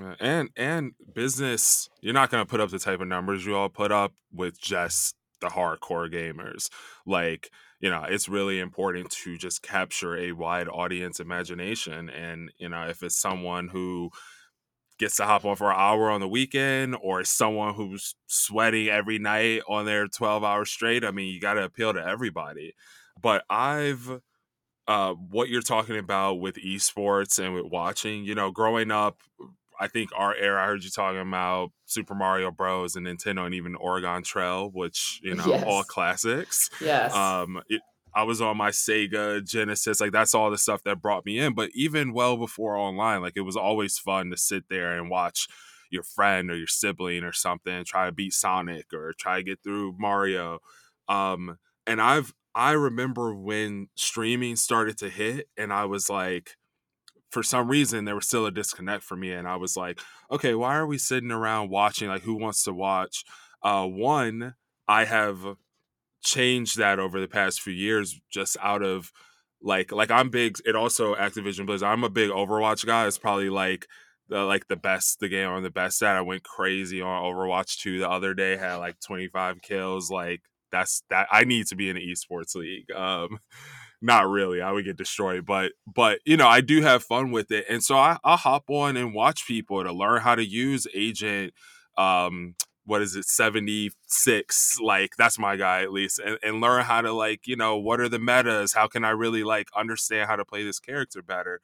Uh, 0.01 0.15
and 0.19 0.49
and 0.55 0.93
business, 1.13 1.89
you're 2.01 2.13
not 2.13 2.29
going 2.29 2.43
to 2.43 2.49
put 2.49 2.59
up 2.59 2.69
the 2.69 2.79
type 2.79 3.01
of 3.01 3.07
numbers 3.07 3.45
you 3.45 3.55
all 3.55 3.69
put 3.69 3.91
up 3.91 4.13
with 4.31 4.59
just 4.59 5.15
the 5.39 5.47
hardcore 5.47 6.11
gamers. 6.11 6.69
Like 7.05 7.51
you 7.79 7.89
know 7.89 8.03
it's 8.07 8.29
really 8.29 8.59
important 8.59 9.09
to 9.11 9.37
just 9.37 9.61
capture 9.61 10.17
a 10.17 10.31
wide 10.31 10.67
audience 10.67 11.19
imagination 11.19 12.09
and 12.09 12.51
you 12.57 12.69
know 12.69 12.87
if 12.87 13.03
it's 13.03 13.19
someone 13.19 13.67
who 13.67 14.09
gets 14.99 15.17
to 15.17 15.25
hop 15.25 15.45
on 15.45 15.55
for 15.55 15.69
an 15.69 15.77
hour 15.77 16.09
on 16.09 16.21
the 16.21 16.27
weekend 16.27 16.95
or 17.01 17.23
someone 17.23 17.75
who's 17.75 18.15
sweating 18.25 18.87
every 18.87 19.19
night 19.19 19.61
on 19.67 19.85
their 19.85 20.07
12 20.07 20.43
hours 20.43 20.69
straight 20.69 21.05
i 21.05 21.11
mean 21.11 21.33
you 21.33 21.39
got 21.39 21.53
to 21.53 21.63
appeal 21.63 21.93
to 21.93 22.05
everybody. 22.05 22.73
But 23.21 23.43
i've 23.49 24.21
uh, 24.87 25.13
what 25.13 25.49
you're 25.49 25.61
talking 25.61 25.97
about 25.97 26.35
with 26.35 26.55
esports 26.55 27.43
and 27.43 27.53
with 27.53 27.65
watching 27.65 28.23
you 28.23 28.35
know 28.35 28.51
growing 28.51 28.91
up 28.91 29.19
I 29.79 29.87
think 29.87 30.09
our 30.15 30.35
era, 30.35 30.63
I 30.63 30.67
heard 30.67 30.83
you 30.83 30.89
talking 30.89 31.21
about 31.21 31.71
Super 31.85 32.15
Mario 32.15 32.51
Bros. 32.51 32.95
and 32.95 33.05
Nintendo 33.05 33.45
and 33.45 33.53
even 33.53 33.75
Oregon 33.75 34.23
Trail, 34.23 34.69
which, 34.73 35.19
you 35.23 35.35
know, 35.35 35.45
yes. 35.45 35.63
all 35.65 35.83
classics. 35.83 36.69
Yes. 36.81 37.13
Um, 37.13 37.61
it, 37.69 37.81
I 38.13 38.23
was 38.23 38.41
on 38.41 38.57
my 38.57 38.71
Sega 38.71 39.45
Genesis, 39.45 40.01
like 40.01 40.11
that's 40.11 40.33
all 40.33 40.49
the 40.49 40.57
stuff 40.57 40.83
that 40.83 41.01
brought 41.01 41.25
me 41.25 41.37
in. 41.37 41.53
But 41.53 41.69
even 41.75 42.13
well 42.13 42.37
before 42.37 42.75
online, 42.75 43.21
like 43.21 43.33
it 43.35 43.41
was 43.41 43.55
always 43.55 43.97
fun 43.99 44.31
to 44.31 44.37
sit 44.37 44.63
there 44.69 44.97
and 44.97 45.09
watch 45.09 45.47
your 45.91 46.03
friend 46.03 46.49
or 46.49 46.57
your 46.57 46.67
sibling 46.67 47.23
or 47.23 47.31
something 47.31 47.83
try 47.85 48.05
to 48.07 48.11
beat 48.11 48.33
Sonic 48.33 48.87
or 48.93 49.13
try 49.17 49.37
to 49.37 49.43
get 49.43 49.59
through 49.63 49.95
Mario. 49.99 50.59
Um, 51.07 51.57
and 51.85 52.01
I've 52.01 52.33
I 52.55 52.71
remember 52.71 53.35
when 53.35 53.89
streaming 53.95 54.55
started 54.55 54.97
to 54.97 55.09
hit, 55.09 55.47
and 55.57 55.71
I 55.71 55.85
was 55.85 56.09
like, 56.09 56.57
for 57.29 57.43
some 57.43 57.67
reason 57.67 58.05
there 58.05 58.15
was 58.15 58.27
still 58.27 58.45
a 58.45 58.51
disconnect 58.51 59.03
for 59.03 59.15
me 59.15 59.31
and 59.31 59.47
i 59.47 59.55
was 59.55 59.75
like 59.75 59.99
okay 60.31 60.53
why 60.55 60.75
are 60.75 60.87
we 60.87 60.97
sitting 60.97 61.31
around 61.31 61.69
watching 61.69 62.07
like 62.07 62.23
who 62.23 62.35
wants 62.35 62.63
to 62.63 62.73
watch? 62.73 63.23
Uh 63.61 63.85
one 63.85 64.55
i 64.87 65.05
have 65.05 65.55
changed 66.23 66.77
that 66.77 66.99
over 66.99 67.19
the 67.19 67.27
past 67.27 67.61
few 67.61 67.73
years 67.73 68.19
just 68.31 68.57
out 68.61 68.83
of 68.83 69.11
like 69.61 69.91
like 69.91 70.11
i'm 70.11 70.29
big 70.29 70.57
it 70.65 70.75
also 70.75 71.15
activision 71.15 71.65
blizzard 71.65 71.87
i'm 71.87 72.03
a 72.03 72.09
big 72.09 72.29
overwatch 72.29 72.85
guy 72.85 73.07
it's 73.07 73.17
probably 73.17 73.49
like 73.49 73.87
the 74.29 74.43
like 74.43 74.67
the 74.67 74.75
best 74.75 75.19
the 75.19 75.29
game 75.29 75.49
on 75.49 75.63
the 75.63 75.69
best 75.69 76.01
at 76.03 76.15
i 76.15 76.21
went 76.21 76.43
crazy 76.43 77.01
on 77.01 77.23
overwatch 77.23 77.77
2 77.77 77.99
the 77.99 78.09
other 78.09 78.33
day 78.33 78.55
had 78.57 78.75
like 78.75 78.99
25 78.99 79.61
kills 79.61 80.11
like 80.11 80.41
that's 80.71 81.03
that 81.09 81.27
i 81.31 81.43
need 81.43 81.65
to 81.65 81.75
be 81.75 81.89
in 81.89 81.97
an 81.97 82.03
esports 82.03 82.55
league 82.55 82.91
um 82.91 83.39
not 84.01 84.27
really. 84.27 84.61
I 84.61 84.71
would 84.71 84.85
get 84.85 84.97
destroyed, 84.97 85.45
but 85.45 85.71
but 85.85 86.19
you 86.25 86.37
know, 86.37 86.47
I 86.47 86.61
do 86.61 86.81
have 86.81 87.03
fun 87.03 87.31
with 87.31 87.51
it, 87.51 87.65
and 87.69 87.83
so 87.83 87.97
I, 87.97 88.17
I'll 88.23 88.37
hop 88.37 88.65
on 88.69 88.97
and 88.97 89.13
watch 89.13 89.47
people 89.47 89.83
to 89.83 89.91
learn 89.91 90.21
how 90.21 90.35
to 90.35 90.45
use 90.45 90.87
Agent. 90.93 91.53
Um, 91.97 92.55
what 92.87 93.01
is 93.01 93.17
it 93.17 93.25
76 93.25 94.79
like 94.81 95.11
that's 95.17 95.37
my 95.37 95.57
guy 95.57 95.83
at 95.83 95.91
least 95.91 96.19
and, 96.19 96.37
and 96.41 96.61
learn 96.61 96.83
how 96.85 97.01
to 97.01 97.11
like 97.11 97.45
you 97.45 97.55
know 97.55 97.77
what 97.77 97.99
are 97.99 98.07
the 98.07 98.17
metas 98.17 98.73
how 98.73 98.87
can 98.87 99.03
i 99.03 99.09
really 99.09 99.43
like 99.43 99.67
understand 99.75 100.27
how 100.29 100.37
to 100.37 100.45
play 100.45 100.63
this 100.63 100.79
character 100.79 101.21
better 101.21 101.59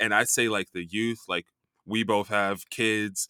and 0.00 0.14
i'd 0.14 0.28
say 0.28 0.48
like 0.48 0.72
the 0.72 0.84
youth 0.84 1.24
like 1.28 1.46
we 1.84 2.02
both 2.02 2.28
have 2.28 2.68
kids 2.70 3.28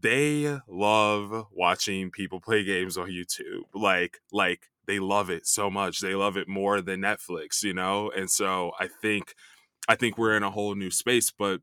they 0.00 0.58
love 0.68 1.46
watching 1.52 2.10
people 2.10 2.40
play 2.40 2.62
games 2.62 2.96
on 2.96 3.08
youtube 3.08 3.64
like 3.74 4.20
like 4.32 4.68
they 4.86 4.98
love 4.98 5.30
it 5.30 5.46
so 5.46 5.70
much. 5.70 6.00
They 6.00 6.14
love 6.14 6.36
it 6.36 6.48
more 6.48 6.80
than 6.80 7.00
Netflix, 7.00 7.62
you 7.62 7.74
know? 7.74 8.10
And 8.10 8.30
so 8.30 8.72
I 8.78 8.88
think 8.88 9.34
I 9.88 9.94
think 9.96 10.16
we're 10.18 10.36
in 10.36 10.42
a 10.42 10.50
whole 10.50 10.74
new 10.74 10.90
space, 10.90 11.30
but 11.30 11.60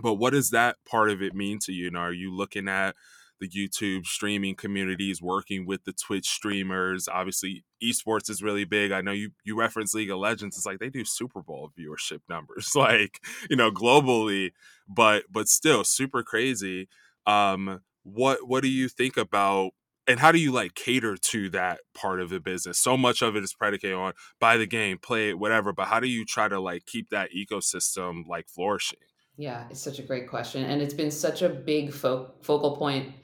but 0.00 0.14
what 0.14 0.32
does 0.32 0.50
that 0.50 0.76
part 0.88 1.10
of 1.10 1.22
it 1.22 1.34
mean 1.34 1.58
to 1.60 1.72
you? 1.72 1.84
you 1.84 1.90
know, 1.90 2.00
are 2.00 2.12
you 2.12 2.34
looking 2.34 2.68
at 2.68 2.94
the 3.40 3.48
YouTube 3.48 4.06
streaming 4.06 4.54
communities 4.54 5.20
working 5.22 5.66
with 5.66 5.84
the 5.84 5.92
Twitch 5.92 6.26
streamers? 6.28 7.08
Obviously, 7.08 7.64
esports 7.82 8.30
is 8.30 8.42
really 8.42 8.64
big. 8.64 8.92
I 8.92 9.00
know 9.00 9.12
you 9.12 9.30
you 9.44 9.58
reference 9.58 9.94
League 9.94 10.10
of 10.10 10.18
Legends. 10.18 10.56
It's 10.56 10.66
like 10.66 10.78
they 10.78 10.90
do 10.90 11.04
Super 11.04 11.42
Bowl 11.42 11.72
viewership 11.78 12.20
numbers, 12.28 12.72
like, 12.76 13.20
you 13.50 13.56
know, 13.56 13.70
globally, 13.70 14.52
but 14.88 15.24
but 15.30 15.48
still 15.48 15.84
super 15.84 16.22
crazy. 16.22 16.88
Um 17.26 17.80
what 18.02 18.46
what 18.46 18.62
do 18.62 18.68
you 18.68 18.88
think 18.88 19.16
about 19.16 19.72
and 20.08 20.20
how 20.20 20.32
do 20.32 20.38
you 20.38 20.52
like 20.52 20.74
cater 20.74 21.16
to 21.16 21.50
that 21.50 21.80
part 21.94 22.20
of 22.20 22.30
the 22.30 22.40
business? 22.40 22.78
So 22.78 22.96
much 22.96 23.22
of 23.22 23.36
it 23.36 23.44
is 23.44 23.54
predicated 23.54 23.96
on 23.96 24.12
buy 24.40 24.56
the 24.56 24.66
game 24.66 24.98
play 24.98 25.30
it 25.30 25.38
whatever 25.38 25.72
but 25.72 25.88
how 25.88 26.00
do 26.00 26.08
you 26.08 26.24
try 26.24 26.48
to 26.48 26.60
like 26.60 26.86
keep 26.86 27.10
that 27.10 27.30
ecosystem 27.32 28.26
like 28.26 28.48
flourishing? 28.48 28.98
Yeah 29.36 29.68
it's 29.70 29.80
such 29.80 29.98
a 29.98 30.02
great 30.02 30.28
question 30.28 30.64
and 30.64 30.80
it's 30.80 30.94
been 30.94 31.10
such 31.10 31.42
a 31.42 31.48
big 31.48 31.92
fo- 31.92 32.34
focal 32.42 32.76
point 32.76 33.14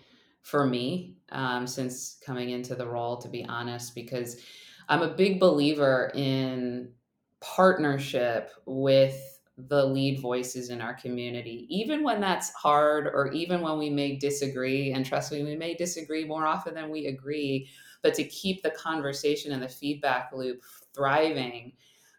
for 0.43 0.67
me 0.67 1.19
um, 1.31 1.67
since 1.67 2.19
coming 2.25 2.51
into 2.51 2.75
the 2.75 2.87
role 2.87 3.17
to 3.19 3.29
be 3.29 3.45
honest 3.45 3.95
because 3.95 4.43
I'm 4.89 5.03
a 5.03 5.15
big 5.15 5.41
believer 5.41 6.11
in 6.15 6.93
partnership 7.41 8.51
with 8.67 9.32
the 9.59 9.85
lead 9.85 10.19
voices 10.19 10.71
in 10.71 10.81
our 10.81 10.95
community, 10.95 11.67
even 11.69 12.03
when 12.03 12.21
that's 12.21 12.53
hard 12.55 13.07
or 13.07 13.31
even 13.33 13.61
when 13.61 13.79
we 13.79 13.91
may 13.91 14.17
disagree. 14.17 14.93
And 14.93 15.05
trust 15.05 15.31
me, 15.31 15.43
we 15.45 15.57
may 15.57 15.75
disagree 15.75 16.25
more 16.25 16.47
often 16.47 16.75
than 16.75 16.91
we 16.91 17.07
agree, 17.07 17.69
but 18.03 18.15
to 18.15 18.25
keep 18.25 18.63
the 18.63 18.71
conversation 18.71 19.53
and 19.53 19.63
the 19.63 19.69
feedback 19.69 20.31
loop 20.33 20.63
thriving, 20.95 21.73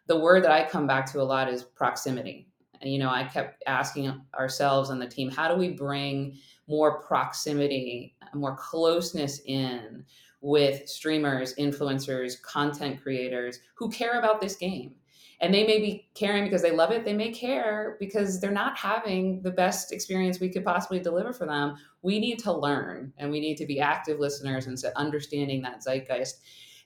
the 0.07 0.19
word 0.19 0.43
that 0.43 0.51
I 0.51 0.69
come 0.69 0.85
back 0.85 1.11
to 1.11 1.21
a 1.21 1.23
lot 1.23 1.49
is 1.49 1.63
proximity. 1.63 2.47
And, 2.81 2.91
you 2.91 2.99
know, 2.99 3.09
I 3.09 3.23
kept 3.23 3.63
asking 3.65 4.21
ourselves 4.35 4.89
and 4.89 5.01
the 5.01 5.07
team, 5.07 5.31
how 5.31 5.47
do 5.47 5.55
we 5.55 5.69
bring 5.69 6.37
more 6.67 7.01
proximity, 7.01 8.15
more 8.33 8.55
closeness 8.57 9.41
in 9.45 10.05
with 10.41 10.87
streamers, 10.87 11.55
influencers, 11.55 12.41
content 12.41 13.01
creators 13.01 13.59
who 13.75 13.89
care 13.89 14.19
about 14.19 14.39
this 14.39 14.55
game? 14.55 14.95
And 15.41 15.53
they 15.53 15.65
may 15.65 15.79
be 15.79 16.07
caring 16.15 16.43
because 16.43 16.61
they 16.61 16.71
love 16.71 16.91
it 16.91 17.05
they 17.05 17.13
may 17.13 17.31
care 17.31 17.97
because 17.99 18.39
they're 18.39 18.51
not 18.51 18.77
having 18.77 19.41
the 19.41 19.51
best 19.51 19.91
experience 19.91 20.39
we 20.39 20.49
could 20.49 20.63
possibly 20.63 20.99
deliver 20.99 21.33
for 21.33 21.45
them. 21.45 21.75
We 22.01 22.19
need 22.19 22.39
to 22.39 22.51
learn 22.51 23.13
and 23.17 23.31
we 23.31 23.39
need 23.39 23.57
to 23.57 23.65
be 23.65 23.79
active 23.79 24.19
listeners 24.19 24.67
and 24.67 24.77
understanding 24.95 25.61
that 25.63 25.83
zeitgeist. 25.83 26.41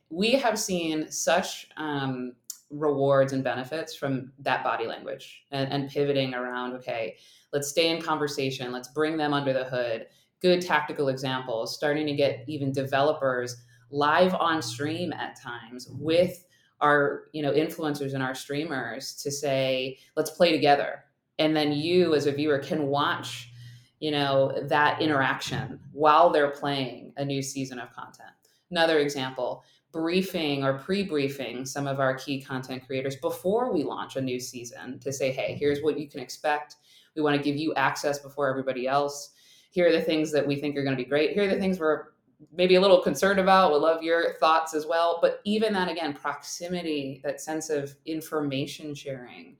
We 0.09 0.31
have 0.33 0.57
seen 0.57 1.11
such 1.11 1.67
um, 1.77 2.33
rewards 2.69 3.33
and 3.33 3.43
benefits 3.43 3.95
from 3.95 4.31
that 4.39 4.63
body 4.63 4.87
language 4.87 5.43
and, 5.51 5.71
and 5.71 5.89
pivoting 5.89 6.33
around 6.33 6.73
okay 6.73 7.15
let's 7.53 7.69
stay 7.69 7.89
in 7.89 8.01
conversation 8.01 8.73
let's 8.73 8.89
bring 8.89 9.17
them 9.17 9.33
under 9.33 9.53
the 9.53 9.63
hood. 9.65 10.07
Good 10.41 10.61
tactical 10.61 11.07
examples 11.07 11.73
starting 11.73 12.05
to 12.07 12.13
get 12.13 12.43
even 12.47 12.71
developers 12.71 13.55
live 13.89 14.35
on 14.35 14.61
stream 14.61 15.13
at 15.13 15.39
times 15.39 15.87
with 15.91 16.43
our 16.81 17.23
you 17.33 17.41
know 17.41 17.51
influencers 17.51 18.13
and 18.13 18.23
our 18.23 18.35
streamers 18.35 19.13
to 19.15 19.31
say 19.31 19.97
let's 20.15 20.31
play 20.31 20.51
together. 20.51 21.03
And 21.39 21.55
then 21.55 21.71
you 21.71 22.15
as 22.15 22.25
a 22.25 22.31
viewer 22.31 22.59
can 22.59 22.87
watch 22.87 23.51
you 23.99 24.11
know 24.11 24.53
that 24.63 25.01
interaction 25.01 25.79
while 25.91 26.29
they're 26.29 26.51
playing 26.51 27.13
a 27.17 27.25
new 27.25 27.41
season 27.41 27.79
of 27.79 27.91
content. 27.93 28.29
Another 28.71 28.99
example 28.99 29.63
briefing 29.93 30.63
or 30.63 30.77
pre-briefing 30.77 31.65
some 31.65 31.87
of 31.87 31.99
our 31.99 32.13
key 32.13 32.41
content 32.41 32.85
creators 32.85 33.15
before 33.15 33.73
we 33.73 33.83
launch 33.83 34.17
a 34.17 34.21
new 34.21 34.39
season 34.39 34.99
to 34.99 35.13
say 35.13 35.31
hey 35.31 35.51
mm-hmm. 35.51 35.59
here's 35.59 35.81
what 35.81 35.97
you 35.97 36.07
can 36.07 36.19
expect. 36.19 36.75
We 37.15 37.21
want 37.21 37.35
to 37.35 37.41
give 37.41 37.55
you 37.55 37.73
access 37.73 38.19
before 38.19 38.47
everybody 38.47 38.87
else. 38.87 39.31
Here 39.71 39.87
are 39.87 39.91
the 39.91 40.01
things 40.01 40.31
that 40.31 40.45
we 40.45 40.55
think 40.55 40.77
are 40.77 40.83
going 40.83 40.95
to 40.95 41.03
be 41.03 41.09
great. 41.09 41.31
Here 41.31 41.43
are 41.43 41.53
the 41.53 41.59
things 41.59 41.79
we're 41.79 42.05
maybe 42.51 42.75
a 42.75 42.81
little 42.81 43.01
concerned 43.01 43.39
about. 43.39 43.71
Would 43.71 43.81
love 43.81 44.03
your 44.03 44.33
thoughts 44.35 44.73
as 44.73 44.85
well. 44.85 45.19
But 45.21 45.41
even 45.43 45.73
that, 45.73 45.89
again, 45.89 46.13
proximity, 46.13 47.21
that 47.23 47.41
sense 47.41 47.69
of 47.69 47.95
information 48.05 48.93
sharing, 48.93 49.57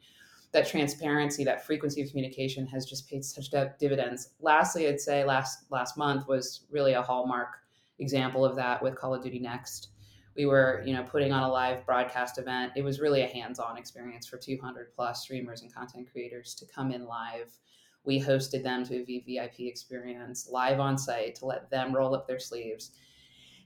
that 0.52 0.68
transparency, 0.68 1.44
that 1.44 1.66
frequency 1.66 2.02
of 2.02 2.10
communication 2.10 2.66
has 2.68 2.86
just 2.86 3.10
paid 3.10 3.26
such 3.26 3.50
dividends. 3.80 4.30
Lastly, 4.40 4.88
I'd 4.88 5.02
say 5.02 5.24
last 5.24 5.66
last 5.70 5.98
month 5.98 6.28
was 6.28 6.66
really 6.70 6.94
a 6.94 7.02
hallmark 7.02 7.50
example 8.00 8.46
of 8.46 8.56
that 8.56 8.82
with 8.82 8.96
Call 8.96 9.14
of 9.14 9.24
Duty 9.24 9.40
Next. 9.40 9.90
We 10.36 10.46
were, 10.46 10.84
you 10.86 10.94
know, 10.94 11.04
putting 11.04 11.32
on 11.32 11.42
a 11.42 11.52
live 11.52 11.84
broadcast 11.84 12.38
event. 12.38 12.74
It 12.76 12.84
was 12.84 13.00
really 13.00 13.24
a 13.24 13.28
hands-on 13.28 13.76
experience 13.76 14.28
for 14.28 14.38
200 14.38 14.94
plus 14.94 15.24
streamers 15.24 15.64
and 15.64 15.74
content 15.74 16.08
creators 16.12 16.54
to 16.56 16.66
come 16.68 16.92
in 16.92 17.08
live 17.08 17.52
we 18.06 18.20
hosted 18.20 18.64
them 18.64 18.86
to 18.86 18.96
a 18.96 19.04
VIP 19.04 19.60
experience 19.62 20.50
live 20.50 20.80
on 20.80 20.98
site 20.98 21.36
to 21.36 21.46
let 21.46 21.70
them 21.70 21.94
roll 21.94 22.16
up 22.16 22.28
their 22.28 22.40
sleeves 22.40 22.92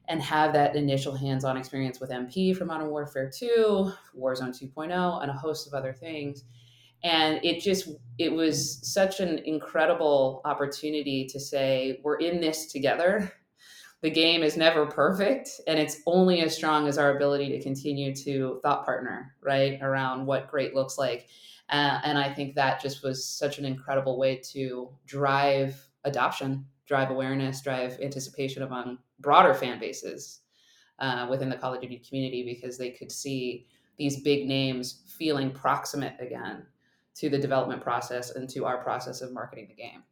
and 0.08 0.22
have 0.22 0.52
that 0.54 0.76
initial 0.76 1.16
hands-on 1.16 1.58
experience 1.58 2.00
with 2.00 2.10
MP 2.10 2.56
for 2.56 2.66
Modern 2.66 2.90
Warfare 2.90 3.32
2, 3.34 3.92
Warzone 4.18 4.50
2.0, 4.50 5.22
and 5.22 5.32
a 5.32 5.34
host 5.34 5.68
of 5.68 5.74
other 5.74 5.94
things. 5.94 6.44
And 7.04 7.40
it 7.44 7.62
just 7.62 7.90
it 8.18 8.32
was 8.32 8.80
such 8.84 9.20
an 9.20 9.40
incredible 9.40 10.42
opportunity 10.46 11.26
to 11.28 11.40
say 11.40 12.00
we're 12.04 12.20
in 12.20 12.42
this 12.42 12.72
together. 12.72 13.32
The 14.02 14.10
game 14.10 14.42
is 14.42 14.58
never 14.58 14.88
perfect, 14.88 15.62
and 15.68 15.78
it's 15.78 16.02
only 16.08 16.42
as 16.42 16.56
strong 16.56 16.88
as 16.88 16.98
our 16.98 17.16
ability 17.16 17.50
to 17.50 17.62
continue 17.62 18.16
to 18.16 18.60
thought 18.64 18.84
partner 18.84 19.36
right 19.42 19.80
around 19.82 20.26
what 20.26 20.50
great 20.50 20.74
looks 20.74 20.98
like 20.98 21.28
uh, 21.72 22.00
and 22.04 22.18
I 22.18 22.32
think 22.34 22.54
that 22.56 22.82
just 22.82 23.04
was 23.04 23.26
such 23.26 23.58
an 23.58 23.66
incredible 23.66 24.18
way 24.18 24.42
to 24.52 24.90
drive 25.06 25.76
adoption, 26.04 26.66
drive 26.86 27.12
awareness, 27.12 27.62
drive 27.62 27.98
anticipation 28.02 28.64
among 28.64 28.98
broader 29.20 29.54
fan 29.54 29.80
bases 29.80 30.42
uh, 31.00 31.28
within 31.30 31.50
the 31.50 31.56
Call 31.56 31.74
of 31.74 31.82
Duty 31.82 32.02
community 32.08 32.44
because 32.44 32.78
they 32.78 32.92
could 32.92 33.12
see 33.12 33.68
these 33.98 34.22
big 34.22 34.48
names 34.48 35.04
feeling 35.18 35.52
proximate 35.52 36.16
again 36.20 36.66
to 37.16 37.30
the 37.30 37.38
development 37.38 37.82
process 37.82 38.32
and 38.32 38.50
to 38.50 38.66
our 38.66 38.78
process 38.84 39.22
of 39.22 39.32
marketing 39.32 39.68
the 39.70 39.76
game 39.76 40.04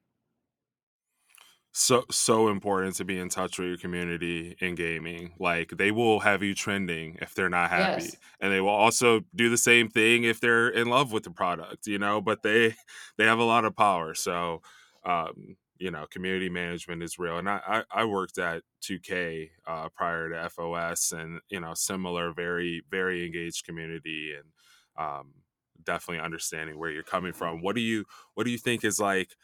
so 1.72 2.04
so 2.10 2.50
important 2.50 2.96
to 2.96 3.06
be 3.06 3.20
in 3.20 3.30
touch 3.30 3.60
with 3.60 3.68
your 3.68 3.78
community 3.78 4.56
in 4.60 4.74
gaming 4.74 5.32
like 5.40 5.70
they 5.78 5.92
will 5.92 6.20
have 6.20 6.42
you 6.42 6.56
trending 6.56 7.18
if 7.22 7.36
they're 7.36 7.50
not 7.50 7.70
happy 7.70 8.06
yes. 8.06 8.16
and 8.40 8.52
they 8.52 8.60
will 8.60 8.70
also 8.70 9.22
do 9.36 9.50
the 9.50 9.58
same 9.58 9.88
thing 9.88 10.24
if 10.24 10.42
they're 10.42 10.70
in 10.70 10.88
love 10.88 11.12
with 11.12 11.24
the 11.24 11.32
product 11.32 11.86
you 11.86 12.00
know 12.00 12.20
but 12.22 12.42
they 12.42 12.76
they 13.18 13.26
have 13.26 13.40
a 13.40 13.44
lot 13.44 13.66
of 13.66 13.76
power 13.76 14.16
so 14.16 14.62
um 15.06 15.56
you 15.78 15.92
know 15.92 16.08
community 16.10 16.50
management 16.50 17.04
is 17.04 17.20
real 17.20 17.38
and 17.38 17.48
i 17.48 17.62
i, 17.68 18.02
I 18.02 18.06
worked 18.06 18.40
at 18.40 18.64
2k 18.82 19.50
uh, 19.68 19.90
prior 19.90 20.30
to 20.30 20.50
fos 20.50 21.12
and 21.12 21.40
you 21.50 21.60
know 21.60 21.76
similar 21.76 22.34
very 22.34 22.82
very 22.90 23.26
engaged 23.26 23.66
community 23.66 24.34
and 24.36 24.50
um 24.98 25.34
definitely 25.84 26.24
understanding 26.24 26.78
where 26.78 26.90
you're 26.90 27.04
coming 27.04 27.32
from 27.32 27.62
what 27.62 27.76
do 27.76 27.82
you 27.82 28.06
what 28.34 28.44
do 28.44 28.52
you 28.52 28.58
think 28.58 28.84
is 28.84 29.00
like 29.00 29.36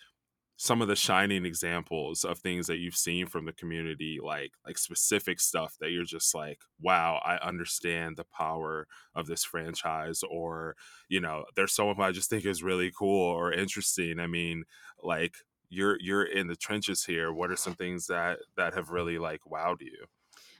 some 0.57 0.81
of 0.81 0.87
the 0.87 0.95
shining 0.95 1.45
examples 1.45 2.23
of 2.23 2.39
things 2.39 2.67
that 2.67 2.77
you've 2.77 2.95
seen 2.95 3.27
from 3.27 3.45
the 3.45 3.53
community 3.53 4.19
like 4.23 4.51
like 4.65 4.77
specific 4.77 5.39
stuff 5.39 5.75
that 5.79 5.91
you're 5.91 6.05
just 6.05 6.33
like 6.33 6.59
wow 6.79 7.21
i 7.25 7.35
understand 7.37 8.15
the 8.15 8.23
power 8.23 8.87
of 9.13 9.27
this 9.27 9.43
franchise 9.43 10.23
or 10.29 10.75
you 11.09 11.19
know 11.19 11.43
there's 11.55 11.73
someone 11.73 11.95
who 11.95 12.03
i 12.03 12.11
just 12.11 12.29
think 12.29 12.45
is 12.45 12.63
really 12.63 12.91
cool 12.97 13.21
or 13.21 13.51
interesting. 13.51 14.19
I 14.19 14.27
mean 14.27 14.65
like 15.01 15.35
you're 15.69 15.97
you're 15.99 16.23
in 16.23 16.47
the 16.47 16.55
trenches 16.55 17.03
here. 17.03 17.33
What 17.33 17.51
are 17.51 17.55
some 17.55 17.73
things 17.73 18.07
that 18.07 18.39
that 18.57 18.73
have 18.73 18.89
really 18.89 19.17
like 19.17 19.41
wowed 19.49 19.81
you? 19.81 20.05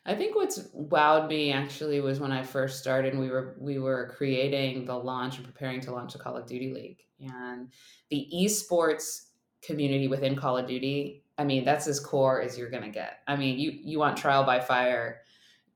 I 0.06 0.16
think 0.16 0.36
what's 0.36 0.70
wowed 0.76 1.30
me 1.30 1.52
actually 1.52 2.00
was 2.00 2.20
when 2.20 2.32
I 2.32 2.44
first 2.44 2.80
started. 2.80 3.18
We 3.18 3.30
were 3.30 3.56
we 3.60 3.80
were 3.80 4.14
creating 4.16 4.86
the 4.86 4.98
launch 4.98 5.38
and 5.38 5.46
preparing 5.46 5.82
to 5.82 5.92
launch 5.92 6.14
the 6.14 6.20
Call 6.20 6.38
of 6.38 6.46
Duty 6.46 6.74
League, 6.74 7.02
and 7.20 7.72
the 8.10 8.28
esports 8.34 9.25
community 9.66 10.08
within 10.08 10.36
Call 10.36 10.58
of 10.58 10.68
Duty, 10.68 11.24
I 11.38 11.44
mean, 11.44 11.66
that's 11.66 11.88
as 11.88 12.00
core 12.00 12.42
as 12.42 12.58
you're 12.58 12.70
going 12.70 12.84
to 12.84 12.90
get. 12.90 13.20
I 13.28 13.36
mean, 13.36 13.60
you 13.60 13.72
you 13.72 14.00
want 14.00 14.18
trial 14.18 14.44
by 14.44 14.60
fire, 14.60 15.22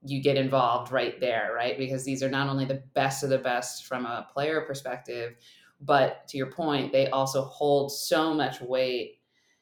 you 0.04 0.21
get 0.21 0.38
involved 0.38 0.91
right 0.91 1.19
there, 1.19 1.52
right? 1.56 1.78
Because 1.78 2.06
these 2.06 2.23
are 2.23 2.30
not 2.30 2.47
only 2.47 2.65
the 2.65 2.84
best 2.93 3.23
of 3.23 3.30
the 3.30 3.38
best 3.38 3.86
from 3.86 4.06
a 4.06 4.28
player 4.32 4.62
perspective, 4.62 5.36
but 5.82 6.28
to 6.30 6.38
your 6.38 6.52
point, 6.52 6.91
they 6.91 7.10
also 7.10 7.43
hold 7.43 7.91
so 7.91 8.34
much 8.34 8.62
weight 8.62 9.19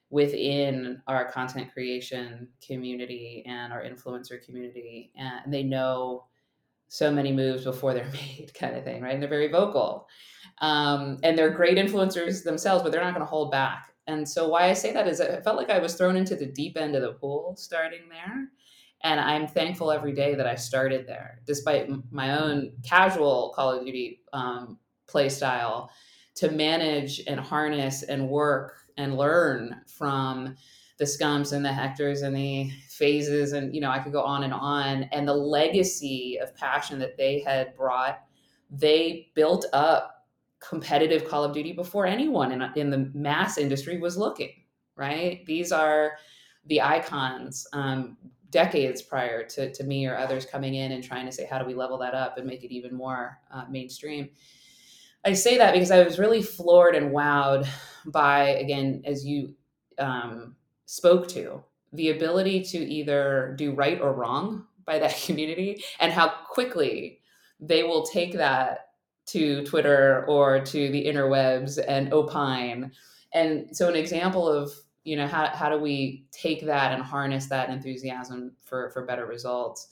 within 0.09 1.01
our 1.07 1.29
content 1.29 1.71
creation 1.73 2.47
community 2.65 3.43
and 3.45 3.73
our 3.73 3.83
influencer 3.83 4.43
community 4.43 5.11
and 5.17 5.53
they 5.53 5.63
know 5.63 6.23
so 6.87 7.11
many 7.11 7.33
moves 7.33 7.65
before 7.65 7.93
they're 7.93 8.09
made 8.13 8.49
kind 8.53 8.75
of 8.77 8.83
thing 8.83 9.01
right 9.01 9.13
and 9.13 9.21
they're 9.21 9.29
very 9.29 9.49
vocal 9.49 10.07
um, 10.59 11.17
and 11.23 11.37
they're 11.37 11.49
great 11.49 11.77
influencers 11.77 12.43
themselves 12.43 12.83
but 12.83 12.91
they're 12.91 13.03
not 13.03 13.13
going 13.13 13.25
to 13.25 13.29
hold 13.29 13.51
back 13.51 13.93
and 14.07 14.27
so 14.27 14.47
why 14.47 14.69
I 14.69 14.73
say 14.73 14.93
that 14.93 15.07
is 15.07 15.21
I 15.21 15.41
felt 15.41 15.57
like 15.57 15.69
I 15.69 15.79
was 15.79 15.95
thrown 15.95 16.15
into 16.15 16.35
the 16.35 16.45
deep 16.45 16.77
end 16.77 16.95
of 16.95 17.01
the 17.01 17.13
pool 17.13 17.55
starting 17.57 18.09
there. 18.09 18.49
And 19.03 19.19
I'm 19.19 19.47
thankful 19.47 19.91
every 19.91 20.13
day 20.13 20.33
that 20.33 20.47
I 20.47 20.55
started 20.55 21.05
there, 21.05 21.41
despite 21.45 21.87
my 22.11 22.39
own 22.39 22.71
casual 22.83 23.53
Call 23.55 23.73
of 23.73 23.85
Duty 23.85 24.21
um, 24.33 24.79
play 25.07 25.29
style, 25.29 25.91
to 26.35 26.49
manage 26.49 27.21
and 27.27 27.39
harness 27.39 28.01
and 28.03 28.29
work 28.29 28.77
and 28.97 29.17
learn 29.17 29.81
from 29.87 30.55
the 30.97 31.05
Scumps 31.05 31.51
and 31.51 31.63
the 31.63 31.69
hectors 31.69 32.23
and 32.23 32.35
the 32.35 32.71
phases 32.89 33.53
and 33.53 33.73
you 33.73 33.79
know 33.79 33.91
i 33.91 33.99
could 33.99 34.11
go 34.11 34.23
on 34.23 34.43
and 34.43 34.53
on 34.53 35.03
and 35.11 35.27
the 35.27 35.33
legacy 35.33 36.39
of 36.41 36.55
passion 36.55 36.97
that 36.97 37.15
they 37.17 37.39
had 37.41 37.75
brought 37.75 38.21
they 38.71 39.29
built 39.35 39.65
up 39.73 40.16
competitive 40.59 41.27
Call 41.27 41.43
of 41.43 41.53
Duty 41.53 41.73
before 41.73 42.05
anyone 42.05 42.51
in, 42.51 42.61
in 42.75 42.89
the 42.89 43.11
mass 43.13 43.57
industry 43.57 43.99
was 43.99 44.17
looking, 44.17 44.51
right? 44.95 45.45
These 45.45 45.71
are 45.71 46.13
the 46.65 46.81
icons 46.81 47.67
um, 47.73 48.17
decades 48.49 49.01
prior 49.01 49.43
to, 49.43 49.71
to 49.71 49.83
me 49.83 50.05
or 50.05 50.17
others 50.17 50.45
coming 50.45 50.75
in 50.75 50.91
and 50.91 51.03
trying 51.03 51.25
to 51.25 51.31
say, 51.31 51.45
how 51.45 51.59
do 51.59 51.65
we 51.65 51.73
level 51.73 51.97
that 51.99 52.13
up 52.13 52.37
and 52.37 52.47
make 52.47 52.63
it 52.63 52.73
even 52.73 52.95
more 52.95 53.39
uh, 53.51 53.65
mainstream? 53.69 54.29
I 55.25 55.33
say 55.33 55.57
that 55.57 55.73
because 55.73 55.91
I 55.91 56.03
was 56.03 56.19
really 56.19 56.41
floored 56.41 56.95
and 56.95 57.11
wowed 57.11 57.67
by, 58.05 58.49
again, 58.49 59.01
as 59.05 59.25
you 59.25 59.55
um, 59.99 60.55
spoke 60.85 61.27
to, 61.29 61.63
the 61.93 62.09
ability 62.09 62.63
to 62.63 62.77
either 62.77 63.55
do 63.57 63.73
right 63.73 63.99
or 63.99 64.13
wrong 64.13 64.65
by 64.85 64.99
that 64.99 65.21
community 65.25 65.83
and 65.99 66.11
how 66.11 66.29
quickly 66.49 67.19
they 67.59 67.83
will 67.83 68.05
take 68.05 68.33
that 68.33 68.86
to 69.27 69.63
Twitter 69.65 70.25
or 70.27 70.59
to 70.59 70.91
the 70.91 71.05
interwebs 71.05 71.79
and 71.87 72.11
opine. 72.13 72.91
And 73.33 73.75
so, 73.75 73.87
an 73.89 73.95
example 73.95 74.47
of 74.47 74.71
you 75.07 75.15
know 75.15 75.25
how, 75.25 75.47
how 75.47 75.69
do 75.69 75.77
we 75.77 76.25
take 76.33 76.65
that 76.65 76.91
and 76.91 77.01
harness 77.01 77.45
that 77.45 77.69
enthusiasm 77.69 78.51
for 78.65 78.89
for 78.89 79.05
better 79.05 79.25
results 79.25 79.87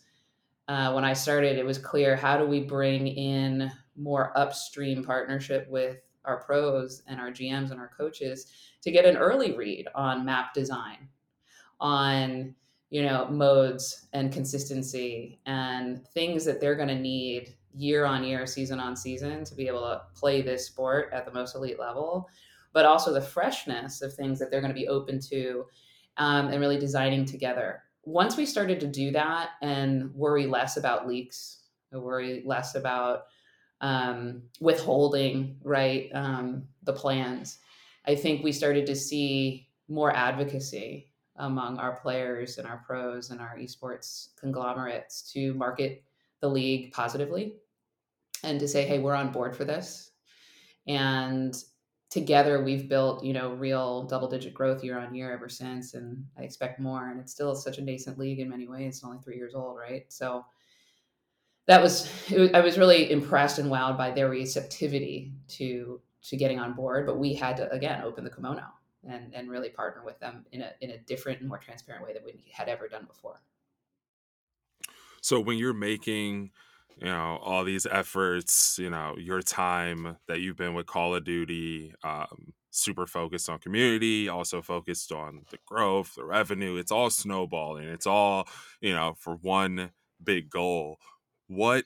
uh, 0.68 0.92
when 0.92 1.06
i 1.06 1.14
started 1.14 1.58
it 1.58 1.66
was 1.66 1.78
clear 1.78 2.18
how 2.18 2.38
do 2.38 2.46
we 2.46 2.60
bring 2.60 3.08
in 3.08 3.72
more 3.96 4.38
upstream 4.38 5.06
partnership 5.06 5.70
with 5.70 6.00
our 6.26 6.44
pros 6.44 7.02
and 7.08 7.22
our 7.22 7.32
gms 7.32 7.72
and 7.72 7.80
our 7.80 7.90
coaches 7.98 8.48
to 8.82 8.92
get 8.92 9.06
an 9.06 9.16
early 9.16 9.56
read 9.56 9.88
on 9.96 10.26
map 10.26 10.54
design 10.54 11.08
on 11.80 12.54
you 12.90 13.02
know 13.02 13.26
modes 13.30 14.08
and 14.12 14.34
consistency 14.34 15.40
and 15.46 16.06
things 16.10 16.44
that 16.44 16.60
they're 16.60 16.76
going 16.76 16.90
to 16.90 17.00
need 17.00 17.56
year 17.76 18.06
on 18.06 18.24
year 18.24 18.46
season 18.48 18.80
on 18.80 18.96
season 18.96 19.44
to 19.44 19.56
be 19.56 19.68
able 19.68 19.82
to 19.82 20.02
play 20.16 20.42
this 20.42 20.66
sport 20.66 21.10
at 21.14 21.26
the 21.26 21.32
most 21.32 21.56
elite 21.56 21.80
level 21.80 22.30
but 22.76 22.86
also 22.86 23.14
the 23.14 23.22
freshness 23.22 24.02
of 24.02 24.14
things 24.14 24.38
that 24.38 24.52
they're 24.52 24.60
going 24.60 24.74
to 24.74 24.80
be 24.80 24.90
open 24.90 25.18
to 25.18 25.66
um, 26.18 26.50
and 26.50 26.60
really 26.60 26.78
designing 26.78 27.24
together. 27.24 27.82
Once 28.04 28.36
we 28.36 28.46
started 28.46 28.82
to 28.82 28.86
do 28.86 29.12
that 29.12 29.52
and 29.62 30.14
worry 30.14 30.46
less 30.46 30.76
about 30.76 31.08
leaks, 31.08 31.62
worry 31.94 32.44
less 32.46 32.76
about 32.76 33.28
um, 33.80 34.42
withholding, 34.60 35.56
right, 35.64 36.10
um, 36.14 36.66
the 36.84 36.92
plans, 36.92 37.60
I 38.06 38.14
think 38.14 38.44
we 38.44 38.52
started 38.52 38.86
to 38.88 38.96
see 38.96 39.70
more 39.88 40.14
advocacy 40.14 41.14
among 41.38 41.78
our 41.78 41.96
players 41.96 42.58
and 42.58 42.68
our 42.68 42.84
pros 42.86 43.30
and 43.30 43.40
our 43.40 43.58
esports 43.58 44.38
conglomerates 44.38 45.32
to 45.32 45.54
market 45.54 46.04
the 46.42 46.50
league 46.50 46.92
positively 46.92 47.56
and 48.46 48.60
to 48.60 48.68
say, 48.68 48.86
hey, 48.86 49.00
we're 49.00 49.16
on 49.16 49.32
board 49.32 49.56
for 49.56 49.66
this. 49.66 50.12
And 50.88 51.56
together 52.12 52.64
we've 52.64 52.88
built 52.88 53.24
you 53.26 53.34
know 53.34 53.54
real 53.56 54.04
double 54.04 54.30
digit 54.30 54.54
growth 54.54 54.84
year 54.84 54.98
on 54.98 55.14
year 55.14 55.34
ever 55.34 55.50
since 55.50 55.96
and 55.96 56.24
i 56.38 56.44
expect 56.44 56.80
more 56.80 57.10
and 57.10 57.20
it's 57.20 57.32
still 57.32 57.56
such 57.56 57.80
a 57.80 57.82
nascent 57.82 58.18
league 58.18 58.40
in 58.40 58.48
many 58.48 58.68
ways. 58.68 58.96
It's 58.96 59.04
only 59.04 59.18
three 59.18 59.36
years 59.36 59.56
old 59.56 59.78
right? 59.78 60.06
So 60.08 60.46
that 61.68 61.82
was, 61.82 62.10
was 62.32 62.52
i 62.54 62.60
was 62.62 62.78
really 62.78 63.12
impressed 63.12 63.58
and 63.60 63.72
wowed 63.72 63.98
by 63.98 64.12
their 64.12 64.30
receptivity 64.30 65.34
to 65.48 66.00
to 66.22 66.38
getting 66.38 66.60
on 66.60 66.74
board 66.74 67.06
but 67.08 67.18
we 67.18 67.34
had 67.34 67.58
to 67.58 67.70
again 67.72 68.02
open 68.04 68.24
the 68.24 68.30
kimono 68.30 68.64
and 69.08 69.34
and 69.34 69.50
really 69.50 69.70
partner 69.70 70.04
with 70.04 70.20
them 70.20 70.46
in 70.52 70.62
a 70.62 70.72
in 70.82 70.92
a 70.92 70.98
different 71.00 71.40
and 71.40 71.50
more 71.50 71.58
transparent 71.58 72.06
way 72.06 72.14
than 72.14 72.24
we 72.24 72.44
had 72.52 72.68
ever 72.68 72.88
done 72.88 73.06
before. 73.06 73.42
So 75.22 75.40
when 75.40 75.58
you're 75.58 75.74
making 75.74 76.52
you 76.98 77.06
know 77.08 77.40
all 77.44 77.64
these 77.64 77.86
efforts 77.86 78.78
you 78.80 78.90
know 78.90 79.16
your 79.18 79.42
time 79.42 80.18
that 80.28 80.40
you've 80.40 80.56
been 80.58 80.74
with 80.74 80.86
call 80.86 81.16
of 81.16 81.24
duty 81.24 81.94
um, 82.04 82.54
super 82.72 83.06
focused 83.08 83.50
on 83.50 83.60
community 83.60 84.28
also 84.30 84.62
focused 84.62 85.12
on 85.12 85.42
the 85.52 85.58
growth 85.66 86.14
the 86.16 86.26
revenue 86.26 86.76
it's 86.78 86.92
all 86.92 87.10
snowballing 87.10 87.88
it's 87.88 88.08
all 88.08 88.48
you 88.82 88.94
know 88.94 89.14
for 89.20 89.36
one 89.36 89.92
big 90.24 90.50
goal. 90.50 90.98
What 91.48 91.86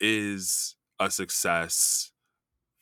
is 0.00 0.76
a 0.98 1.10
success 1.10 2.10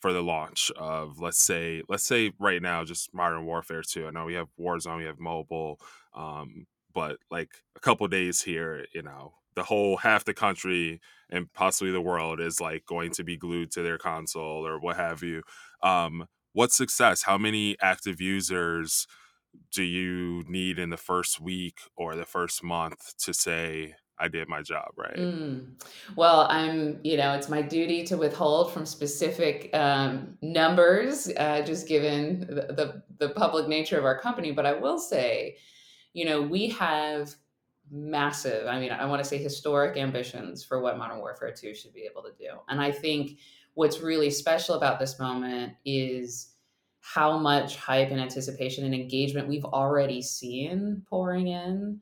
for 0.01 0.13
the 0.13 0.21
launch 0.23 0.71
of 0.77 1.19
let's 1.19 1.41
say 1.41 1.83
let's 1.89 2.03
say 2.05 2.31
right 2.39 2.61
now 2.61 2.83
just 2.83 3.13
modern 3.13 3.45
warfare 3.45 3.81
2 3.81 4.07
i 4.07 4.11
know 4.11 4.25
we 4.25 4.35
have 4.35 4.49
warzone 4.59 4.97
we 4.97 5.05
have 5.05 5.19
mobile 5.19 5.79
um, 6.13 6.67
but 6.93 7.17
like 7.31 7.51
a 7.75 7.79
couple 7.79 8.07
days 8.07 8.41
here 8.41 8.85
you 8.93 9.01
know 9.01 9.33
the 9.55 9.63
whole 9.63 9.97
half 9.97 10.25
the 10.25 10.33
country 10.33 10.99
and 11.29 11.51
possibly 11.53 11.91
the 11.91 12.01
world 12.01 12.39
is 12.39 12.61
like 12.61 12.85
going 12.85 13.11
to 13.11 13.23
be 13.23 13.37
glued 13.37 13.71
to 13.71 13.81
their 13.81 13.97
console 13.97 14.65
or 14.65 14.79
what 14.79 14.97
have 14.97 15.23
you. 15.23 15.41
Um, 15.81 16.27
what 16.53 16.71
success? 16.71 17.23
How 17.23 17.37
many 17.37 17.75
active 17.81 18.21
users 18.21 19.07
do 19.73 19.83
you 19.83 20.43
need 20.47 20.79
in 20.79 20.89
the 20.89 20.97
first 20.97 21.39
week 21.39 21.79
or 21.95 22.15
the 22.15 22.25
first 22.25 22.63
month 22.63 23.17
to 23.19 23.33
say 23.33 23.95
I 24.17 24.29
did 24.29 24.47
my 24.47 24.61
job 24.61 24.91
right? 24.95 25.15
Mm. 25.15 25.81
Well, 26.15 26.47
I'm, 26.49 26.99
you 27.03 27.17
know, 27.17 27.33
it's 27.33 27.49
my 27.49 27.61
duty 27.61 28.05
to 28.05 28.17
withhold 28.17 28.71
from 28.71 28.85
specific 28.85 29.69
um, 29.73 30.37
numbers, 30.41 31.29
uh, 31.35 31.61
just 31.61 31.87
given 31.87 32.41
the, 32.41 32.73
the 32.73 33.03
the 33.17 33.29
public 33.33 33.67
nature 33.67 33.97
of 33.97 34.05
our 34.05 34.17
company. 34.17 34.51
But 34.51 34.65
I 34.65 34.73
will 34.73 34.99
say, 34.99 35.57
you 36.13 36.25
know, 36.25 36.41
we 36.41 36.69
have 36.69 37.35
massive, 37.91 38.67
I 38.67 38.79
mean, 38.79 38.91
I 38.91 39.05
want 39.05 39.23
to 39.23 39.27
say 39.27 39.37
historic 39.37 39.97
ambitions 39.97 40.63
for 40.63 40.79
what 40.79 40.97
Modern 40.97 41.19
Warfare 41.19 41.51
2 41.51 41.73
should 41.75 41.93
be 41.93 42.07
able 42.09 42.23
to 42.23 42.31
do. 42.37 42.57
And 42.67 42.81
I 42.81 42.91
think 42.91 43.37
what's 43.75 44.01
really 44.01 44.29
special 44.29 44.75
about 44.75 44.99
this 44.99 45.19
moment 45.19 45.73
is 45.85 46.51
how 47.01 47.37
much 47.37 47.75
hype 47.75 48.09
and 48.09 48.19
anticipation 48.19 48.83
and 48.83 48.95
engagement 48.95 49.47
we've 49.47 49.65
already 49.65 50.21
seen 50.21 51.03
pouring 51.07 51.49
in. 51.49 51.99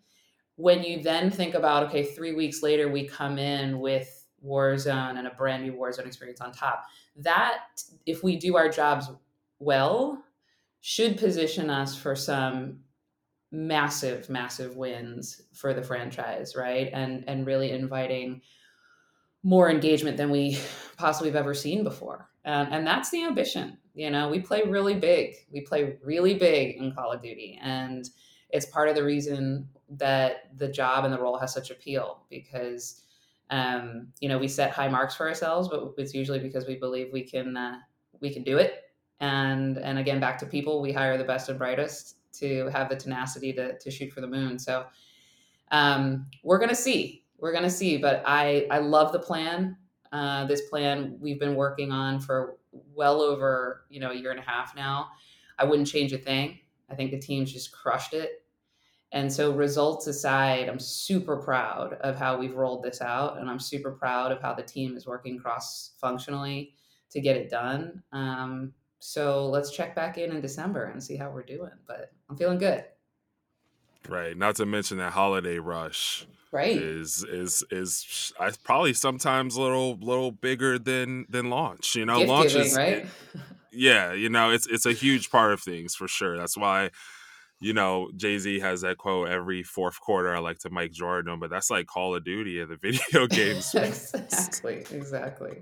When 0.56 0.84
you 0.84 1.04
then 1.04 1.30
think 1.30 1.56
about, 1.56 1.88
okay, 1.88 2.04
three 2.06 2.34
weeks 2.34 2.64
later, 2.64 2.90
we 2.90 3.06
come 3.06 3.38
in 3.38 3.80
with 3.80 4.26
Warzone 4.46 5.18
and 5.18 5.28
a 5.28 5.32
brand 5.32 5.64
new 5.64 5.74
Warzone 5.74 6.06
experience 6.06 6.42
on 6.42 6.52
top. 6.52 6.86
That, 7.18 7.60
if 8.06 8.24
we 8.24 8.38
do 8.38 8.56
our 8.56 8.70
jobs 8.70 9.10
well, 9.60 10.24
should 10.82 11.18
position 11.18 11.70
us 11.70 11.96
for 11.96 12.16
some 12.16 12.80
massive 13.54 14.30
massive 14.30 14.76
wins 14.76 15.44
for 15.54 15.74
the 15.74 15.84
franchise 15.84 16.56
right? 16.56 16.90
And 16.92 17.24
and 17.28 17.46
really 17.46 17.72
inviting 17.72 18.42
more 19.44 19.70
engagement 19.70 20.18
than 20.18 20.30
we 20.30 20.58
possibly 20.98 21.30
have 21.30 21.36
ever 21.36 21.54
seen 21.54 21.84
before. 21.84 22.30
And, 22.46 22.74
and 22.74 22.88
that's 22.88 23.10
the 23.10 23.24
ambition 23.24 23.78
you 23.94 24.10
know? 24.10 24.30
We 24.30 24.40
play 24.40 24.64
really 24.64 24.96
big. 24.96 25.36
We 25.52 25.62
play 25.62 25.98
really 26.04 26.34
big 26.36 26.78
in 26.78 26.94
call 26.94 27.12
of 27.12 27.22
duty. 27.22 27.60
And 27.62 28.10
it's 28.50 28.66
part 28.66 28.90
of 28.90 28.96
the 28.96 29.04
reason 29.04 29.68
that 29.90 30.58
the 30.58 30.68
job 30.68 31.06
and 31.06 31.14
the 31.14 31.20
role 31.20 31.38
has 31.38 31.54
such 31.54 31.72
appeal 31.72 32.24
because 32.30 33.02
um, 33.50 34.08
you 34.20 34.30
know 34.30 34.38
we 34.38 34.48
set 34.48 34.72
high 34.72 34.88
marks 34.88 35.16
for 35.16 35.28
ourselves 35.28 35.68
but 35.68 35.94
it's 35.98 36.14
usually 36.14 36.40
because 36.40 36.66
we 36.66 36.76
believe 36.76 37.10
we 37.12 37.24
can 37.24 37.56
uh, 37.56 37.78
we 38.20 38.34
can 38.34 38.44
do 38.44 38.58
it. 38.58 38.84
And 39.20 39.78
and 39.78 40.00
again 40.00 40.20
back 40.20 40.38
to 40.40 40.46
people 40.46 40.82
we 40.82 40.92
hire 40.92 41.18
the 41.18 41.24
best 41.24 41.50
and 41.50 41.60
brightest 41.60 42.18
to 42.40 42.70
have 42.70 42.90
the 42.90 42.96
tenacity 42.96 43.54
to, 43.54 43.78
to 43.78 43.92
shoot 43.92 44.12
for 44.12 44.22
the 44.22 44.28
moon. 44.28 44.60
So 44.60 44.86
um, 45.72 46.28
we're 46.44 46.58
to 46.70 46.76
see. 46.76 47.26
We're 47.40 47.52
to 47.64 47.70
see. 47.70 47.98
But 47.98 48.24
I, 48.26 48.68
I 48.72 48.80
love 48.80 49.12
the 49.12 49.20
plan. 49.20 49.78
Uh, 50.12 50.46
this 50.46 50.70
plan 50.70 51.18
we've 51.20 51.40
been 51.40 51.56
working 51.56 51.92
on 51.92 52.20
for 52.20 52.58
well 52.96 53.22
over 53.22 53.86
you 53.90 54.00
know 54.00 54.12
a 54.12 54.16
year 54.16 54.32
and 54.32 54.40
a 54.40 54.44
half 54.44 54.76
now. 54.76 55.10
I 55.58 55.66
wouldn't 55.66 55.88
change 55.88 56.14
a 56.14 56.18
thing. 56.18 56.60
I 56.90 56.96
think 56.96 57.12
the 57.12 57.20
team's 57.20 57.52
just 57.52 57.72
crushed 57.72 58.14
it. 58.14 58.44
And 59.12 59.32
so, 59.32 59.52
results 59.52 60.08
aside, 60.08 60.68
I'm 60.68 60.80
super 60.80 61.38
proud 61.38 61.94
of 62.02 62.16
how 62.16 62.38
we've 62.38 62.56
rolled 62.56 62.84
this 62.84 63.00
out, 63.00 63.38
and 63.40 63.48
I'm 63.48 63.60
super 63.60 63.92
proud 63.92 64.32
of 64.32 64.42
how 64.42 64.54
the 64.56 64.64
team 64.64 64.98
is 64.98 65.06
working 65.06 65.38
cross 65.38 65.92
functionally 66.02 66.74
to 67.12 67.22
get 67.22 67.38
it 67.38 67.50
done. 67.50 68.02
Um, 68.12 68.74
so 68.98 69.48
let's 69.50 69.70
check 69.70 69.96
back 69.96 70.18
in 70.18 70.32
in 70.32 70.42
December 70.42 70.86
and 70.86 71.04
see 71.04 71.16
how 71.16 71.30
we're 71.30 71.44
doing. 71.44 71.72
But 71.86 72.12
I'm 72.34 72.38
feeling 72.38 72.58
good. 72.58 72.84
Right. 74.10 74.36
Not 74.36 74.56
to 74.56 74.66
mention 74.66 74.98
that 74.98 75.14
holiday 75.14 75.60
rush. 75.60 76.26
Right. 76.52 76.76
Is 76.76 77.24
is 77.24 77.64
is 77.72 78.34
I 78.40 78.52
probably 78.64 78.94
sometimes 78.94 79.56
a 79.56 79.62
little 79.62 79.98
little 80.02 80.32
bigger 80.32 80.80
than 80.80 81.26
than 81.30 81.52
launch. 81.52 81.96
You 81.96 82.06
know, 82.06 82.18
Gift 82.18 82.30
launch 82.30 82.48
giving, 82.54 82.68
is 82.68 82.76
right. 82.76 83.06
yeah. 83.72 84.14
You 84.14 84.30
know, 84.30 84.50
it's 84.50 84.66
it's 84.68 84.88
a 84.88 84.94
huge 84.94 85.30
part 85.30 85.54
of 85.54 85.62
things 85.62 85.94
for 85.96 86.08
sure. 86.08 86.38
That's 86.38 86.58
why. 86.58 86.90
You 87.60 87.72
know, 87.72 88.12
Jay 88.18 88.40
Z 88.40 88.60
has 88.60 88.82
that 88.82 88.98
quote 88.98 89.30
every 89.30 89.64
fourth 89.64 90.02
quarter. 90.02 90.36
I 90.36 90.40
like 90.40 90.58
to 90.60 90.70
Mike 90.70 90.92
Jordan, 90.92 91.40
but 91.40 91.50
that's 91.50 91.70
like 91.70 91.86
Call 91.86 92.14
of 92.14 92.26
Duty 92.26 92.60
in 92.60 92.68
the 92.68 92.76
video 92.82 93.26
games. 93.28 93.74
exactly. 93.74 94.86
Exactly. 94.92 95.62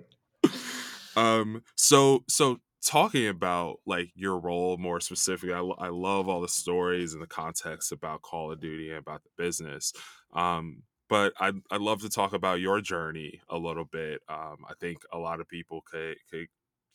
um. 1.17 1.63
So 1.75 2.23
so 2.27 2.59
talking 2.85 3.27
about 3.27 3.79
like 3.85 4.11
your 4.15 4.39
role 4.39 4.77
more 4.77 4.99
specifically, 4.99 5.53
I, 5.53 5.59
I 5.59 5.89
love 5.89 6.27
all 6.27 6.41
the 6.41 6.47
stories 6.47 7.13
and 7.13 7.21
the 7.21 7.27
context 7.27 7.91
about 7.91 8.21
Call 8.21 8.51
of 8.51 8.59
Duty 8.59 8.89
and 8.89 8.97
about 8.97 9.23
the 9.23 9.29
business. 9.37 9.93
Um, 10.33 10.83
but 11.09 11.33
I'd, 11.39 11.55
I'd 11.69 11.81
love 11.81 12.01
to 12.01 12.09
talk 12.09 12.33
about 12.33 12.61
your 12.61 12.79
journey 12.81 13.41
a 13.49 13.57
little 13.57 13.85
bit. 13.85 14.21
Um, 14.29 14.57
I 14.67 14.73
think 14.79 14.99
a 15.11 15.17
lot 15.17 15.41
of 15.41 15.47
people 15.47 15.81
could 15.81 16.17
could 16.29 16.47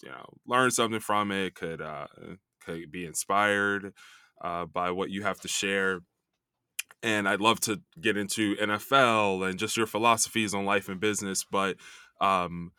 you 0.02 0.08
know 0.08 0.38
learn 0.46 0.70
something 0.70 1.00
from 1.00 1.30
it, 1.30 1.54
could 1.54 1.80
uh, 1.80 2.06
could 2.64 2.90
be 2.90 3.04
inspired 3.04 3.92
uh, 4.42 4.66
by 4.66 4.90
what 4.90 5.10
you 5.10 5.22
have 5.22 5.40
to 5.40 5.48
share. 5.48 6.00
And 7.02 7.28
I'd 7.28 7.40
love 7.40 7.60
to 7.60 7.82
get 8.00 8.16
into 8.16 8.56
NFL 8.56 9.48
and 9.48 9.58
just 9.58 9.76
your 9.76 9.86
philosophies 9.86 10.54
on 10.54 10.64
life 10.64 10.88
and 10.88 10.98
business. 10.98 11.44
But 11.44 11.76
um, 12.20 12.72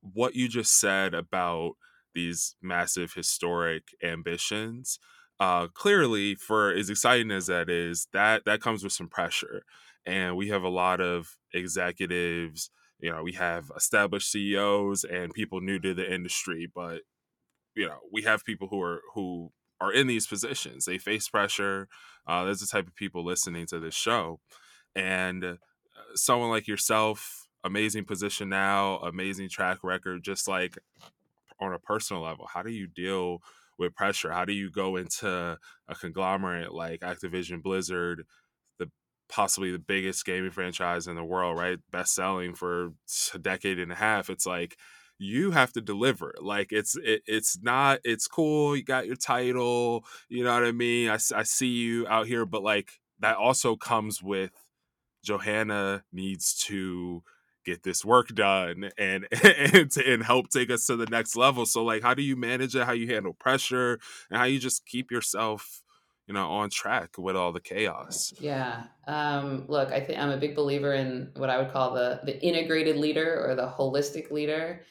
what 0.00 0.34
you 0.34 0.48
just 0.48 0.78
said 0.78 1.14
about 1.14 1.72
these 2.16 2.56
massive 2.62 3.14
historic 3.14 3.84
ambitions 4.02 4.98
uh 5.40 5.68
clearly 5.68 6.34
for 6.34 6.72
as 6.72 6.90
exciting 6.90 7.30
as 7.30 7.46
that 7.46 7.70
is 7.70 8.08
that 8.12 8.44
that 8.46 8.60
comes 8.60 8.82
with 8.82 8.92
some 8.92 9.08
pressure 9.08 9.62
and 10.06 10.36
we 10.36 10.48
have 10.48 10.64
a 10.64 10.68
lot 10.68 11.00
of 11.00 11.36
executives 11.54 12.70
you 13.00 13.10
know 13.12 13.22
we 13.22 13.32
have 13.32 13.70
established 13.76 14.30
ceos 14.30 15.04
and 15.04 15.34
people 15.34 15.60
new 15.60 15.78
to 15.78 15.94
the 15.94 16.12
industry 16.12 16.68
but 16.74 17.02
you 17.76 17.86
know 17.86 18.00
we 18.12 18.22
have 18.22 18.44
people 18.44 18.68
who 18.68 18.80
are 18.82 19.02
who 19.14 19.52
are 19.80 19.92
in 19.92 20.06
these 20.06 20.26
positions. 20.26 20.86
They 20.86 20.98
face 20.98 21.28
pressure 21.28 21.88
uh, 22.26 22.44
there's 22.44 22.60
the 22.60 22.66
type 22.66 22.88
of 22.88 22.96
people 22.96 23.24
listening 23.24 23.66
to 23.66 23.78
this 23.78 23.94
show 23.94 24.40
and 24.94 25.44
uh, 25.44 25.56
someone 26.14 26.50
like 26.50 26.66
yourself 26.66 27.46
amazing 27.64 28.04
position 28.04 28.48
now 28.48 28.98
amazing 28.98 29.48
track 29.48 29.78
record 29.82 30.24
just 30.24 30.48
like 30.48 30.78
on 31.60 31.72
a 31.72 31.78
personal 31.78 32.22
level 32.22 32.46
how 32.52 32.62
do 32.62 32.70
you 32.70 32.86
deal 32.86 33.40
with 33.78 33.94
pressure? 33.94 34.30
How 34.32 34.44
do 34.44 34.52
you 34.52 34.70
go 34.70 34.96
into 34.96 35.28
a 35.88 35.94
conglomerate 35.94 36.72
like 36.72 37.00
activision 37.00 37.62
blizzard 37.62 38.24
the 38.78 38.90
possibly 39.28 39.70
the 39.70 39.78
biggest 39.78 40.24
gaming 40.24 40.50
franchise 40.50 41.06
in 41.06 41.16
the 41.16 41.24
world 41.24 41.58
right? 41.58 41.78
Best 41.90 42.14
selling 42.14 42.54
for 42.54 42.92
a 43.34 43.38
decade 43.38 43.78
and 43.78 43.92
a 43.92 43.96
half. 43.96 44.30
It's 44.30 44.46
like 44.46 44.76
you 45.18 45.52
have 45.52 45.72
to 45.72 45.80
deliver 45.80 46.34
like 46.42 46.72
it's 46.72 46.94
it, 46.96 47.22
it's 47.26 47.58
not 47.62 48.00
it's 48.04 48.26
cool 48.28 48.76
you 48.76 48.84
got 48.84 49.06
your 49.06 49.16
title 49.16 50.04
you 50.28 50.44
know 50.44 50.52
what 50.52 50.62
i 50.62 50.72
mean? 50.72 51.08
I, 51.08 51.14
I 51.34 51.42
see 51.42 51.68
you 51.68 52.06
out 52.06 52.26
here 52.26 52.44
but 52.44 52.62
like 52.62 52.90
that 53.20 53.38
also 53.38 53.76
comes 53.76 54.22
with 54.22 54.50
johanna 55.24 56.04
needs 56.12 56.54
to 56.66 57.22
get 57.66 57.82
this 57.82 58.04
work 58.04 58.28
done 58.28 58.90
and 58.96 59.26
and, 59.44 59.94
and 59.96 60.22
help 60.22 60.48
take 60.48 60.70
us 60.70 60.86
to 60.86 60.96
the 60.96 61.06
next 61.06 61.36
level. 61.36 61.66
So 61.66 61.84
like 61.84 62.02
how 62.02 62.14
do 62.14 62.22
you 62.22 62.36
manage 62.36 62.74
it? 62.74 62.84
How 62.84 62.92
you 62.92 63.12
handle 63.12 63.34
pressure? 63.34 63.98
And 64.30 64.38
how 64.38 64.44
you 64.44 64.58
just 64.58 64.86
keep 64.86 65.10
yourself 65.10 65.82
you 66.26 66.34
know 66.34 66.48
on 66.50 66.70
track 66.70 67.18
with 67.18 67.36
all 67.36 67.52
the 67.52 67.60
chaos? 67.60 68.32
Yeah 68.40 68.84
um, 69.06 69.64
look 69.68 69.92
i 69.92 70.00
think 70.00 70.18
i'm 70.18 70.30
a 70.30 70.36
big 70.36 70.54
believer 70.54 70.94
in 70.94 71.30
what 71.36 71.50
i 71.50 71.58
would 71.58 71.72
call 71.72 71.94
the 71.94 72.20
the 72.24 72.40
integrated 72.42 72.96
leader 72.96 73.44
or 73.46 73.54
the 73.54 73.66
holistic 73.66 74.30
leader 74.30 74.84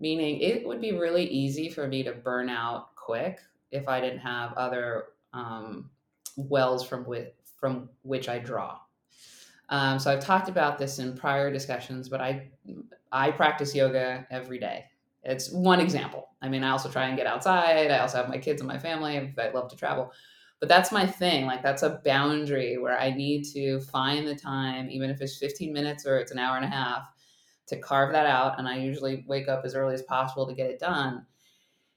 meaning 0.00 0.40
it 0.40 0.66
would 0.66 0.80
be 0.80 0.92
really 0.92 1.24
easy 1.26 1.68
for 1.68 1.86
me 1.86 2.02
to 2.02 2.12
burn 2.12 2.48
out 2.48 2.94
quick 2.96 3.40
if 3.70 3.88
i 3.88 4.00
didn't 4.00 4.18
have 4.18 4.52
other 4.54 5.04
um, 5.32 5.90
wells 6.36 6.86
from 6.86 7.04
which 7.04 7.28
from 7.56 7.88
which 8.02 8.28
i 8.28 8.38
draw 8.38 8.78
um, 9.70 9.98
so 9.98 10.12
I've 10.12 10.20
talked 10.24 10.48
about 10.48 10.78
this 10.78 10.98
in 10.98 11.16
prior 11.16 11.50
discussions, 11.50 12.08
but 12.08 12.20
I 12.20 12.50
I 13.12 13.30
practice 13.30 13.74
yoga 13.74 14.26
every 14.30 14.58
day. 14.58 14.84
It's 15.22 15.50
one 15.52 15.80
example. 15.80 16.28
I 16.42 16.48
mean, 16.48 16.64
I 16.64 16.70
also 16.70 16.90
try 16.90 17.06
and 17.06 17.16
get 17.16 17.26
outside. 17.26 17.90
I 17.90 17.98
also 17.98 18.18
have 18.18 18.28
my 18.28 18.38
kids 18.38 18.60
and 18.60 18.68
my 18.68 18.78
family. 18.78 19.16
I 19.16 19.50
love 19.50 19.68
to 19.70 19.76
travel, 19.76 20.12
but 20.58 20.68
that's 20.68 20.90
my 20.90 21.06
thing. 21.06 21.46
Like 21.46 21.62
that's 21.62 21.82
a 21.82 22.00
boundary 22.04 22.78
where 22.78 22.98
I 22.98 23.10
need 23.10 23.44
to 23.52 23.80
find 23.80 24.26
the 24.26 24.34
time, 24.34 24.90
even 24.90 25.10
if 25.10 25.20
it's 25.20 25.38
15 25.38 25.72
minutes 25.72 26.06
or 26.06 26.18
it's 26.18 26.32
an 26.32 26.38
hour 26.38 26.56
and 26.56 26.64
a 26.64 26.68
half, 26.68 27.08
to 27.68 27.78
carve 27.78 28.12
that 28.12 28.26
out. 28.26 28.58
And 28.58 28.66
I 28.66 28.78
usually 28.78 29.24
wake 29.28 29.48
up 29.48 29.62
as 29.64 29.74
early 29.74 29.94
as 29.94 30.02
possible 30.02 30.46
to 30.48 30.54
get 30.54 30.70
it 30.70 30.80
done 30.80 31.26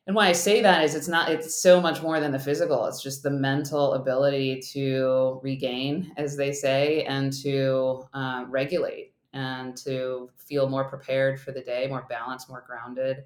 and 0.05 0.15
why 0.15 0.27
I 0.27 0.33
say 0.33 0.61
that 0.61 0.83
is 0.83 0.95
it's 0.95 1.07
not 1.07 1.29
it's 1.29 1.61
so 1.61 1.79
much 1.79 2.01
more 2.01 2.19
than 2.19 2.31
the 2.31 2.39
physical. 2.39 2.85
It's 2.85 3.01
just 3.01 3.23
the 3.23 3.31
mental 3.31 3.93
ability 3.93 4.61
to 4.73 5.39
regain, 5.41 6.11
as 6.17 6.35
they 6.35 6.51
say, 6.51 7.03
and 7.03 7.31
to 7.41 8.03
uh, 8.13 8.45
regulate 8.49 9.13
and 9.31 9.75
to 9.77 10.29
feel 10.35 10.69
more 10.69 10.83
prepared 10.83 11.39
for 11.39 11.51
the 11.51 11.61
day, 11.61 11.87
more 11.87 12.05
balanced, 12.09 12.49
more 12.49 12.63
grounded. 12.67 13.23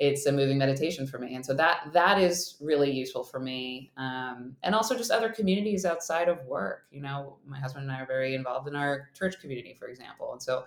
It's 0.00 0.26
a 0.26 0.32
moving 0.32 0.58
meditation 0.58 1.06
for 1.06 1.18
me, 1.18 1.34
and 1.34 1.44
so 1.44 1.54
that 1.54 1.92
that 1.92 2.20
is 2.20 2.56
really 2.60 2.90
useful 2.90 3.24
for 3.24 3.40
me. 3.40 3.90
Um, 3.96 4.56
and 4.62 4.74
also 4.74 4.96
just 4.96 5.10
other 5.10 5.28
communities 5.28 5.84
outside 5.84 6.28
of 6.28 6.44
work. 6.46 6.84
You 6.90 7.00
know, 7.00 7.38
my 7.46 7.58
husband 7.58 7.84
and 7.84 7.92
I 7.92 8.00
are 8.00 8.06
very 8.06 8.34
involved 8.34 8.68
in 8.68 8.76
our 8.76 9.08
church 9.16 9.40
community, 9.40 9.76
for 9.78 9.88
example, 9.88 10.32
and 10.32 10.42
so 10.42 10.64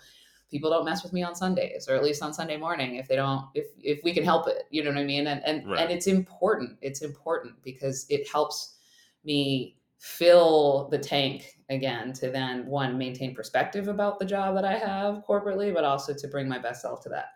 people 0.52 0.70
don't 0.70 0.86
mess 0.86 1.02
with 1.02 1.14
me 1.14 1.24
on 1.24 1.34
Sundays 1.34 1.88
or 1.88 1.96
at 1.96 2.04
least 2.04 2.22
on 2.22 2.34
Sunday 2.34 2.58
morning 2.58 2.96
if 2.96 3.08
they 3.08 3.16
don't 3.16 3.46
if 3.56 3.68
if 3.82 4.04
we 4.04 4.14
can 4.14 4.24
help 4.24 4.48
it 4.48 4.64
you 4.70 4.84
know 4.84 4.92
what 4.92 5.00
I 5.00 5.04
mean? 5.04 5.28
And 5.28 5.42
and 5.46 5.68
right. 5.68 5.80
and 5.80 5.92
it's 5.92 6.08
important 6.08 6.78
it's 6.82 7.02
important 7.02 7.56
because 7.64 8.06
it 8.10 8.30
helps 8.30 8.76
me 9.24 9.78
fill 9.98 10.90
the 10.92 10.98
tank 10.98 11.58
again 11.70 12.12
to 12.12 12.30
then 12.30 12.66
one 12.66 12.98
maintain 12.98 13.34
perspective 13.34 13.88
about 13.88 14.20
the 14.20 14.26
job 14.26 14.56
that 14.56 14.66
I 14.66 14.78
have 14.78 15.24
corporately 15.28 15.74
but 15.74 15.84
also 15.84 16.14
to 16.14 16.28
bring 16.28 16.48
my 16.48 16.60
best 16.60 16.82
self 16.82 17.02
to 17.04 17.10
that. 17.10 17.30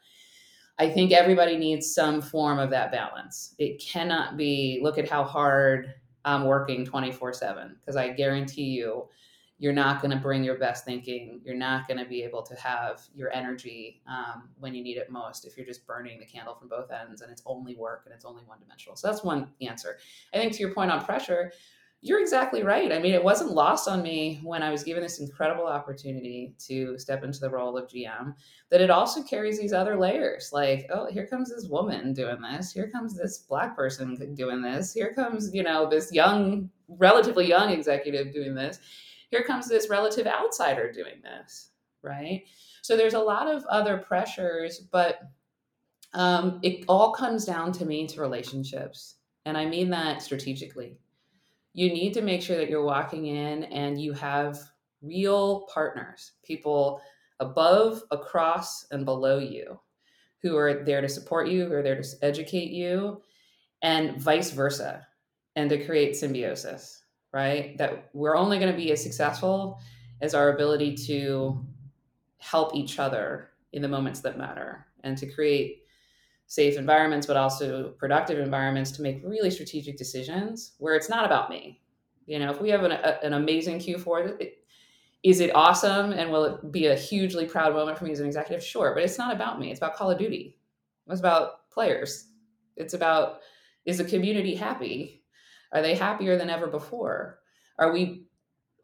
I 0.77 0.89
think 0.89 1.13
everybody 1.13 1.57
needs 1.57 1.95
some 1.95 2.21
form 2.21 2.59
of 2.59 2.69
that 2.71 2.91
balance. 2.91 3.55
It 3.57 3.79
cannot 3.79 4.35
be 4.35 4.81
look 4.83 4.97
at 4.97 5.09
how 5.09 5.23
hard 5.23 5.93
I'm 6.25 6.43
working 6.43 6.85
24 6.85 7.31
7 7.33 7.77
because 7.79 7.95
I 7.95 8.09
guarantee 8.09 8.63
you 8.63 9.07
you're 9.57 9.73
not 9.73 10.01
going 10.01 10.11
to 10.11 10.17
bring 10.17 10.43
your 10.43 10.57
best 10.57 10.83
thinking. 10.83 11.39
You're 11.45 11.55
not 11.55 11.87
going 11.87 11.97
to 11.97 12.05
be 12.05 12.23
able 12.23 12.43
to 12.43 12.55
have 12.55 13.01
your 13.15 13.31
energy 13.33 14.01
um, 14.07 14.49
when 14.59 14.75
you 14.75 14.83
need 14.83 14.97
it 14.97 15.09
most 15.09 15.45
if 15.45 15.55
you're 15.55 15.65
just 15.65 15.87
burning 15.87 16.19
the 16.19 16.25
candle 16.25 16.55
from 16.55 16.67
both 16.67 16.91
ends 16.91 17.21
and 17.21 17.31
it's 17.31 17.41
only 17.45 17.75
work 17.75 18.03
and 18.05 18.13
it's 18.13 18.25
only 18.25 18.43
one 18.43 18.59
dimensional. 18.59 18.97
So 18.97 19.07
that's 19.07 19.23
one 19.23 19.47
answer. 19.61 19.97
I 20.33 20.37
think 20.37 20.53
to 20.53 20.59
your 20.59 20.73
point 20.73 20.91
on 20.91 21.03
pressure, 21.03 21.53
you're 22.01 22.21
exactly 22.21 22.63
right. 22.63 22.91
I 22.91 22.99
mean, 22.99 23.13
it 23.13 23.23
wasn't 23.23 23.51
lost 23.51 23.87
on 23.87 24.03
me 24.03 24.39
when 24.43 24.61
I 24.61 24.69
was 24.69 24.83
given 24.83 25.01
this 25.01 25.19
incredible 25.19 25.65
opportunity 25.65 26.53
to 26.67 26.99
step 26.99 27.23
into 27.23 27.39
the 27.39 27.49
role 27.49 27.77
of 27.77 27.87
GM 27.87 28.35
that 28.69 28.81
it 28.81 28.91
also 28.91 29.23
carries 29.23 29.59
these 29.59 29.73
other 29.73 29.97
layers. 29.97 30.51
Like, 30.51 30.85
oh, 30.93 31.07
here 31.07 31.25
comes 31.25 31.49
this 31.49 31.67
woman 31.67 32.13
doing 32.13 32.41
this. 32.41 32.71
Here 32.71 32.89
comes 32.89 33.17
this 33.17 33.39
black 33.39 33.75
person 33.75 34.35
doing 34.35 34.61
this. 34.61 34.93
Here 34.93 35.13
comes, 35.13 35.51
you 35.53 35.63
know, 35.63 35.89
this 35.89 36.13
young, 36.13 36.69
relatively 36.89 37.47
young 37.47 37.71
executive 37.71 38.33
doing 38.33 38.53
this 38.53 38.79
here 39.31 39.43
comes 39.43 39.67
this 39.67 39.89
relative 39.89 40.27
outsider 40.27 40.91
doing 40.91 41.21
this, 41.23 41.69
right? 42.01 42.43
So 42.81 42.95
there's 42.95 43.13
a 43.13 43.19
lot 43.19 43.47
of 43.47 43.65
other 43.65 43.97
pressures, 43.97 44.79
but 44.91 45.19
um, 46.13 46.59
it 46.63 46.85
all 46.87 47.11
comes 47.11 47.45
down 47.45 47.71
to 47.73 47.85
me 47.85 48.07
to 48.07 48.21
relationships. 48.21 49.15
And 49.45 49.57
I 49.57 49.65
mean 49.65 49.89
that 49.89 50.21
strategically. 50.21 50.97
You 51.73 51.89
need 51.89 52.13
to 52.13 52.21
make 52.21 52.41
sure 52.41 52.57
that 52.57 52.69
you're 52.69 52.85
walking 52.85 53.25
in 53.25 53.65
and 53.65 53.99
you 53.99 54.13
have 54.13 54.59
real 55.01 55.67
partners, 55.73 56.33
people 56.43 57.01
above, 57.39 58.01
across, 58.11 58.85
and 58.91 59.03
below 59.03 59.39
you 59.39 59.79
who 60.41 60.55
are 60.55 60.83
there 60.83 61.01
to 61.01 61.09
support 61.09 61.49
you, 61.49 61.65
who 61.65 61.73
are 61.73 61.81
there 61.81 61.99
to 61.99 62.07
educate 62.21 62.69
you, 62.69 63.21
and 63.81 64.21
vice 64.21 64.51
versa, 64.51 65.05
and 65.55 65.69
to 65.69 65.83
create 65.83 66.15
symbiosis 66.15 67.04
right? 67.35 67.77
That 67.77 68.09
we're 68.13 68.37
only 68.37 68.59
going 68.59 68.71
to 68.71 68.77
be 68.77 68.93
as 68.93 69.03
successful 69.03 69.81
as 70.21 70.33
our 70.33 70.53
ability 70.53 70.95
to 71.07 71.65
help 72.37 72.73
each 72.73 72.97
other 72.97 73.49
in 73.73 73.81
the 73.81 73.89
moments 73.89 74.21
that 74.21 74.37
matter 74.37 74.87
and 75.03 75.17
to 75.17 75.29
create 75.29 75.83
safe 76.47 76.77
environments, 76.77 77.27
but 77.27 77.35
also 77.35 77.89
productive 77.99 78.39
environments 78.39 78.89
to 78.91 79.01
make 79.01 79.21
really 79.25 79.51
strategic 79.51 79.97
decisions 79.97 80.75
where 80.77 80.95
it's 80.95 81.09
not 81.09 81.25
about 81.25 81.49
me. 81.49 81.81
You 82.25 82.39
know, 82.39 82.51
if 82.51 82.61
we 82.61 82.69
have 82.69 82.83
an, 82.83 82.93
a, 82.93 83.19
an 83.21 83.33
amazing 83.33 83.79
Q4, 83.79 84.39
it, 84.39 84.59
is 85.21 85.41
it 85.41 85.53
awesome 85.53 86.13
and 86.13 86.31
will 86.31 86.45
it 86.45 86.71
be 86.71 86.85
a 86.85 86.95
hugely 86.95 87.45
proud 87.45 87.73
moment 87.73 87.97
for 87.97 88.05
me 88.05 88.13
as 88.13 88.21
an 88.21 88.27
executive? 88.27 88.63
Sure, 88.63 88.93
but 88.95 89.03
it's 89.03 89.17
not 89.17 89.35
about 89.35 89.59
me. 89.59 89.71
It's 89.71 89.79
about 89.79 89.97
Call 89.97 90.09
of 90.09 90.17
Duty. 90.17 90.57
It's 91.09 91.19
about 91.19 91.69
players. 91.69 92.29
It's 92.77 92.93
about 92.93 93.39
is 93.85 93.97
the 93.97 94.05
community 94.05 94.55
happy 94.55 95.24
are 95.75 95.81
they 95.81 95.93
happier 95.93 96.37
than 96.37 96.49
ever 96.49 96.67
before? 96.67 97.39
Are 97.77 97.91
we 97.91 98.25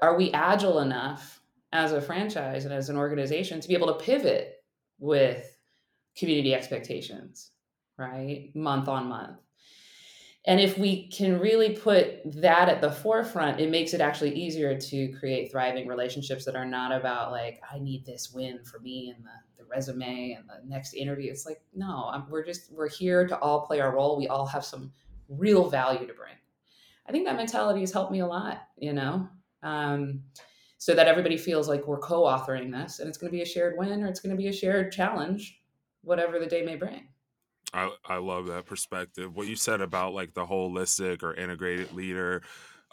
are 0.02 0.18
we 0.18 0.32
agile 0.32 0.80
enough 0.80 1.42
as 1.72 1.94
a 1.94 2.02
franchise 2.02 2.66
and 2.66 2.74
as 2.74 2.90
an 2.90 2.98
organization 2.98 3.62
to 3.62 3.68
be 3.68 3.76
able 3.76 3.88
to 3.88 4.04
pivot 4.04 4.56
with 5.00 5.58
community 6.18 6.54
expectations, 6.54 7.52
right? 7.98 8.52
Month 8.54 8.90
on 8.90 9.08
month. 9.08 9.38
And 10.46 10.60
if 10.60 10.78
we 10.78 11.08
can 11.10 11.40
really 11.40 11.76
put 11.76 12.20
that 12.42 12.68
at 12.68 12.82
the 12.82 12.92
forefront, 12.92 13.62
it 13.62 13.70
makes 13.70 13.94
it 13.94 14.02
actually 14.02 14.34
easier 14.34 14.78
to 14.78 15.14
create 15.20 15.52
thriving 15.52 15.88
relationships 15.88 16.44
that 16.46 16.56
are 16.56 16.66
not 16.66 16.92
about 16.92 17.32
like, 17.32 17.62
I 17.72 17.80
need 17.80 18.06
this 18.06 18.34
win 18.34 18.64
for 18.64 18.80
me 18.80 19.14
and 19.16 19.24
the, 19.24 19.64
the 19.64 19.70
resume 19.70 20.32
and 20.32 20.50
the 20.50 20.68
next 20.68 20.94
interview. 20.94 21.32
It's 21.32 21.46
like, 21.46 21.62
no, 21.74 22.10
I'm, 22.12 22.28
we're 22.30 22.44
just, 22.44 22.74
we're 22.74 22.90
here 22.90 23.28
to 23.28 23.38
all 23.38 23.66
play 23.68 23.80
our 23.80 23.96
role. 23.96 24.18
We 24.18 24.28
all 24.28 24.48
have 24.48 24.66
some 24.66 24.92
real 25.30 25.70
value 25.70 26.08
to 26.08 26.14
bring. 26.14 26.34
I 27.12 27.14
think 27.14 27.26
that 27.26 27.36
mentality 27.36 27.82
has 27.82 27.92
helped 27.92 28.14
me 28.14 28.20
a 28.20 28.26
lot, 28.26 28.62
you 28.78 28.94
know, 28.94 29.28
um, 29.64 30.22
so 30.78 30.96
that 30.96 31.10
everybody 31.10 31.36
feels 31.36 31.68
like 31.68 31.86
we're 31.86 32.00
co 32.00 32.22
authoring 32.22 32.72
this 32.72 33.00
and 33.00 33.10
it's 33.10 33.18
going 33.18 33.30
to 33.30 33.36
be 33.36 33.42
a 33.42 33.46
shared 33.46 33.78
win 33.78 34.02
or 34.02 34.08
it's 34.08 34.22
going 34.22 34.34
to 34.34 34.42
be 34.42 34.48
a 34.48 34.54
shared 34.54 34.94
challenge, 34.94 35.60
whatever 36.04 36.40
the 36.40 36.46
day 36.46 36.62
may 36.62 36.78
bring. 36.78 37.10
I, 37.74 37.92
I 38.06 38.16
love 38.16 38.46
that 38.46 38.66
perspective. 38.66 39.36
What 39.36 39.48
you 39.48 39.58
said 39.58 39.82
about 39.82 40.14
like 40.14 40.34
the 40.34 40.46
holistic 40.46 41.22
or 41.22 41.34
integrated 41.34 41.92
leader 41.92 42.44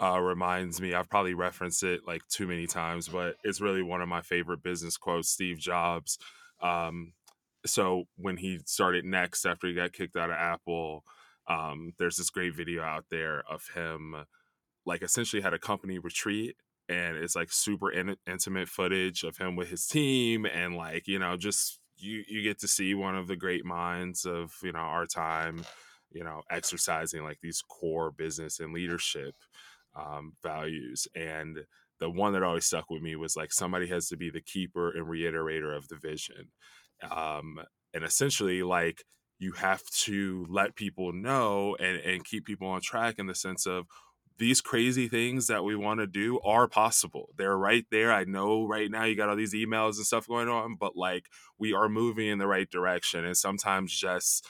uh, 0.02 0.18
reminds 0.18 0.80
me, 0.80 0.94
I've 0.94 1.08
probably 1.08 1.34
referenced 1.34 1.84
it 1.84 2.00
like 2.04 2.26
too 2.26 2.48
many 2.48 2.66
times, 2.66 3.06
but 3.06 3.36
it's 3.44 3.60
really 3.60 3.84
one 3.84 4.02
of 4.02 4.08
my 4.08 4.22
favorite 4.22 4.64
business 4.64 4.96
quotes, 4.96 5.28
Steve 5.28 5.60
Jobs. 5.60 6.18
Um, 6.60 7.12
so 7.64 8.08
when 8.16 8.36
he 8.36 8.58
started 8.66 9.04
next 9.04 9.46
after 9.46 9.68
he 9.68 9.74
got 9.74 9.92
kicked 9.92 10.16
out 10.16 10.30
of 10.30 10.36
Apple, 10.36 11.04
um, 11.48 11.92
there's 11.98 12.16
this 12.16 12.30
great 12.30 12.54
video 12.54 12.82
out 12.82 13.06
there 13.10 13.42
of 13.50 13.68
him 13.74 14.14
like 14.86 15.02
essentially 15.02 15.42
had 15.42 15.54
a 15.54 15.58
company 15.58 15.98
retreat 15.98 16.56
and 16.88 17.16
it's 17.16 17.36
like 17.36 17.52
super 17.52 17.90
in- 17.90 18.16
intimate 18.26 18.68
footage 18.68 19.22
of 19.22 19.36
him 19.36 19.56
with 19.56 19.68
his 19.68 19.86
team 19.86 20.46
and 20.46 20.76
like 20.76 21.06
you 21.06 21.18
know 21.18 21.36
just 21.36 21.78
you 21.96 22.22
you 22.28 22.42
get 22.42 22.58
to 22.58 22.68
see 22.68 22.94
one 22.94 23.16
of 23.16 23.26
the 23.26 23.36
great 23.36 23.64
minds 23.64 24.24
of 24.24 24.52
you 24.62 24.72
know 24.72 24.78
our 24.78 25.06
time 25.06 25.64
you 26.10 26.22
know 26.22 26.42
exercising 26.50 27.22
like 27.22 27.38
these 27.42 27.62
core 27.68 28.10
business 28.10 28.60
and 28.60 28.72
leadership 28.72 29.34
um, 29.98 30.32
values. 30.42 31.08
And 31.14 31.60
the 32.00 32.10
one 32.10 32.32
that 32.32 32.42
always 32.42 32.66
stuck 32.66 32.90
with 32.90 33.02
me 33.02 33.16
was 33.16 33.36
like 33.36 33.52
somebody 33.52 33.88
has 33.88 34.08
to 34.08 34.16
be 34.16 34.30
the 34.30 34.40
keeper 34.40 34.90
and 34.90 35.06
reiterator 35.06 35.76
of 35.76 35.88
the 35.88 35.96
vision. 35.96 36.50
Um, 37.10 37.60
and 37.94 38.04
essentially 38.04 38.62
like 38.62 39.04
you 39.38 39.52
have 39.52 39.84
to 39.90 40.46
let 40.48 40.74
people 40.74 41.12
know 41.12 41.76
and, 41.78 41.98
and 41.98 42.24
keep 42.24 42.44
people 42.44 42.68
on 42.68 42.80
track 42.80 43.16
in 43.18 43.26
the 43.26 43.34
sense 43.34 43.66
of 43.66 43.86
these 44.38 44.60
crazy 44.60 45.08
things 45.08 45.48
that 45.48 45.64
we 45.64 45.74
want 45.74 46.00
to 46.00 46.06
do 46.06 46.38
are 46.44 46.68
possible. 46.68 47.30
They're 47.36 47.56
right 47.56 47.84
there. 47.90 48.12
I 48.12 48.24
know 48.24 48.66
right 48.66 48.90
now 48.90 49.04
you 49.04 49.16
got 49.16 49.28
all 49.28 49.36
these 49.36 49.54
emails 49.54 49.96
and 49.96 50.06
stuff 50.06 50.28
going 50.28 50.48
on, 50.48 50.76
but 50.78 50.96
like 50.96 51.26
we 51.58 51.72
are 51.72 51.88
moving 51.88 52.28
in 52.28 52.38
the 52.38 52.46
right 52.46 52.70
direction. 52.70 53.24
And 53.24 53.36
sometimes 53.36 53.92
just 53.92 54.46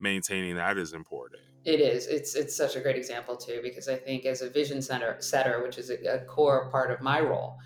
maintaining 0.00 0.56
that 0.56 0.76
is 0.76 0.92
important. 0.92 1.40
It 1.64 1.80
is. 1.80 2.06
It's 2.06 2.34
it's 2.34 2.56
such 2.56 2.76
a 2.76 2.80
great 2.80 2.96
example 2.96 3.36
too, 3.36 3.60
because 3.62 3.88
I 3.88 3.96
think 3.96 4.24
as 4.24 4.42
a 4.42 4.50
vision 4.50 4.80
center 4.80 5.16
setter, 5.20 5.62
which 5.62 5.78
is 5.78 5.90
a, 5.90 5.96
a 6.04 6.18
core 6.24 6.70
part 6.70 6.90
of 6.90 7.00
my 7.00 7.20
role, 7.20 7.58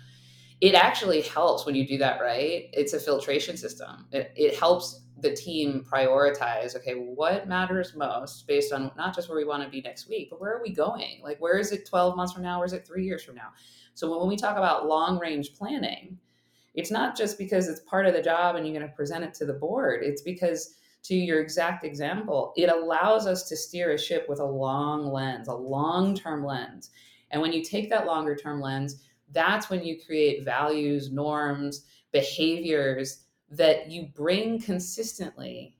it 0.63 0.75
actually 0.75 1.21
helps 1.21 1.65
when 1.65 1.75
you 1.75 1.85
do 1.85 1.97
that 1.97 2.21
right. 2.21 2.69
It's 2.71 2.93
a 2.93 2.99
filtration 2.99 3.57
system. 3.57 4.05
It, 4.13 4.31
it 4.37 4.55
helps 4.55 5.01
the 5.19 5.35
team 5.35 5.85
prioritize 5.89 6.75
okay 6.75 6.93
what 6.93 7.47
matters 7.47 7.93
most 7.95 8.45
based 8.47 8.73
on 8.73 8.91
not 8.97 9.15
just 9.15 9.29
where 9.29 9.37
we 9.37 9.45
want 9.45 9.63
to 9.63 9.69
be 9.69 9.79
next 9.81 10.09
week 10.09 10.29
but 10.29 10.41
where 10.41 10.53
are 10.53 10.61
we 10.61 10.73
going? 10.73 11.19
Like 11.21 11.39
where 11.39 11.57
is 11.57 11.71
it 11.73 11.87
12 11.87 12.15
months 12.15 12.33
from 12.33 12.43
now? 12.43 12.59
Where 12.59 12.65
is 12.65 12.73
it 12.73 12.87
three 12.87 13.05
years 13.05 13.23
from 13.23 13.35
now? 13.35 13.49
So 13.93 14.17
when 14.17 14.27
we 14.27 14.37
talk 14.37 14.57
about 14.57 14.87
long 14.87 15.19
range 15.19 15.53
planning 15.53 16.17
it's 16.75 16.91
not 16.91 17.15
just 17.15 17.37
because 17.37 17.67
it's 17.67 17.81
part 17.81 18.05
of 18.05 18.13
the 18.13 18.21
job 18.21 18.55
and 18.55 18.65
you're 18.65 18.75
going 18.75 18.89
to 18.89 18.95
present 18.95 19.23
it 19.23 19.33
to 19.35 19.45
the 19.45 19.53
board. 19.53 20.01
It's 20.03 20.23
because 20.23 20.75
to 21.03 21.13
your 21.13 21.41
exact 21.41 21.85
example 21.85 22.53
it 22.55 22.69
allows 22.69 23.27
us 23.27 23.47
to 23.49 23.55
steer 23.57 23.91
a 23.91 23.99
ship 23.99 24.25
with 24.29 24.39
a 24.39 24.45
long 24.45 25.11
lens 25.11 25.49
a 25.49 25.53
long 25.53 26.15
term 26.15 26.45
lens. 26.45 26.89
And 27.31 27.41
when 27.41 27.51
you 27.51 27.63
take 27.63 27.89
that 27.89 28.05
longer 28.05 28.35
term 28.35 28.61
lens 28.61 29.03
that's 29.33 29.69
when 29.69 29.83
you 29.83 29.97
create 30.05 30.45
values 30.45 31.11
norms 31.11 31.85
behaviors 32.11 33.25
that 33.49 33.89
you 33.89 34.07
bring 34.15 34.61
consistently 34.61 35.75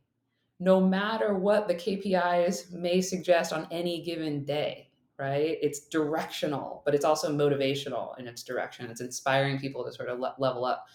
no 0.59 0.79
matter 0.79 1.35
what 1.35 1.67
the 1.67 1.75
KPIs 1.75 2.71
may 2.71 3.01
suggest 3.01 3.51
on 3.51 3.67
any 3.69 4.01
given 4.01 4.45
day, 4.45 4.89
right? 5.17 5.57
It's 5.61 5.87
directional, 5.87 6.83
but 6.85 6.95
it's 6.95 7.03
also 7.03 7.35
motivational 7.35 8.17
in 8.17 8.27
its 8.27 8.43
direction. 8.43 8.89
It's 8.89 9.01
inspiring 9.01 9.59
people 9.59 9.83
to 9.83 9.91
sort 9.91 10.09
of 10.09 10.19
le- 10.19 10.35
level 10.39 10.63
up. 10.63 10.85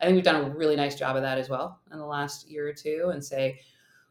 I 0.00 0.06
think 0.06 0.16
we've 0.16 0.24
done 0.24 0.44
a 0.44 0.50
really 0.50 0.74
nice 0.74 0.96
job 0.96 1.14
of 1.14 1.22
that 1.22 1.38
as 1.38 1.48
well 1.48 1.80
in 1.92 1.98
the 1.98 2.04
last 2.06 2.50
year 2.50 2.68
or 2.68 2.72
two 2.72 3.10
and 3.12 3.24
say, 3.24 3.60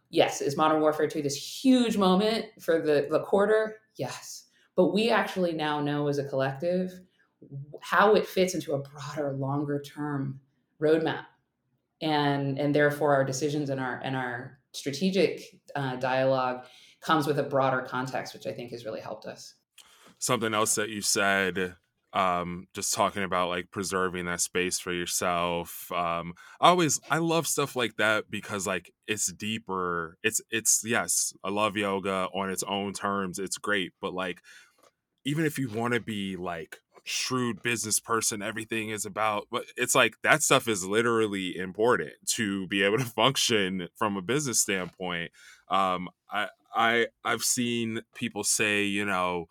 yes, 0.10 0.40
is 0.40 0.56
Modern 0.56 0.80
Warfare 0.80 1.08
2 1.08 1.22
this 1.22 1.36
huge 1.36 1.98
moment 1.98 2.46
for 2.62 2.82
the, 2.82 3.08
the 3.12 3.24
quarter? 3.24 3.78
Yes. 3.98 4.46
But 4.76 4.94
we 4.94 5.10
actually 5.10 5.52
now 5.52 5.82
know 5.82 6.08
as 6.08 6.20
a 6.20 6.30
collective 6.30 6.94
how 7.82 8.16
it 8.16 8.28
fits 8.28 8.54
into 8.54 8.74
a 8.74 8.80
broader, 8.80 9.34
longer 9.34 9.82
term 9.82 10.40
roadmap. 10.82 11.26
And 12.02 12.58
and 12.58 12.74
therefore 12.74 13.14
our 13.14 13.24
decisions 13.24 13.70
and 13.70 13.80
our 13.80 14.02
and 14.04 14.16
our 14.16 14.60
strategic 14.72 15.60
uh, 15.76 15.98
dialogue 15.98 16.66
comes 17.02 17.28
with 17.28 17.40
a 17.40 17.44
broader 17.44 17.82
context, 17.82 18.34
which 18.34 18.48
I 18.48 18.52
think 18.52 18.72
has 18.72 18.86
really 18.86 19.02
helped 19.02 19.26
us. 19.26 19.56
Something 20.18 20.54
else 20.54 20.76
that 20.76 20.90
you 20.90 21.02
said 21.02 21.76
um 22.14 22.68
just 22.74 22.94
talking 22.94 23.24
about 23.24 23.48
like 23.48 23.72
preserving 23.72 24.26
that 24.26 24.42
space 24.42 24.78
for 24.78 24.92
yourself 24.92 25.90
um 25.94 26.34
i 26.60 26.68
always 26.68 27.00
i 27.10 27.18
love 27.18 27.48
stuff 27.48 27.74
like 27.74 27.96
that 27.96 28.30
because 28.30 28.68
like 28.68 28.92
it's 29.08 29.32
deeper. 29.32 30.18
It's 30.24 30.42
it's 30.50 30.84
yes 30.86 31.34
i 31.44 31.50
love 31.50 31.78
yoga 31.78 32.28
on 32.34 32.50
its 32.50 32.64
own 32.64 32.94
terms. 32.94 33.40
It's 33.40 33.58
great. 33.58 33.94
But 34.02 34.14
like 34.14 34.42
even 35.26 35.46
if 35.46 35.60
you 35.60 35.70
want 35.70 35.94
to 35.94 36.00
be 36.00 36.36
like 36.36 36.80
shrewd 37.04 37.64
business 37.64 38.00
person 38.00 38.42
everything 38.42 38.90
is 38.90 39.06
about 39.06 39.48
but 39.52 39.64
it's 39.76 39.96
like 39.96 40.16
that 40.24 40.44
stuff 40.44 40.68
is 40.68 40.86
literally 40.86 41.58
important 41.58 42.12
to 42.26 42.68
be 42.68 42.84
able 42.84 42.98
to 42.98 43.06
function 43.16 43.88
from 43.96 44.16
a 44.16 44.22
business 44.22 44.62
standpoint 44.62 45.32
um 45.70 46.08
i 46.32 46.48
i 46.76 47.08
i've 47.26 47.42
seen 47.42 48.02
people 48.14 48.44
say 48.44 48.84
you 48.84 49.04
know 49.04 49.46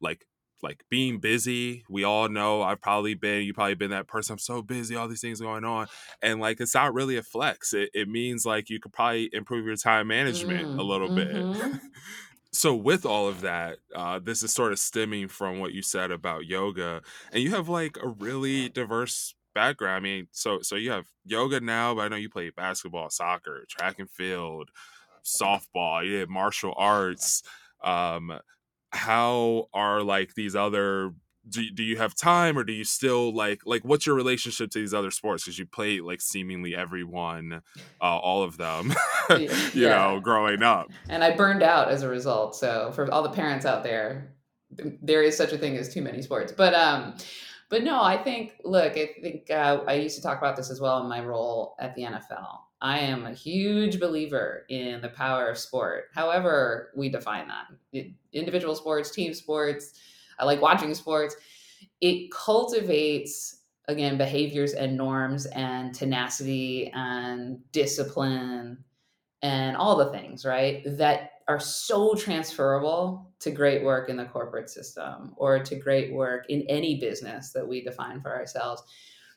like 0.00 0.26
like 0.62 0.84
being 0.90 1.18
busy 1.18 1.82
we 1.88 2.04
all 2.04 2.28
know 2.28 2.62
i've 2.62 2.80
probably 2.80 3.14
been 3.14 3.42
you 3.42 3.52
probably 3.52 3.74
been 3.74 3.90
that 3.90 4.06
person 4.06 4.34
i'm 4.34 4.38
so 4.38 4.62
busy 4.62 4.94
all 4.94 5.08
these 5.08 5.20
things 5.20 5.40
going 5.40 5.64
on 5.64 5.86
and 6.22 6.40
like 6.40 6.60
it's 6.60 6.74
not 6.74 6.94
really 6.94 7.16
a 7.16 7.22
flex 7.22 7.72
it, 7.72 7.90
it 7.94 8.08
means 8.08 8.44
like 8.46 8.70
you 8.70 8.78
could 8.78 8.92
probably 8.92 9.28
improve 9.32 9.66
your 9.66 9.76
time 9.76 10.06
management 10.06 10.68
mm, 10.68 10.78
a 10.78 10.82
little 10.82 11.08
mm-hmm. 11.08 11.72
bit 11.72 11.80
so 12.52 12.74
with 12.74 13.06
all 13.06 13.28
of 13.28 13.40
that 13.40 13.78
uh, 13.94 14.18
this 14.18 14.42
is 14.42 14.52
sort 14.52 14.72
of 14.72 14.78
stemming 14.78 15.28
from 15.28 15.58
what 15.58 15.72
you 15.72 15.82
said 15.82 16.10
about 16.10 16.46
yoga 16.46 17.02
and 17.32 17.42
you 17.42 17.50
have 17.50 17.68
like 17.68 17.96
a 18.02 18.08
really 18.08 18.68
diverse 18.68 19.34
background. 19.54 19.96
I 19.96 20.00
mean 20.00 20.28
so 20.32 20.60
so 20.62 20.76
you 20.76 20.90
have 20.90 21.06
yoga 21.24 21.60
now 21.60 21.94
but 21.94 22.02
i 22.02 22.08
know 22.08 22.16
you 22.16 22.30
play 22.30 22.50
basketball 22.50 23.10
soccer 23.10 23.64
track 23.68 23.98
and 23.98 24.10
field 24.10 24.70
softball 25.24 26.04
you 26.04 26.12
did 26.12 26.28
martial 26.30 26.74
arts. 26.76 27.42
Um 27.82 28.38
how 28.92 29.68
are 29.72 30.02
like 30.02 30.34
these 30.34 30.54
other 30.54 31.12
do, 31.48 31.70
do 31.70 31.82
you 31.82 31.96
have 31.96 32.14
time 32.14 32.56
or 32.56 32.64
do 32.64 32.72
you 32.72 32.84
still 32.84 33.34
like 33.34 33.62
like 33.66 33.84
what's 33.84 34.06
your 34.06 34.14
relationship 34.14 34.70
to 34.70 34.78
these 34.78 34.94
other 34.94 35.10
sports? 35.10 35.44
Because 35.44 35.58
you 35.58 35.66
play 35.66 36.00
like 36.00 36.20
seemingly 36.20 36.74
everyone 36.74 37.62
uh, 38.00 38.04
all 38.04 38.42
of 38.42 38.56
them 38.56 38.94
you 39.30 39.48
yeah. 39.74 39.88
know 39.88 40.20
growing 40.20 40.62
up. 40.62 40.88
And 41.08 41.24
i 41.24 41.34
burned 41.34 41.62
out 41.62 41.88
as 41.88 42.02
a 42.02 42.08
result 42.08 42.54
so 42.56 42.92
for 42.92 43.10
all 43.12 43.22
the 43.22 43.30
parents 43.30 43.66
out 43.66 43.82
there 43.82 44.34
there 44.70 45.22
is 45.22 45.36
such 45.36 45.52
a 45.52 45.58
thing 45.58 45.76
as 45.76 45.92
too 45.92 46.02
many 46.02 46.22
sports. 46.22 46.52
But 46.52 46.74
um 46.74 47.14
but 47.68 47.82
no 47.82 48.02
i 48.02 48.16
think 48.16 48.52
look 48.64 48.92
i 48.98 49.08
think 49.20 49.50
uh, 49.50 49.80
i 49.88 49.94
used 49.94 50.14
to 50.14 50.22
talk 50.22 50.36
about 50.38 50.56
this 50.56 50.70
as 50.70 50.80
well 50.80 51.00
in 51.02 51.08
my 51.08 51.24
role 51.24 51.74
at 51.80 51.94
the 51.94 52.02
nfl 52.02 52.58
i 52.82 52.98
am 52.98 53.24
a 53.24 53.32
huge 53.32 53.98
believer 53.98 54.66
in 54.68 55.00
the 55.00 55.08
power 55.08 55.48
of 55.48 55.56
sport. 55.56 56.04
However 56.14 56.90
we 56.94 57.08
define 57.08 57.48
that. 57.48 58.04
Individual 58.32 58.74
sports 58.74 59.10
team 59.10 59.32
sports 59.32 59.94
I 60.42 60.44
like 60.44 60.60
watching 60.60 60.92
sports. 60.94 61.36
It 62.00 62.32
cultivates 62.32 63.60
again 63.86 64.18
behaviors 64.18 64.72
and 64.72 64.96
norms 64.96 65.46
and 65.46 65.94
tenacity 65.94 66.90
and 66.94 67.58
discipline 67.70 68.84
and 69.42 69.76
all 69.76 69.96
the 69.96 70.10
things, 70.10 70.44
right? 70.44 70.82
That 70.84 71.30
are 71.46 71.60
so 71.60 72.14
transferable 72.14 73.32
to 73.40 73.50
great 73.50 73.84
work 73.84 74.08
in 74.08 74.16
the 74.16 74.24
corporate 74.24 74.68
system 74.68 75.32
or 75.36 75.60
to 75.60 75.76
great 75.76 76.12
work 76.12 76.46
in 76.48 76.62
any 76.62 76.98
business 76.98 77.52
that 77.52 77.66
we 77.66 77.82
define 77.82 78.20
for 78.20 78.34
ourselves 78.34 78.82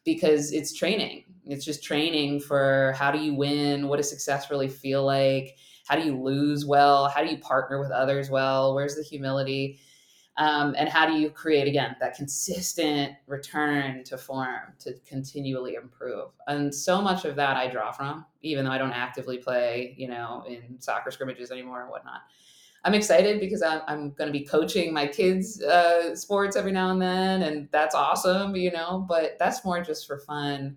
because 0.06 0.52
it's 0.54 0.74
training. 0.74 1.26
It's 1.46 1.66
just 1.66 1.84
training 1.84 2.40
for 2.40 2.96
how 2.98 3.12
do 3.12 3.20
you 3.20 3.34
win? 3.36 3.88
What 3.88 3.98
does 3.98 4.10
success 4.10 4.50
really 4.50 4.70
feel 4.70 5.04
like? 5.06 5.58
How 5.88 5.96
do 5.96 6.04
you 6.04 6.20
lose 6.20 6.66
well? 6.66 7.10
How 7.10 7.24
do 7.24 7.30
you 7.30 7.38
partner 7.38 7.80
with 7.80 7.92
others 7.92 8.30
well? 8.30 8.74
Where's 8.74 8.96
the 8.96 9.04
humility? 9.04 9.80
Um, 10.38 10.76
and 10.78 10.90
how 10.90 11.06
do 11.06 11.14
you 11.14 11.30
create 11.30 11.68
again 11.68 11.96
that 12.02 12.16
consistent 12.16 13.14
return 13.26 14.04
to 14.04 14.18
form 14.18 14.74
to 14.80 14.94
continually 15.08 15.76
improve? 15.76 16.32
And 16.48 16.74
so 16.74 17.02
much 17.02 17.24
of 17.24 17.36
that 17.38 17.56
i 17.56 17.68
draw 17.68 17.92
from 17.92 18.26
even 18.42 18.66
though 18.66 18.72
i 18.72 18.78
don't 18.78 18.92
actively 18.92 19.38
play 19.38 19.96
you 19.98 20.08
know 20.08 20.44
in 20.48 20.80
soccer 20.80 21.12
scrimmages 21.12 21.52
anymore 21.52 21.82
and 21.82 21.90
whatnot. 21.90 22.22
I'm 22.84 22.94
excited 22.94 23.40
because 23.40 23.62
i'm, 23.62 23.82
I'm 23.88 24.12
going 24.12 24.28
to 24.32 24.38
be 24.38 24.46
coaching 24.46 24.94
my 24.94 25.08
kids 25.08 25.62
uh, 25.62 26.16
sports 26.16 26.56
every 26.56 26.72
now 26.72 26.92
and 26.92 27.02
then 27.02 27.42
and 27.42 27.70
that's 27.72 27.96
awesome 27.96 28.56
you 28.56 28.72
know 28.72 29.06
but 29.08 29.38
that's 29.40 29.64
more 29.64 29.82
just 29.82 30.06
for 30.06 30.20
fun 30.20 30.76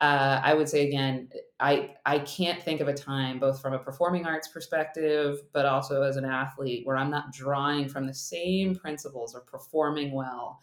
uh, 0.00 0.40
I 0.42 0.54
would 0.54 0.68
say 0.68 0.86
again, 0.86 1.28
I 1.58 1.94
I 2.06 2.20
can't 2.20 2.62
think 2.62 2.80
of 2.80 2.88
a 2.88 2.94
time, 2.94 3.38
both 3.38 3.60
from 3.60 3.74
a 3.74 3.78
performing 3.78 4.24
arts 4.24 4.48
perspective, 4.48 5.40
but 5.52 5.66
also 5.66 6.02
as 6.02 6.16
an 6.16 6.24
athlete, 6.24 6.86
where 6.86 6.96
I'm 6.96 7.10
not 7.10 7.32
drawing 7.32 7.86
from 7.86 8.06
the 8.06 8.14
same 8.14 8.74
principles 8.74 9.34
of 9.34 9.46
performing 9.46 10.12
well, 10.12 10.58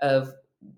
of 0.00 0.32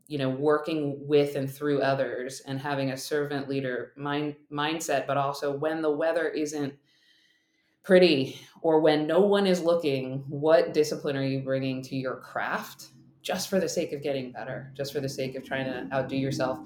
you 0.06 0.18
know 0.18 0.28
working 0.28 0.98
with 1.00 1.34
and 1.34 1.50
through 1.50 1.80
others, 1.80 2.42
and 2.46 2.60
having 2.60 2.90
a 2.90 2.96
servant 2.96 3.48
leader 3.48 3.92
mind 3.96 4.36
mindset, 4.52 5.06
but 5.06 5.16
also 5.16 5.56
when 5.56 5.80
the 5.80 5.90
weather 5.90 6.28
isn't 6.28 6.74
pretty 7.84 8.38
or 8.60 8.80
when 8.80 9.06
no 9.06 9.20
one 9.20 9.46
is 9.46 9.62
looking, 9.62 10.24
what 10.28 10.74
discipline 10.74 11.16
are 11.16 11.24
you 11.24 11.40
bringing 11.40 11.82
to 11.82 11.96
your 11.96 12.16
craft? 12.16 12.88
Just 13.22 13.48
for 13.48 13.60
the 13.60 13.68
sake 13.68 13.92
of 13.92 14.02
getting 14.02 14.32
better, 14.32 14.72
just 14.74 14.92
for 14.92 15.00
the 15.00 15.08
sake 15.08 15.34
of 15.34 15.44
trying 15.44 15.64
to 15.64 15.94
outdo 15.94 16.16
yourself 16.16 16.58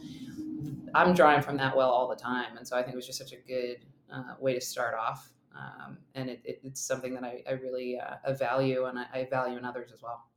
I'm 0.95 1.15
drawing 1.15 1.43
from 1.43 1.57
that 1.59 1.77
well 1.77 1.91
all 1.91 2.09
the 2.09 2.17
time, 2.17 2.57
and 2.57 2.67
so 2.67 2.77
I 2.77 2.83
think 2.83 2.95
it 2.95 2.97
was 2.97 3.07
just 3.07 3.19
such 3.19 3.33
a 3.33 3.37
good 3.47 3.79
uh, 4.13 4.35
way 4.39 4.55
to 4.55 4.61
start 4.61 4.95
off. 4.95 5.31
Um, 5.57 5.99
and 6.15 6.31
it, 6.31 6.41
it, 6.45 6.61
it's 6.63 6.81
something 6.81 7.15
that 7.15 7.25
I, 7.25 7.43
I 7.49 7.53
really 7.53 7.99
uh, 7.99 8.33
value, 8.35 8.85
and 8.85 8.99
I, 8.99 9.07
I, 9.13 9.29
value 9.29 9.59
in 9.59 9.65
others 9.65 9.91
as 9.93 10.03
well. 10.03 10.29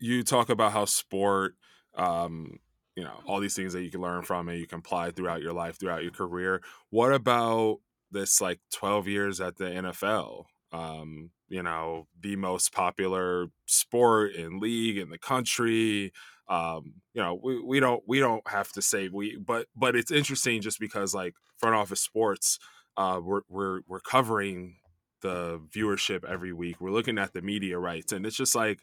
You 0.00 0.24
talk 0.24 0.48
about 0.48 0.72
how 0.72 0.84
sport 0.84 1.54
um, 1.94 2.58
you 2.98 3.04
know, 3.04 3.20
all 3.26 3.38
these 3.38 3.54
things 3.54 3.72
that 3.74 3.84
you 3.84 3.92
can 3.92 4.00
learn 4.00 4.22
from 4.22 4.48
and 4.48 4.58
you 4.58 4.66
can 4.66 4.80
apply 4.80 5.12
throughout 5.12 5.40
your 5.40 5.52
life, 5.52 5.78
throughout 5.78 6.02
your 6.02 6.10
career. 6.10 6.60
What 6.90 7.12
about 7.12 7.78
this 8.10 8.40
like 8.40 8.58
12 8.72 9.06
years 9.06 9.40
at 9.40 9.56
the 9.56 9.66
NFL? 9.66 10.46
Um, 10.72 11.30
you 11.48 11.62
know, 11.62 12.08
the 12.20 12.34
most 12.34 12.72
popular 12.72 13.50
sport 13.66 14.34
and 14.34 14.60
league 14.60 14.98
in 14.98 15.10
the 15.10 15.18
country. 15.18 16.12
Um, 16.48 16.94
you 17.14 17.22
know, 17.22 17.38
we, 17.42 17.60
we 17.62 17.80
don't 17.80 18.02
we 18.06 18.20
don't 18.20 18.46
have 18.48 18.72
to 18.72 18.82
say 18.82 19.08
we, 19.08 19.36
but 19.36 19.66
but 19.76 19.94
it's 19.96 20.10
interesting 20.10 20.60
just 20.62 20.80
because 20.80 21.14
like 21.14 21.34
front 21.58 21.76
office 21.76 22.00
sports, 22.00 22.58
uh, 22.96 23.20
we're 23.22 23.42
we're 23.48 23.80
we're 23.86 24.00
covering 24.00 24.76
the 25.20 25.60
viewership 25.74 26.24
every 26.24 26.52
week. 26.52 26.80
We're 26.80 26.90
looking 26.92 27.18
at 27.18 27.32
the 27.32 27.42
media 27.42 27.78
rights, 27.78 28.12
and 28.12 28.24
it's 28.24 28.36
just 28.36 28.54
like 28.54 28.80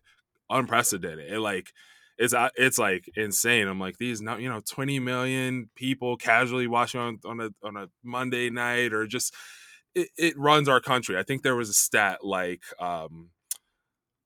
unprecedented. 0.50 1.32
It 1.32 1.40
like 1.40 1.72
it's 2.18 2.34
uh, 2.34 2.50
it's 2.56 2.78
like 2.78 3.10
insane. 3.16 3.68
I'm 3.68 3.80
like 3.80 3.98
these 3.98 4.22
now 4.22 4.38
you 4.38 4.50
know 4.50 4.62
20 4.62 5.00
million 5.00 5.70
people 5.76 6.18
casually 6.18 6.68
watching 6.68 7.00
on 7.02 7.20
on 7.26 7.40
a 7.40 7.50
on 7.64 7.78
a 7.78 7.88
Monday 8.04 8.50
night 8.50 8.94
or 8.94 9.08
just 9.08 9.34
it, 9.94 10.10
it 10.18 10.38
runs 10.38 10.70
our 10.70 10.82
country. 10.82 11.18
I 11.18 11.24
think 11.24 11.44
there 11.44 11.56
was 11.56 11.70
a 11.70 11.74
stat 11.74 12.24
like 12.24 12.64
um 12.80 13.32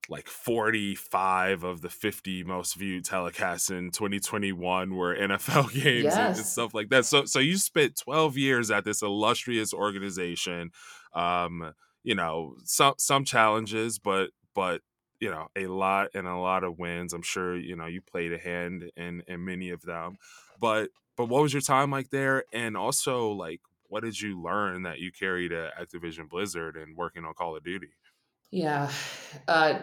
like 0.10 0.28
45 0.28 1.64
of 1.64 1.82
the 1.82 1.90
50 1.90 2.44
most 2.44 2.76
viewed 2.76 3.06
telecasts 3.06 3.70
in 3.70 3.92
2021 3.92 4.96
were 4.96 5.16
NFL 5.16 5.72
games 5.84 6.06
yes. 6.06 6.16
and, 6.16 6.38
and, 6.38 6.46
stuff 6.46 6.74
like 6.74 6.90
that. 6.90 7.06
So 7.06 7.26
so 7.26 7.40
you 7.40 7.58
spent 7.58 7.98
12 7.98 8.38
years 8.38 8.72
at 8.72 8.86
this 8.86 9.02
illustrious 9.02 9.74
organization. 9.74 10.72
Um, 11.14 11.74
you 12.04 12.16
know, 12.16 12.56
some 12.64 12.96
some 12.98 13.26
challenges, 13.26 14.00
but 14.00 14.32
but 14.56 14.82
you 15.20 15.30
know, 15.30 15.48
a 15.56 15.68
lot 15.68 16.10
and 16.14 16.28
a 16.28 16.38
lot 16.38 16.64
of 16.64 16.80
wins. 16.80 17.14
I'm 17.14 17.22
sure, 17.22 17.58
you 17.58 17.76
know, 17.76 17.86
you 17.86 18.02
played 18.02 18.34
a 18.34 18.38
hand 18.38 18.90
in 18.96 19.24
in 19.28 19.46
many 19.46 19.70
of 19.70 19.82
them. 19.84 20.18
But 20.60 20.90
but 21.18 21.28
what 21.28 21.44
was 21.44 21.54
your 21.54 21.62
time 21.62 21.92
like 21.92 22.10
there? 22.10 22.46
And 22.54 22.76
also 22.76 23.30
like 23.30 23.62
what 23.90 24.04
did 24.04 24.20
you 24.22 24.42
learn 24.42 24.84
that 24.84 25.00
you 25.00 25.12
carried 25.12 25.52
at 25.52 25.76
Activision 25.78 26.30
Blizzard 26.30 26.78
and 26.78 26.96
working 26.96 27.26
on 27.26 27.34
Call 27.34 27.58
of 27.58 27.64
Duty? 27.64 27.90
Yeah. 28.52 28.90
Uh, 29.48 29.80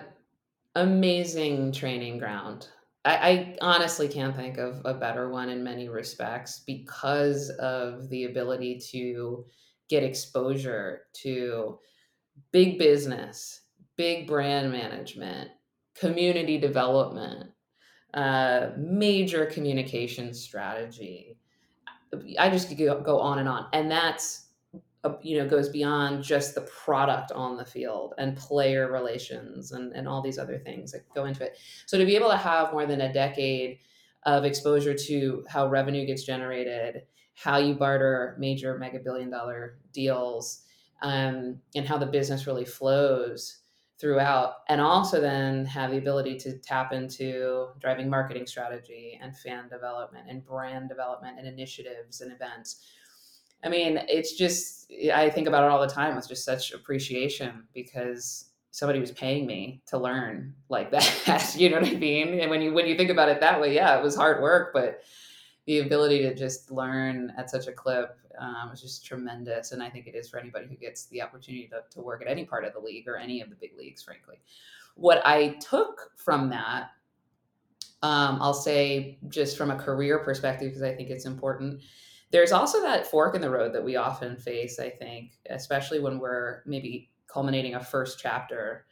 amazing 0.77 1.73
training 1.73 2.19
ground. 2.19 2.69
I, 3.05 3.15
I, 3.15 3.57
honestly 3.61 4.09
can't 4.09 4.35
think 4.35 4.59
of 4.59 4.83
a 4.85 4.95
better 4.95 5.29
one 5.31 5.49
in 5.49 5.63
many 5.63 5.89
respects 5.89 6.63
because 6.67 7.51
of 7.61 8.09
the 8.11 8.25
ability 8.25 8.81
to 8.91 9.47
get 9.89 10.03
exposure 10.03 11.03
to 11.23 11.79
big 12.53 12.79
business, 12.79 13.63
big 13.97 14.27
brand 14.27 14.73
management, 14.73 15.51
community 15.95 16.59
development, 16.59 17.51
uh, 18.15 18.71
major 18.77 19.47
communication 19.47 20.35
strategy, 20.35 21.39
I 22.39 22.51
just 22.51 22.69
could 22.69 22.79
go, 22.79 23.21
on 23.21 23.39
and 23.39 23.49
on. 23.49 23.67
And 23.73 23.91
that's 23.91 24.46
you 25.23 25.39
know 25.39 25.49
goes 25.49 25.69
beyond 25.69 26.23
just 26.23 26.55
the 26.55 26.63
product 26.63 27.33
on 27.33 27.57
the 27.57 27.65
field 27.65 28.15
and 28.19 28.37
player 28.37 28.91
relations 28.91 29.73
and, 29.73 29.93
and 29.95 30.07
all 30.07 30.23
these 30.23 30.39
other 30.39 30.59
things 30.59 30.93
that 30.93 31.09
go 31.15 31.25
into 31.25 31.45
it. 31.45 31.59
So 31.87 31.99
to 31.99 32.05
be 32.05 32.17
able 32.17 32.31
to 32.31 32.37
have 32.37 32.73
more 32.73 32.87
than 32.87 33.01
a 33.01 33.13
decade 33.13 33.79
of 34.25 34.45
exposure 34.45 34.95
to 34.95 35.45
how 35.49 35.69
revenue 35.69 36.05
gets 36.05 36.25
generated 36.25 37.03
how 37.37 37.59
you 37.59 37.75
barter 37.75 38.35
major 38.39 38.79
mega 38.79 38.99
billion 38.99 39.31
dollar 39.31 39.79
deals 39.93 40.63
um, 41.03 41.61
and 41.75 41.87
how 41.87 41.99
the 41.99 42.07
business 42.07 42.47
really 42.47 42.65
flows 42.65 43.59
throughout 43.99 44.57
and 44.69 44.81
also 44.81 45.21
then 45.21 45.65
have 45.65 45.91
the 45.91 45.99
ability 45.99 46.37
to 46.37 46.59
tap 46.59 46.93
into 46.93 47.69
driving 47.79 48.11
marketing 48.11 48.47
strategy 48.47 49.19
and 49.23 49.37
fan 49.37 49.69
development 49.69 50.27
and 50.29 50.45
brand 50.45 50.89
development 50.89 51.39
and 51.39 51.47
initiatives 51.47 52.21
and 52.21 52.33
events 52.33 52.87
i 53.67 53.69
mean 53.69 54.01
it's 54.09 54.33
just 54.33 54.91
i 55.15 55.29
think 55.29 55.47
about 55.47 55.65
it 55.65 55.71
all 55.71 55.81
the 55.81 55.87
time 55.87 56.17
with 56.17 56.29
just 56.29 56.45
such 56.45 56.73
appreciation 56.73 57.65
because 57.75 58.51
somebody 58.71 59.01
was 59.01 59.11
paying 59.13 59.47
me 59.47 59.83
to 59.87 59.99
learn 59.99 60.55
like 60.69 60.91
that 61.27 61.55
you 61.57 61.69
know 61.69 61.81
what 61.81 61.89
i 61.89 61.95
mean 61.95 62.41
and 62.41 62.51
when 62.51 62.63
you 62.63 62.73
when 62.73 62.87
you 62.87 62.97
think 62.97 63.11
about 63.11 63.29
it 63.29 63.41
that 63.41 63.61
way 63.61 63.75
yeah 63.75 63.99
it 63.99 64.03
was 64.03 64.17
hard 64.17 64.41
work 64.41 64.73
but 64.73 65.03
the 65.67 65.81
ability 65.81 66.21
to 66.21 66.35
just 66.35 66.71
learn 66.71 67.33
at 67.37 67.51
such 67.51 67.67
a 67.67 67.73
clip 67.73 68.17
um, 68.39 68.71
is 68.73 68.81
just 68.81 69.05
tremendous. 69.05 69.73
And 69.73 69.83
I 69.83 69.91
think 69.91 70.07
it 70.07 70.15
is 70.15 70.29
for 70.29 70.39
anybody 70.39 70.67
who 70.69 70.77
gets 70.77 71.07
the 71.07 71.23
opportunity 71.23 71.69
to, 71.69 71.83
to 71.91 72.01
work 72.01 72.23
at 72.23 72.29
any 72.29 72.45
part 72.45 72.65
of 72.65 72.73
the 72.73 72.79
league 72.79 73.09
or 73.09 73.17
any 73.17 73.41
of 73.41 73.51
the 73.51 73.57
big 73.57 73.77
leagues, 73.77 74.03
frankly. 74.03 74.37
What 74.95 75.23
I 75.27 75.57
took 75.61 76.13
from 76.17 76.49
that, 76.51 76.91
um, 78.03 78.39
I'll 78.41 78.55
say 78.55 79.19
just 79.29 79.57
from 79.57 79.71
a 79.71 79.77
career 79.77 80.21
perspective, 80.21 80.69
because 80.69 80.83
I 80.83 80.95
think 80.95 81.11
it's 81.11 81.27
important. 81.27 81.81
There's 82.31 82.53
also 82.53 82.81
that 82.83 83.07
fork 83.07 83.35
in 83.35 83.41
the 83.41 83.51
road 83.51 83.73
that 83.75 83.85
we 83.85 83.97
often 83.97 84.37
face, 84.37 84.79
I 84.79 84.91
think, 84.91 85.39
especially 85.49 86.01
when 86.01 86.19
we're 86.19 86.63
maybe 86.67 87.11
culminating 87.29 87.75
a 87.75 87.85
first 87.85 88.19
chapter 88.19 88.87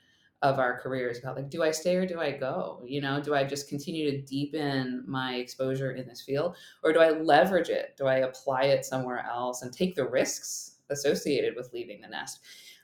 of 0.45 0.59
our 0.59 0.79
careers 0.79 1.19
about 1.19 1.37
like 1.37 1.49
do 1.49 1.63
i 1.63 1.71
stay 1.71 1.97
or 1.97 2.05
do 2.05 2.21
i 2.21 2.31
go? 2.31 2.83
You 2.87 3.01
know 3.01 3.21
do 3.21 3.35
i 3.35 3.45
just 3.45 3.67
continue 3.67 4.11
to 4.11 4.21
deepen 4.21 5.03
my 5.07 5.37
exposure 5.37 5.93
in 5.93 6.07
this 6.07 6.21
field 6.21 6.57
or 6.83 6.93
do 6.93 7.01
i 7.01 7.11
leverage 7.11 7.71
it? 7.71 7.95
Do 7.97 8.07
i 8.07 8.17
apply 8.17 8.65
it 8.65 8.85
somewhere 8.85 9.25
else 9.27 9.63
and 9.63 9.73
take 9.73 9.95
the 9.95 10.07
risks 10.07 10.77
associated 10.91 11.55
with 11.57 11.73
leaving 11.73 12.03
the 12.03 12.09
nest? 12.09 12.41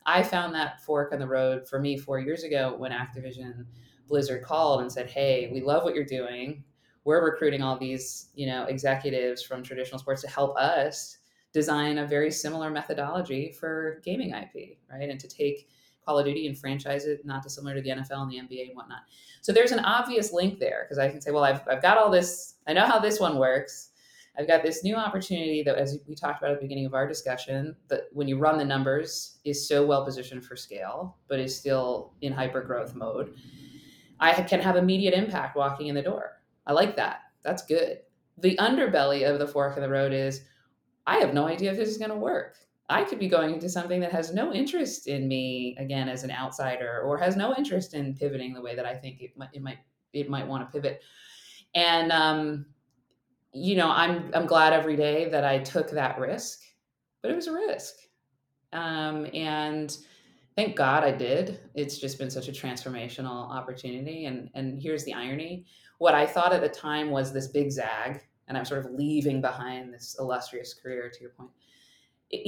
I 0.07 0.23
found 0.23 0.55
that 0.55 0.83
fork 0.83 1.13
in 1.13 1.19
the 1.19 1.27
road 1.27 1.69
for 1.69 1.79
me 1.79 1.99
four 1.99 2.19
years 2.19 2.45
ago 2.45 2.75
when 2.79 2.93
activision 2.93 3.67
blizzard 4.09 4.43
called 4.43 4.81
and 4.81 4.91
said 4.91 5.11
hey 5.11 5.51
we 5.53 5.61
love 5.61 5.85
what 5.85 5.95
you're 5.95 6.05
doing 6.05 6.65
we're 7.05 7.25
recruiting 7.25 7.63
all 7.63 7.79
these 7.79 8.29
you 8.35 8.47
know 8.47 8.65
executives 8.65 9.43
from 9.43 9.63
traditional 9.63 9.99
sports 9.99 10.23
to 10.23 10.29
help 10.29 10.57
us 10.57 11.19
design 11.53 11.99
a 11.99 12.07
very 12.07 12.31
similar 12.31 12.71
methodology 12.71 13.53
for 13.59 14.01
gaming 14.05 14.31
ip 14.31 14.79
right 14.91 15.09
and 15.09 15.19
to 15.21 15.29
take 15.29 15.69
Call 16.05 16.19
of 16.19 16.27
Duty 16.27 16.47
and 16.47 16.59
franchise 16.59 17.05
it 17.05 17.25
not 17.25 17.43
dissimilar 17.43 17.75
to 17.75 17.83
the 17.83 17.91
NFL 17.91 18.23
and 18.23 18.31
the 18.31 18.37
NBA 18.37 18.69
and 18.69 18.77
whatnot. 18.77 19.03
So 19.43 19.53
there's 19.53 19.73
an 19.73 19.81
obvious 19.81 20.33
link 20.33 20.59
there 20.59 20.85
because 20.85 20.99
I 20.99 21.09
can 21.09 21.21
say, 21.21 21.31
well, 21.31 21.45
I've, 21.45 21.61
I've 21.69 21.83
got 21.83 21.99
all 21.99 22.11
this, 22.11 22.55
I 22.67 22.73
know 22.73 22.87
how 22.87 22.99
this 22.99 23.21
one 23.21 23.39
works. 23.39 23.91
I've 24.39 24.47
got 24.47 24.63
this 24.63 24.85
new 24.85 24.95
opportunity 24.97 25.63
that, 25.65 25.77
as 25.77 25.99
we 26.07 26.15
talked 26.15 26.41
about 26.41 26.53
at 26.53 26.61
the 26.61 26.65
beginning 26.65 26.87
of 26.87 26.95
our 26.95 27.07
discussion, 27.07 27.77
that 27.89 28.05
when 28.13 28.29
you 28.29 28.39
run 28.39 28.59
the 28.59 28.65
numbers 28.65 29.39
is 29.45 29.69
so 29.69 29.85
well 29.85 30.05
positioned 30.05 30.45
for 30.45 30.57
scale, 30.57 31.17
but 31.29 31.41
is 31.41 31.57
still 31.57 32.15
in 32.23 32.33
hyper 32.33 32.63
growth 32.63 32.95
mode. 32.95 33.35
I 34.19 34.33
can 34.33 34.61
have 34.61 34.77
immediate 34.77 35.15
impact 35.15 35.57
walking 35.57 35.89
in 35.89 35.95
the 35.95 36.03
door. 36.03 36.40
I 36.71 36.73
like 36.73 36.95
that. 36.97 37.23
That's 37.43 37.67
good. 37.67 37.99
The 38.39 38.57
underbelly 38.59 39.29
of 39.29 39.41
the 39.41 39.49
fork 39.49 39.77
in 39.77 39.83
the 39.83 39.89
road 39.89 40.13
is 40.13 40.43
I 41.05 41.17
have 41.17 41.35
no 41.35 41.49
idea 41.49 41.73
if 41.73 41.77
this 41.77 41.89
is 41.89 41.99
going 41.99 42.13
to 42.13 42.17
work. 42.17 42.59
I 42.89 43.03
could 43.03 43.19
be 43.19 43.27
going 43.27 43.55
into 43.55 43.69
something 43.69 43.99
that 44.03 44.13
has 44.13 44.33
no 44.33 44.53
interest 44.53 45.09
in 45.09 45.27
me 45.27 45.77
again 45.81 46.09
as 46.09 46.23
an 46.23 46.31
outsider, 46.31 47.03
or 47.05 47.19
has 47.19 47.35
no 47.35 47.57
interest 47.57 47.95
in 47.95 48.15
pivoting 48.15 48.55
the 48.55 48.63
way 48.63 48.77
that 48.77 48.87
I 48.87 48.95
think 48.95 49.21
it 49.21 49.37
might 49.37 49.49
it 49.53 49.63
might 49.63 49.79
it 50.13 50.31
might 50.31 50.47
want 50.47 50.65
to 50.65 50.73
pivot. 50.73 51.03
And 51.75 52.13
um, 52.13 52.67
you 53.53 53.75
know, 53.75 53.91
I'm 53.91 54.31
I'm 54.33 54.47
glad 54.47 54.73
every 54.73 54.95
day 54.95 55.29
that 55.29 55.45
I 55.45 55.59
took 55.59 55.91
that 55.91 56.21
risk, 56.21 56.61
but 57.21 57.33
it 57.33 57.35
was 57.35 57.49
a 57.49 57.53
risk. 57.53 57.95
Um, 58.73 59.27
and 59.35 59.97
thank 60.55 60.77
God 60.77 61.03
I 61.03 61.11
did. 61.11 61.59
It's 61.75 61.99
just 61.99 62.17
been 62.17 62.31
such 62.31 62.47
a 62.47 62.53
transformational 62.53 63.51
opportunity. 63.51 64.27
And 64.27 64.51
and 64.55 64.81
here's 64.81 65.05
the 65.05 65.15
irony: 65.15 65.67
what 66.01 66.15
I 66.15 66.25
thought 66.25 66.55
at 66.55 66.63
the 66.63 66.69
time 66.69 67.11
was 67.11 67.31
this 67.31 67.47
big 67.47 67.71
zag, 67.71 68.23
and 68.49 68.57
I'm 68.57 68.65
sort 68.65 68.87
of 68.87 68.93
leaving 68.93 69.43
behind 69.43 69.93
this 69.93 70.17
illustrious 70.19 70.73
career. 70.73 71.11
To 71.11 71.21
your 71.21 71.31
point 71.31 71.51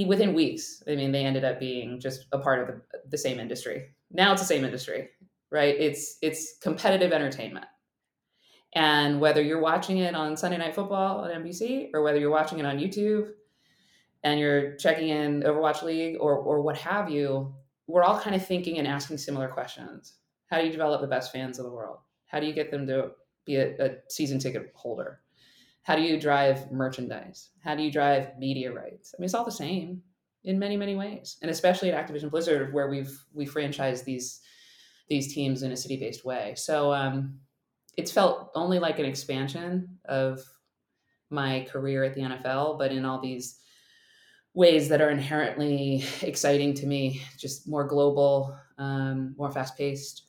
within 0.08 0.32
weeks, 0.32 0.82
I 0.88 0.96
mean, 0.96 1.12
they 1.12 1.26
ended 1.26 1.44
up 1.44 1.60
being 1.60 2.00
just 2.00 2.24
a 2.32 2.38
part 2.38 2.60
of 2.60 2.66
the, 2.68 2.80
the 3.10 3.18
same 3.18 3.38
industry. 3.38 3.90
Now 4.10 4.32
it's 4.32 4.40
the 4.40 4.48
same 4.48 4.64
industry, 4.64 5.10
right? 5.50 5.76
It's 5.78 6.16
it's 6.22 6.56
competitive 6.62 7.12
entertainment. 7.12 7.66
And 8.74 9.20
whether 9.20 9.42
you're 9.42 9.60
watching 9.60 9.98
it 9.98 10.14
on 10.14 10.34
Sunday 10.34 10.56
Night 10.56 10.74
Football 10.74 11.20
on 11.20 11.30
NBC 11.30 11.90
or 11.92 12.02
whether 12.02 12.18
you're 12.18 12.30
watching 12.30 12.58
it 12.58 12.64
on 12.64 12.78
YouTube 12.78 13.32
and 14.24 14.40
you're 14.40 14.76
checking 14.76 15.10
in 15.10 15.42
Overwatch 15.42 15.82
League 15.82 16.16
or 16.18 16.36
or 16.38 16.62
what 16.62 16.78
have 16.78 17.10
you, 17.10 17.54
we're 17.86 18.02
all 18.02 18.18
kind 18.18 18.34
of 18.34 18.46
thinking 18.46 18.78
and 18.78 18.88
asking 18.88 19.18
similar 19.18 19.48
questions. 19.48 20.14
How 20.46 20.58
do 20.58 20.64
you 20.64 20.72
develop 20.72 21.02
the 21.02 21.06
best 21.06 21.32
fans 21.32 21.58
of 21.58 21.66
the 21.66 21.70
world? 21.70 21.98
How 22.28 22.40
do 22.40 22.46
you 22.46 22.54
get 22.54 22.70
them 22.70 22.86
to 22.86 23.10
be 23.44 23.56
a, 23.56 23.76
a 23.78 23.90
season 24.08 24.38
ticket 24.38 24.72
holder? 24.74 25.20
How 25.82 25.96
do 25.96 26.02
you 26.02 26.18
drive 26.18 26.70
merchandise? 26.70 27.50
How 27.62 27.74
do 27.74 27.82
you 27.82 27.90
drive 27.90 28.38
media 28.38 28.72
rights? 28.72 29.14
I 29.14 29.20
mean, 29.20 29.24
it's 29.24 29.34
all 29.34 29.44
the 29.44 29.50
same 29.50 30.02
in 30.44 30.58
many, 30.58 30.76
many 30.76 30.96
ways, 30.96 31.38
and 31.42 31.50
especially 31.50 31.92
at 31.92 32.08
Activision 32.08 32.30
Blizzard, 32.30 32.72
where 32.72 32.88
we've 32.88 33.16
we 33.32 33.46
franchise 33.46 34.02
these 34.02 34.40
these 35.08 35.34
teams 35.34 35.62
in 35.62 35.72
a 35.72 35.76
city 35.76 35.96
based 35.96 36.24
way. 36.24 36.54
So 36.56 36.92
um, 36.92 37.40
it's 37.96 38.12
felt 38.12 38.50
only 38.54 38.78
like 38.78 38.98
an 38.98 39.04
expansion 39.04 39.98
of 40.06 40.40
my 41.30 41.66
career 41.70 42.04
at 42.04 42.14
the 42.14 42.22
NFL, 42.22 42.78
but 42.78 42.92
in 42.92 43.04
all 43.04 43.20
these 43.20 43.58
ways 44.54 44.88
that 44.88 45.00
are 45.00 45.10
inherently 45.10 46.04
exciting 46.22 46.74
to 46.74 46.86
me, 46.86 47.22
just 47.38 47.68
more 47.68 47.84
global, 47.84 48.56
um, 48.78 49.34
more 49.36 49.50
fast 49.50 49.76
paced, 49.76 50.26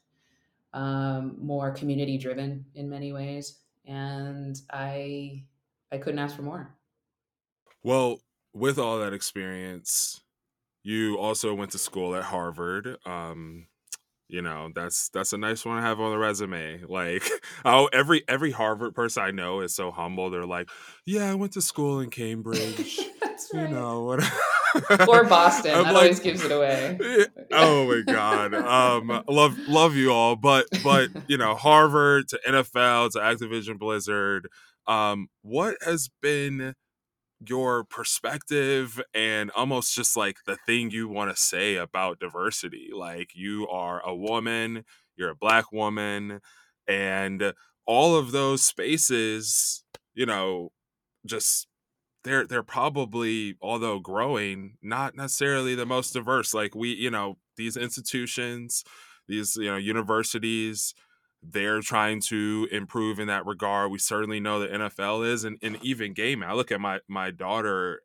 um, 0.74 1.38
more 1.39 1.71
community 1.71 2.17
driven 2.17 2.65
in 2.76 2.89
many 2.89 3.11
ways 3.13 3.59
and 3.86 4.59
I 4.71 5.43
I 5.91 5.97
couldn't 5.97 6.19
ask 6.19 6.36
for 6.36 6.41
more. 6.41 6.76
Well, 7.84 8.19
with 8.53 8.80
all 8.80 8.99
that 8.99 9.13
experience, 9.13 10.21
you 10.84 11.17
also 11.17 11.53
went 11.53 11.71
to 11.71 11.78
school 11.78 12.15
at 12.15 12.24
Harvard. 12.24 12.97
Um, 13.05 13.67
you 14.30 14.41
know, 14.41 14.71
that's 14.74 15.09
that's 15.09 15.34
a 15.34 15.38
nice 15.38 15.65
one 15.65 15.78
to 15.78 15.82
have 15.82 15.99
on 15.99 16.11
the 16.11 16.17
resume. 16.17 16.84
Like, 16.88 17.30
oh, 17.65 17.89
every 17.91 18.24
every 18.28 18.51
Harvard 18.51 18.95
person 18.95 19.24
I 19.24 19.32
know 19.32 19.61
is 19.61 19.76
so 19.76 19.91
humble. 19.91 20.30
They're 20.30 20.45
like, 20.45 20.69
"Yeah, 21.05 21.32
I 21.32 21.36
went 21.36 21.53
to 21.53 21.61
school 21.61 21.99
in 21.99 22.09
Cambridge." 22.09 22.99
You 23.53 23.59
right. 23.59 23.71
know 23.71 24.03
what? 24.03 24.24
Or 25.07 25.24
Boston. 25.26 25.76
I'm 25.76 25.84
that 25.86 25.95
always 25.95 26.19
gives 26.19 26.43
it 26.43 26.51
away. 26.51 26.97
Oh 27.51 27.86
my 27.88 28.01
god. 28.01 28.53
Um 28.53 29.24
love 29.28 29.57
love 29.67 29.95
you 29.95 30.11
all, 30.11 30.36
but 30.36 30.67
but 30.84 31.09
you 31.28 31.38
know, 31.38 31.55
Harvard 31.55 32.28
to 32.30 32.39
NFL 32.47 33.11
to 33.11 33.19
Activision 33.19 33.78
Blizzard, 33.78 34.47
um 34.88 35.28
what 35.41 35.78
has 35.86 36.09
been 36.21 36.76
your 37.45 37.84
perspective 37.84 39.01
and 39.13 39.51
almost 39.51 39.93
just 39.95 40.15
like 40.15 40.38
the 40.45 40.57
thing 40.65 40.91
you 40.91 41.07
want 41.07 41.30
to 41.36 41.41
say 41.41 41.76
about 41.76 42.19
diversity? 42.19 42.89
Like 42.95 43.32
you 43.36 43.67
are 43.67 44.01
a 44.05 44.15
woman, 44.15 44.86
you're 45.15 45.32
a 45.32 45.36
black 45.36 45.71
woman, 45.71 46.39
and 46.88 47.53
all 47.86 48.15
of 48.15 48.32
those 48.32 48.63
spaces, 48.65 49.84
you 50.13 50.26
know, 50.26 50.71
just 51.26 51.67
they're 52.24 52.45
they're 52.45 52.63
probably 52.63 53.55
although 53.61 53.99
growing 53.99 54.78
not 54.82 55.15
necessarily 55.15 55.76
the 55.76 55.86
most 55.86 56.13
diverse 56.13 56.53
like 56.53 56.76
we 56.76 56.89
you 56.93 57.11
know 57.11 57.38
these 57.57 57.78
institutions 57.78 58.84
these 59.28 59.55
you 59.55 59.69
know 59.69 59.78
universities 59.78 60.93
they're 61.43 61.82
trying 61.82 62.21
to 62.21 62.69
improve 62.71 63.19
in 63.19 63.28
that 63.28 63.45
regard. 63.45 63.91
We 63.91 63.99
certainly 63.99 64.39
know 64.39 64.59
the 64.59 64.67
nfl 64.67 65.28
is 65.28 65.43
and, 65.43 65.57
and 65.61 65.78
even 65.82 66.13
gaming. 66.13 66.47
I 66.47 66.53
look 66.53 66.71
at 66.71 66.80
my 66.80 66.99
my 67.07 67.32
daughter 67.32 68.01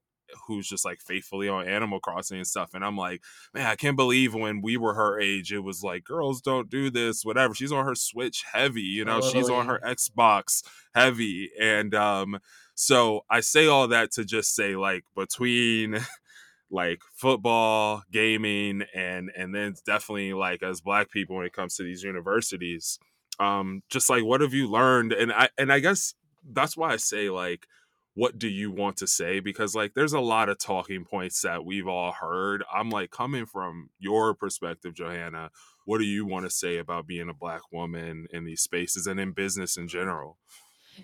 who's 0.46 0.68
just 0.68 0.84
like 0.84 1.00
faithfully 1.00 1.48
on 1.48 1.66
animal 1.66 2.00
crossing 2.00 2.36
and 2.36 2.46
stuff 2.46 2.74
and 2.74 2.84
i'm 2.84 2.98
like 2.98 3.22
man 3.54 3.66
i 3.66 3.74
can't 3.74 3.96
believe 3.96 4.34
when 4.34 4.60
we 4.60 4.76
were 4.76 4.92
her 4.92 5.18
age 5.18 5.54
it 5.54 5.60
was 5.60 5.82
like 5.82 6.04
girls 6.04 6.42
don't 6.42 6.68
do 6.68 6.90
this 6.90 7.24
whatever. 7.24 7.54
She's 7.54 7.72
on 7.72 7.86
her 7.86 7.94
switch 7.94 8.44
heavy 8.52 8.82
you 8.82 9.06
know? 9.06 9.22
She's 9.22 9.48
on 9.48 9.66
her 9.66 9.80
xbox 9.82 10.62
heavy 10.94 11.50
and 11.58 11.94
um 11.94 12.38
so 12.80 13.24
I 13.28 13.40
say 13.40 13.66
all 13.66 13.88
that 13.88 14.12
to 14.12 14.24
just 14.24 14.54
say 14.54 14.76
like 14.76 15.02
between 15.16 15.98
like 16.70 17.00
football, 17.12 18.04
gaming, 18.12 18.84
and 18.94 19.32
and 19.36 19.52
then 19.52 19.74
definitely 19.84 20.32
like 20.32 20.62
as 20.62 20.80
black 20.80 21.10
people 21.10 21.34
when 21.34 21.44
it 21.44 21.52
comes 21.52 21.74
to 21.74 21.82
these 21.82 22.04
universities, 22.04 23.00
um, 23.40 23.82
just 23.90 24.08
like 24.08 24.22
what 24.22 24.42
have 24.42 24.54
you 24.54 24.70
learned? 24.70 25.12
And 25.12 25.32
I 25.32 25.48
and 25.58 25.72
I 25.72 25.80
guess 25.80 26.14
that's 26.48 26.76
why 26.76 26.92
I 26.92 26.98
say 26.98 27.30
like 27.30 27.66
what 28.14 28.38
do 28.38 28.48
you 28.48 28.70
want 28.70 28.96
to 28.98 29.08
say? 29.08 29.40
Because 29.40 29.74
like 29.74 29.94
there's 29.94 30.12
a 30.12 30.20
lot 30.20 30.48
of 30.48 30.60
talking 30.60 31.04
points 31.04 31.42
that 31.42 31.64
we've 31.64 31.88
all 31.88 32.12
heard. 32.12 32.62
I'm 32.72 32.90
like 32.90 33.10
coming 33.10 33.44
from 33.44 33.90
your 33.98 34.34
perspective 34.34 34.94
johanna 34.94 35.50
what 35.84 35.98
do 35.98 36.04
you 36.04 36.26
want 36.26 36.44
to 36.44 36.50
say 36.50 36.76
about 36.76 37.06
being 37.06 37.30
a 37.30 37.34
black 37.34 37.62
woman 37.72 38.26
in 38.30 38.44
these 38.44 38.60
spaces 38.60 39.06
and 39.06 39.18
in 39.18 39.32
business 39.32 39.78
in 39.78 39.88
general 39.88 40.36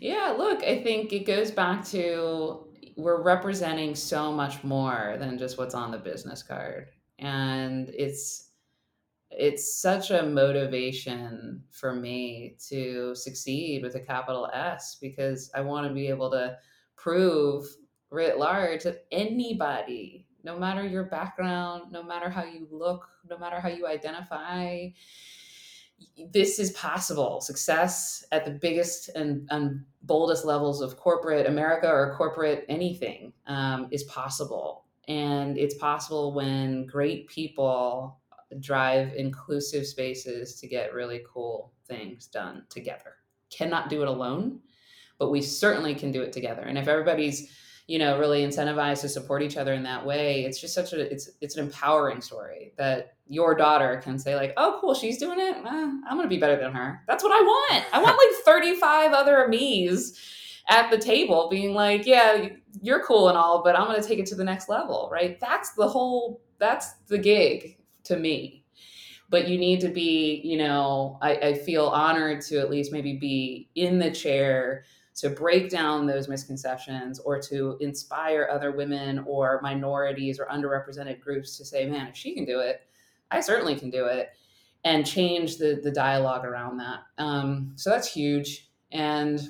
Yeah, 0.00 0.34
look, 0.36 0.62
I 0.62 0.82
think 0.82 1.12
it 1.12 1.26
goes 1.26 1.50
back 1.50 1.84
to 1.86 2.66
we're 2.96 3.22
representing 3.22 3.94
so 3.94 4.30
much 4.30 4.62
more 4.62 5.16
than 5.18 5.38
just 5.38 5.58
what's 5.58 5.74
on 5.74 5.90
the 5.90 5.98
business 5.98 6.42
card. 6.42 6.88
And 7.18 7.88
it's 7.90 8.50
it's 9.30 9.80
such 9.80 10.10
a 10.12 10.22
motivation 10.22 11.62
for 11.70 11.92
me 11.94 12.56
to 12.68 13.14
succeed 13.16 13.82
with 13.82 13.96
a 13.96 14.00
capital 14.00 14.48
S 14.52 14.96
because 15.00 15.50
I 15.54 15.60
want 15.60 15.88
to 15.88 15.92
be 15.92 16.06
able 16.06 16.30
to 16.30 16.56
prove 16.96 17.66
writ 18.10 18.38
large 18.38 18.84
that 18.84 19.06
anybody, 19.10 20.28
no 20.44 20.56
matter 20.56 20.86
your 20.86 21.04
background, 21.04 21.90
no 21.90 22.02
matter 22.02 22.30
how 22.30 22.44
you 22.44 22.68
look, 22.70 23.08
no 23.28 23.36
matter 23.36 23.58
how 23.58 23.68
you 23.68 23.88
identify, 23.88 24.86
this 26.32 26.58
is 26.58 26.70
possible. 26.72 27.40
Success 27.40 28.24
at 28.32 28.44
the 28.44 28.50
biggest 28.50 29.10
and, 29.10 29.46
and 29.50 29.84
boldest 30.02 30.44
levels 30.44 30.80
of 30.80 30.96
corporate 30.96 31.46
America 31.46 31.88
or 31.88 32.14
corporate 32.16 32.64
anything 32.68 33.32
um, 33.46 33.88
is 33.90 34.04
possible. 34.04 34.84
And 35.08 35.58
it's 35.58 35.74
possible 35.74 36.32
when 36.32 36.86
great 36.86 37.28
people 37.28 38.18
drive 38.60 39.14
inclusive 39.14 39.86
spaces 39.86 40.60
to 40.60 40.66
get 40.66 40.94
really 40.94 41.22
cool 41.30 41.72
things 41.86 42.26
done 42.26 42.64
together. 42.68 43.16
Cannot 43.50 43.88
do 43.88 44.02
it 44.02 44.08
alone, 44.08 44.60
but 45.18 45.30
we 45.30 45.42
certainly 45.42 45.94
can 45.94 46.10
do 46.10 46.22
it 46.22 46.32
together. 46.32 46.62
And 46.62 46.78
if 46.78 46.88
everybody's 46.88 47.50
you 47.86 47.98
know 47.98 48.18
really 48.18 48.42
incentivized 48.42 49.02
to 49.02 49.08
support 49.08 49.42
each 49.42 49.56
other 49.56 49.74
in 49.74 49.82
that 49.82 50.04
way. 50.04 50.44
It's 50.44 50.60
just 50.60 50.74
such 50.74 50.92
a 50.92 51.00
it's 51.00 51.30
it's 51.40 51.56
an 51.56 51.66
empowering 51.66 52.20
story 52.20 52.72
that 52.78 53.16
your 53.26 53.54
daughter 53.54 54.00
can 54.02 54.18
say 54.18 54.36
like 54.36 54.54
oh 54.56 54.78
cool 54.80 54.94
she's 54.94 55.18
doing 55.18 55.38
it. 55.38 55.56
Eh, 55.56 55.60
i'm 55.66 56.16
gonna 56.16 56.28
be 56.28 56.38
better 56.38 56.56
than 56.56 56.72
her. 56.72 57.02
That's 57.06 57.22
what 57.22 57.32
i 57.32 57.42
want. 57.42 57.84
I 57.92 58.02
want 58.02 58.16
like 58.16 58.44
35 58.44 59.12
other 59.12 59.48
me's 59.48 60.18
at 60.68 60.90
the 60.90 60.96
table 60.96 61.48
being 61.50 61.74
like 61.74 62.06
yeah 62.06 62.48
you're 62.80 63.04
cool 63.04 63.28
and 63.28 63.36
all 63.36 63.62
but 63.62 63.78
i'm 63.78 63.86
gonna 63.86 64.02
take 64.02 64.18
it 64.18 64.24
to 64.26 64.34
the 64.34 64.44
next 64.44 64.68
level 64.70 65.10
right? 65.12 65.38
That's 65.38 65.72
the 65.74 65.86
whole 65.86 66.40
that's 66.58 66.94
the 67.08 67.18
gig 67.18 67.76
to 68.04 68.16
me. 68.16 68.64
But 69.28 69.48
you 69.48 69.58
need 69.58 69.80
to 69.80 69.88
be 69.88 70.40
you 70.42 70.56
know 70.56 71.18
I, 71.20 71.36
I 71.36 71.54
feel 71.54 71.86
honored 71.88 72.40
to 72.42 72.58
at 72.60 72.70
least 72.70 72.92
maybe 72.92 73.16
be 73.18 73.68
in 73.74 73.98
the 73.98 74.10
chair 74.10 74.84
to 75.16 75.30
break 75.30 75.70
down 75.70 76.06
those 76.06 76.28
misconceptions 76.28 77.20
or 77.20 77.40
to 77.40 77.76
inspire 77.80 78.48
other 78.50 78.72
women 78.72 79.20
or 79.26 79.60
minorities 79.62 80.40
or 80.40 80.46
underrepresented 80.46 81.20
groups 81.20 81.56
to 81.56 81.64
say, 81.64 81.86
man, 81.86 82.08
if 82.08 82.16
she 82.16 82.34
can 82.34 82.44
do 82.44 82.58
it, 82.60 82.80
I 83.30 83.40
certainly 83.40 83.76
can 83.76 83.90
do 83.90 84.06
it, 84.06 84.30
and 84.84 85.06
change 85.06 85.56
the 85.56 85.80
the 85.82 85.90
dialogue 85.90 86.44
around 86.44 86.76
that. 86.78 87.00
Um, 87.18 87.72
so 87.76 87.90
that's 87.90 88.12
huge, 88.12 88.70
and, 88.92 89.40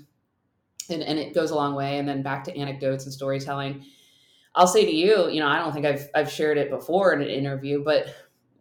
and 0.89 1.03
and 1.03 1.19
it 1.19 1.35
goes 1.35 1.51
a 1.51 1.57
long 1.57 1.75
way. 1.75 1.99
And 1.99 2.09
then 2.09 2.23
back 2.23 2.45
to 2.45 2.57
anecdotes 2.57 3.05
and 3.05 3.13
storytelling. 3.13 3.85
I'll 4.55 4.69
say 4.69 4.85
to 4.85 4.95
you, 4.95 5.29
you 5.31 5.41
know, 5.41 5.49
I 5.49 5.59
don't 5.59 5.73
think 5.73 5.87
I've 5.87 6.09
I've 6.15 6.31
shared 6.31 6.59
it 6.59 6.71
before 6.71 7.13
in 7.13 7.21
an 7.23 7.29
interview, 7.29 7.83
but 7.83 8.15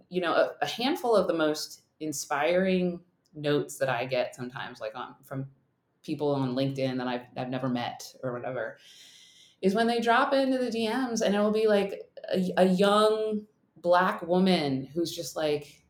you 0.09 0.21
know, 0.21 0.33
a, 0.33 0.51
a 0.61 0.67
handful 0.67 1.15
of 1.15 1.27
the 1.27 1.33
most 1.33 1.83
inspiring 1.99 2.99
notes 3.35 3.77
that 3.77 3.89
I 3.89 4.05
get 4.05 4.35
sometimes, 4.35 4.79
like 4.79 4.95
on 4.95 5.15
from 5.23 5.47
people 6.03 6.33
on 6.33 6.55
LinkedIn 6.55 6.97
that 6.97 7.07
I've, 7.07 7.21
I've 7.37 7.49
never 7.49 7.69
met 7.69 8.03
or 8.23 8.33
whatever, 8.33 8.77
is 9.61 9.73
when 9.73 9.87
they 9.87 9.99
drop 9.99 10.33
into 10.33 10.57
the 10.57 10.69
DMs 10.69 11.21
and 11.21 11.33
it'll 11.33 11.51
be 11.51 11.67
like 11.67 12.01
a, 12.33 12.51
a 12.57 12.65
young 12.65 13.41
black 13.77 14.21
woman 14.21 14.87
who's 14.93 15.15
just 15.15 15.35
like, 15.35 15.83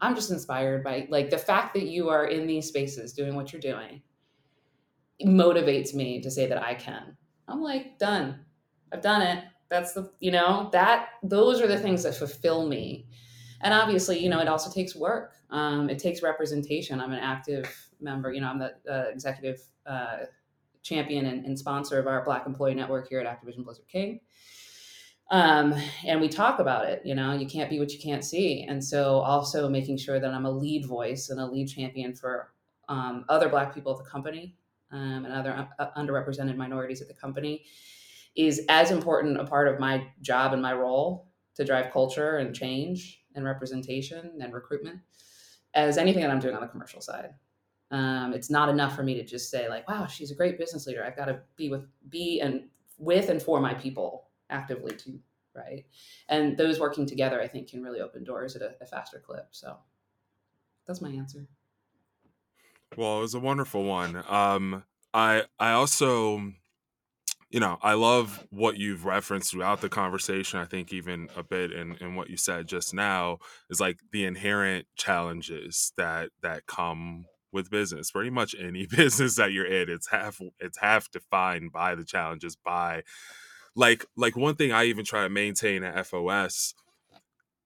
I'm 0.00 0.14
just 0.14 0.30
inspired 0.30 0.84
by 0.84 1.06
like 1.10 1.30
the 1.30 1.38
fact 1.38 1.74
that 1.74 1.86
you 1.86 2.08
are 2.08 2.26
in 2.26 2.46
these 2.46 2.68
spaces 2.68 3.12
doing 3.12 3.34
what 3.34 3.52
you're 3.52 3.60
doing 3.60 4.02
motivates 5.24 5.94
me 5.94 6.20
to 6.20 6.30
say 6.30 6.46
that 6.46 6.62
I 6.62 6.74
can. 6.74 7.16
I'm 7.48 7.62
like, 7.62 7.98
done. 7.98 8.40
I've 8.92 9.00
done 9.00 9.22
it. 9.22 9.44
That's 9.68 9.92
the, 9.94 10.10
you 10.20 10.30
know, 10.30 10.68
that, 10.72 11.08
those 11.22 11.60
are 11.60 11.66
the 11.66 11.78
things 11.78 12.02
that 12.02 12.14
fulfill 12.14 12.68
me. 12.68 13.06
And 13.62 13.72
obviously, 13.72 14.18
you 14.18 14.28
know, 14.28 14.40
it 14.40 14.48
also 14.48 14.70
takes 14.70 14.94
work. 14.94 15.32
Um, 15.50 15.88
it 15.88 15.98
takes 15.98 16.22
representation. 16.22 17.00
I'm 17.00 17.12
an 17.12 17.18
active 17.18 17.85
member, 18.00 18.32
you 18.32 18.40
know, 18.40 18.48
I'm 18.48 18.58
the 18.58 18.74
uh, 18.90 19.08
executive 19.10 19.60
uh, 19.86 20.18
champion 20.82 21.26
and, 21.26 21.44
and, 21.44 21.58
sponsor 21.58 21.98
of 21.98 22.06
our 22.06 22.24
Black 22.24 22.46
Employee 22.46 22.74
Network 22.74 23.08
here 23.08 23.20
at 23.20 23.26
Activision 23.26 23.64
Blizzard 23.64 23.88
King. 23.88 24.20
Um, 25.30 25.74
and 26.04 26.20
we 26.20 26.28
talk 26.28 26.60
about 26.60 26.86
it, 26.86 27.02
you 27.04 27.14
know, 27.14 27.32
you 27.32 27.46
can't 27.46 27.68
be 27.68 27.80
what 27.80 27.92
you 27.92 27.98
can't 27.98 28.24
see. 28.24 28.62
And 28.62 28.84
so 28.84 29.18
also 29.18 29.68
making 29.68 29.96
sure 29.96 30.20
that 30.20 30.32
I'm 30.32 30.46
a 30.46 30.50
lead 30.50 30.86
voice 30.86 31.30
and 31.30 31.40
a 31.40 31.46
lead 31.46 31.68
champion 31.68 32.14
for 32.14 32.52
um, 32.88 33.24
other 33.28 33.48
Black 33.48 33.74
people 33.74 33.92
at 33.92 33.98
the 34.04 34.08
company 34.08 34.54
um, 34.92 35.24
and 35.24 35.32
other 35.32 35.68
uh, 35.78 35.90
underrepresented 35.96 36.56
minorities 36.56 37.02
at 37.02 37.08
the 37.08 37.14
company 37.14 37.64
is 38.36 38.62
as 38.68 38.90
important 38.90 39.40
a 39.40 39.44
part 39.44 39.66
of 39.66 39.80
my 39.80 40.06
job 40.20 40.52
and 40.52 40.62
my 40.62 40.72
role 40.72 41.26
to 41.56 41.64
drive 41.64 41.92
culture 41.92 42.36
and 42.36 42.54
change 42.54 43.22
and 43.34 43.44
representation 43.44 44.32
and 44.40 44.52
recruitment 44.52 45.00
as 45.74 45.98
anything 45.98 46.22
that 46.22 46.30
I'm 46.30 46.38
doing 46.38 46.54
on 46.54 46.60
the 46.60 46.68
commercial 46.68 47.00
side. 47.00 47.30
Um, 47.90 48.32
it's 48.32 48.50
not 48.50 48.68
enough 48.68 48.96
for 48.96 49.02
me 49.02 49.14
to 49.14 49.24
just 49.24 49.50
say 49.50 49.68
like, 49.68 49.88
"Wow, 49.88 50.06
she's 50.06 50.30
a 50.30 50.34
great 50.34 50.58
business 50.58 50.86
leader." 50.86 51.04
I've 51.04 51.16
got 51.16 51.26
to 51.26 51.40
be 51.56 51.68
with, 51.68 51.86
be 52.08 52.40
and 52.40 52.64
with 52.98 53.28
and 53.28 53.40
for 53.40 53.60
my 53.60 53.74
people 53.74 54.28
actively 54.50 54.94
too, 54.96 55.20
right? 55.54 55.84
And 56.28 56.56
those 56.56 56.80
working 56.80 57.06
together, 57.06 57.40
I 57.40 57.46
think, 57.46 57.68
can 57.68 57.82
really 57.82 58.00
open 58.00 58.24
doors 58.24 58.56
at 58.56 58.62
a, 58.62 58.74
a 58.80 58.86
faster 58.86 59.22
clip. 59.24 59.48
So 59.52 59.76
that's 60.86 61.00
my 61.00 61.10
answer. 61.10 61.46
Well, 62.96 63.18
it 63.18 63.22
was 63.22 63.34
a 63.34 63.40
wonderful 63.40 63.84
one. 63.84 64.22
Um, 64.28 64.84
I 65.12 65.44
I 65.58 65.72
also, 65.72 66.52
you 67.50 67.60
know, 67.60 67.78
I 67.82 67.94
love 67.94 68.46
what 68.50 68.78
you've 68.78 69.04
referenced 69.04 69.50
throughout 69.50 69.80
the 69.80 69.88
conversation. 69.88 70.60
I 70.60 70.64
think 70.64 70.92
even 70.92 71.28
a 71.36 71.42
bit 71.42 71.72
in, 71.72 71.96
in 72.00 72.14
what 72.14 72.30
you 72.30 72.36
said 72.36 72.66
just 72.66 72.94
now 72.94 73.38
is 73.70 73.80
like 73.80 73.98
the 74.12 74.24
inherent 74.24 74.86
challenges 74.96 75.92
that 75.96 76.30
that 76.42 76.66
come 76.66 77.26
with 77.52 77.70
business 77.70 78.10
pretty 78.10 78.30
much 78.30 78.54
any 78.58 78.86
business 78.90 79.36
that 79.36 79.52
you're 79.52 79.66
in 79.66 79.88
it's 79.88 80.08
half 80.10 80.40
it's 80.60 80.78
half 80.78 81.10
defined 81.10 81.72
by 81.72 81.94
the 81.94 82.04
challenges 82.04 82.56
by 82.56 83.02
like 83.74 84.04
like 84.16 84.36
one 84.36 84.54
thing 84.54 84.72
i 84.72 84.84
even 84.84 85.04
try 85.04 85.22
to 85.22 85.28
maintain 85.28 85.82
at 85.84 86.06
fos 86.06 86.74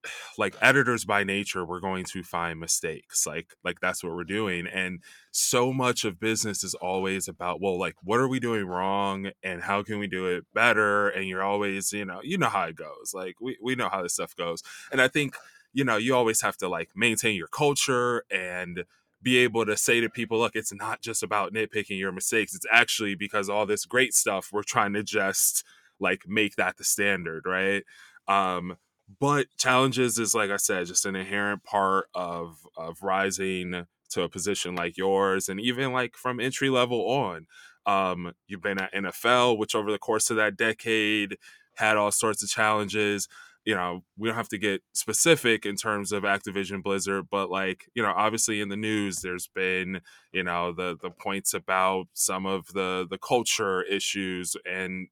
like 0.37 0.55
editors 0.61 1.05
by 1.05 1.23
nature 1.23 1.65
we're 1.65 1.79
going 1.79 2.03
to 2.03 2.23
find 2.23 2.59
mistakes 2.59 3.25
like 3.25 3.55
like 3.63 3.79
that's 3.79 4.03
what 4.03 4.13
we're 4.13 4.23
doing 4.23 4.67
and 4.67 4.99
so 5.31 5.71
much 5.71 6.03
of 6.03 6.19
business 6.19 6.63
is 6.63 6.73
always 6.75 7.27
about 7.27 7.61
well 7.61 7.77
like 7.77 7.95
what 8.03 8.19
are 8.19 8.27
we 8.27 8.39
doing 8.39 8.65
wrong 8.65 9.29
and 9.43 9.63
how 9.63 9.83
can 9.83 9.99
we 9.99 10.07
do 10.07 10.25
it 10.27 10.43
better 10.53 11.09
and 11.09 11.27
you're 11.27 11.43
always 11.43 11.91
you 11.91 12.05
know 12.05 12.19
you 12.23 12.37
know 12.37 12.49
how 12.49 12.63
it 12.63 12.75
goes 12.75 13.11
like 13.13 13.35
we, 13.39 13.57
we 13.61 13.75
know 13.75 13.89
how 13.89 14.01
this 14.01 14.13
stuff 14.13 14.35
goes 14.35 14.63
and 14.91 15.01
i 15.01 15.07
think 15.07 15.35
you 15.73 15.83
know 15.83 15.97
you 15.97 16.15
always 16.15 16.41
have 16.41 16.57
to 16.57 16.67
like 16.67 16.89
maintain 16.95 17.35
your 17.35 17.47
culture 17.47 18.23
and 18.31 18.85
be 19.21 19.37
able 19.37 19.65
to 19.65 19.77
say 19.77 19.99
to 20.01 20.09
people 20.09 20.39
look 20.39 20.55
it's 20.55 20.73
not 20.73 21.01
just 21.01 21.23
about 21.23 21.53
nitpicking 21.53 21.99
your 21.99 22.11
mistakes. 22.11 22.55
It's 22.55 22.65
actually 22.71 23.15
because 23.15 23.49
all 23.49 23.65
this 23.65 23.85
great 23.85 24.13
stuff 24.13 24.49
we're 24.51 24.63
trying 24.63 24.93
to 24.93 25.03
just 25.03 25.63
like 25.99 26.23
make 26.27 26.55
that 26.55 26.77
the 26.77 26.83
standard 26.83 27.45
right? 27.45 27.83
Um 28.27 28.77
but 29.19 29.47
challenges 29.57 30.17
is 30.17 30.33
like 30.33 30.49
i 30.51 30.55
said 30.55 30.87
just 30.87 31.05
an 31.05 31.17
inherent 31.17 31.63
part 31.65 32.05
of 32.13 32.65
of 32.77 33.01
rising 33.03 33.85
to 34.09 34.21
a 34.21 34.29
position 34.29 34.73
like 34.75 34.97
yours 34.97 35.49
and 35.49 35.59
even 35.59 35.91
like 35.91 36.15
from 36.15 36.39
entry 36.39 36.69
level 36.69 37.09
on. 37.09 37.45
Um 37.85 38.33
you've 38.47 38.61
been 38.61 38.79
at 38.79 38.93
nfl 38.93 39.57
which 39.57 39.75
over 39.75 39.91
the 39.91 39.99
course 39.99 40.29
of 40.29 40.37
that 40.37 40.55
decade 40.57 41.37
had 41.75 41.97
all 41.97 42.11
sorts 42.11 42.43
of 42.43 42.49
challenges 42.49 43.27
you 43.65 43.75
know 43.75 44.03
we 44.17 44.27
don't 44.27 44.35
have 44.37 44.49
to 44.49 44.57
get 44.57 44.81
specific 44.93 45.65
in 45.65 45.75
terms 45.75 46.11
of 46.11 46.23
activision 46.23 46.81
blizzard 46.81 47.27
but 47.29 47.49
like 47.49 47.89
you 47.93 48.01
know 48.01 48.13
obviously 48.15 48.61
in 48.61 48.69
the 48.69 48.75
news 48.77 49.21
there's 49.21 49.47
been 49.47 50.01
you 50.31 50.43
know 50.43 50.71
the 50.71 50.97
the 51.01 51.11
points 51.11 51.53
about 51.53 52.07
some 52.13 52.45
of 52.45 52.67
the 52.73 53.05
the 53.09 53.17
culture 53.17 53.83
issues 53.83 54.55
and 54.65 55.07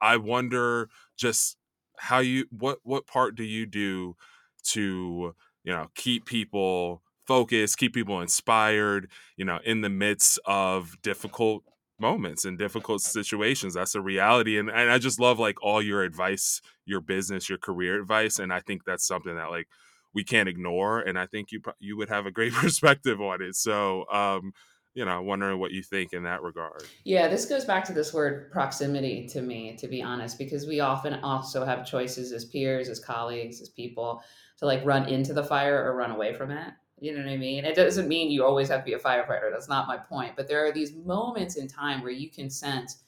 i 0.00 0.16
wonder 0.16 0.88
just 1.16 1.56
how 1.98 2.18
you 2.18 2.46
what 2.50 2.78
what 2.82 3.06
part 3.06 3.34
do 3.34 3.44
you 3.44 3.66
do 3.66 4.16
to 4.62 5.34
you 5.62 5.72
know 5.72 5.88
keep 5.94 6.26
people 6.26 7.02
focused 7.26 7.78
keep 7.78 7.94
people 7.94 8.20
inspired 8.20 9.10
you 9.36 9.44
know 9.44 9.58
in 9.64 9.80
the 9.80 9.88
midst 9.88 10.38
of 10.44 11.00
difficult 11.02 11.62
moments 12.04 12.44
and 12.44 12.58
difficult 12.58 13.00
situations 13.00 13.72
that's 13.72 13.94
a 13.94 14.00
reality 14.00 14.58
and, 14.58 14.68
and 14.68 14.90
i 14.90 14.98
just 14.98 15.18
love 15.18 15.38
like 15.38 15.56
all 15.62 15.80
your 15.80 16.02
advice 16.02 16.60
your 16.84 17.00
business 17.00 17.48
your 17.48 17.58
career 17.58 17.98
advice 17.98 18.38
and 18.38 18.52
i 18.52 18.60
think 18.60 18.84
that's 18.84 19.06
something 19.06 19.34
that 19.36 19.50
like 19.50 19.66
we 20.12 20.22
can't 20.22 20.48
ignore 20.48 21.00
and 21.00 21.18
i 21.18 21.24
think 21.24 21.50
you 21.50 21.60
you 21.78 21.96
would 21.96 22.10
have 22.10 22.26
a 22.26 22.30
great 22.30 22.52
perspective 22.64 23.20
on 23.20 23.40
it 23.40 23.54
so 23.54 24.04
um 24.12 24.52
you 24.94 25.04
know, 25.04 25.20
wondering 25.22 25.58
what 25.58 25.72
you 25.72 25.82
think 25.82 26.12
in 26.12 26.22
that 26.22 26.42
regard. 26.42 26.84
Yeah, 27.02 27.26
this 27.26 27.46
goes 27.46 27.64
back 27.64 27.84
to 27.86 27.92
this 27.92 28.14
word 28.14 28.50
proximity 28.52 29.26
to 29.28 29.42
me, 29.42 29.76
to 29.76 29.88
be 29.88 30.02
honest, 30.02 30.38
because 30.38 30.66
we 30.66 30.80
often 30.80 31.14
also 31.14 31.64
have 31.64 31.84
choices 31.84 32.32
as 32.32 32.44
peers, 32.44 32.88
as 32.88 33.00
colleagues, 33.00 33.60
as 33.60 33.68
people 33.68 34.22
to 34.58 34.66
like 34.66 34.84
run 34.84 35.08
into 35.08 35.34
the 35.34 35.42
fire 35.42 35.84
or 35.84 35.96
run 35.96 36.12
away 36.12 36.32
from 36.32 36.52
it. 36.52 36.72
You 37.00 37.12
know 37.12 37.24
what 37.24 37.32
I 37.32 37.36
mean? 37.36 37.64
It 37.64 37.74
doesn't 37.74 38.08
mean 38.08 38.30
you 38.30 38.44
always 38.44 38.68
have 38.68 38.80
to 38.80 38.84
be 38.84 38.92
a 38.94 38.98
firefighter. 38.98 39.50
That's 39.50 39.68
not 39.68 39.88
my 39.88 39.96
point. 39.96 40.36
But 40.36 40.48
there 40.48 40.64
are 40.64 40.72
these 40.72 40.94
moments 40.94 41.56
in 41.56 41.66
time 41.68 42.02
where 42.02 42.12
you 42.12 42.30
can 42.30 42.48
sense 42.48 42.98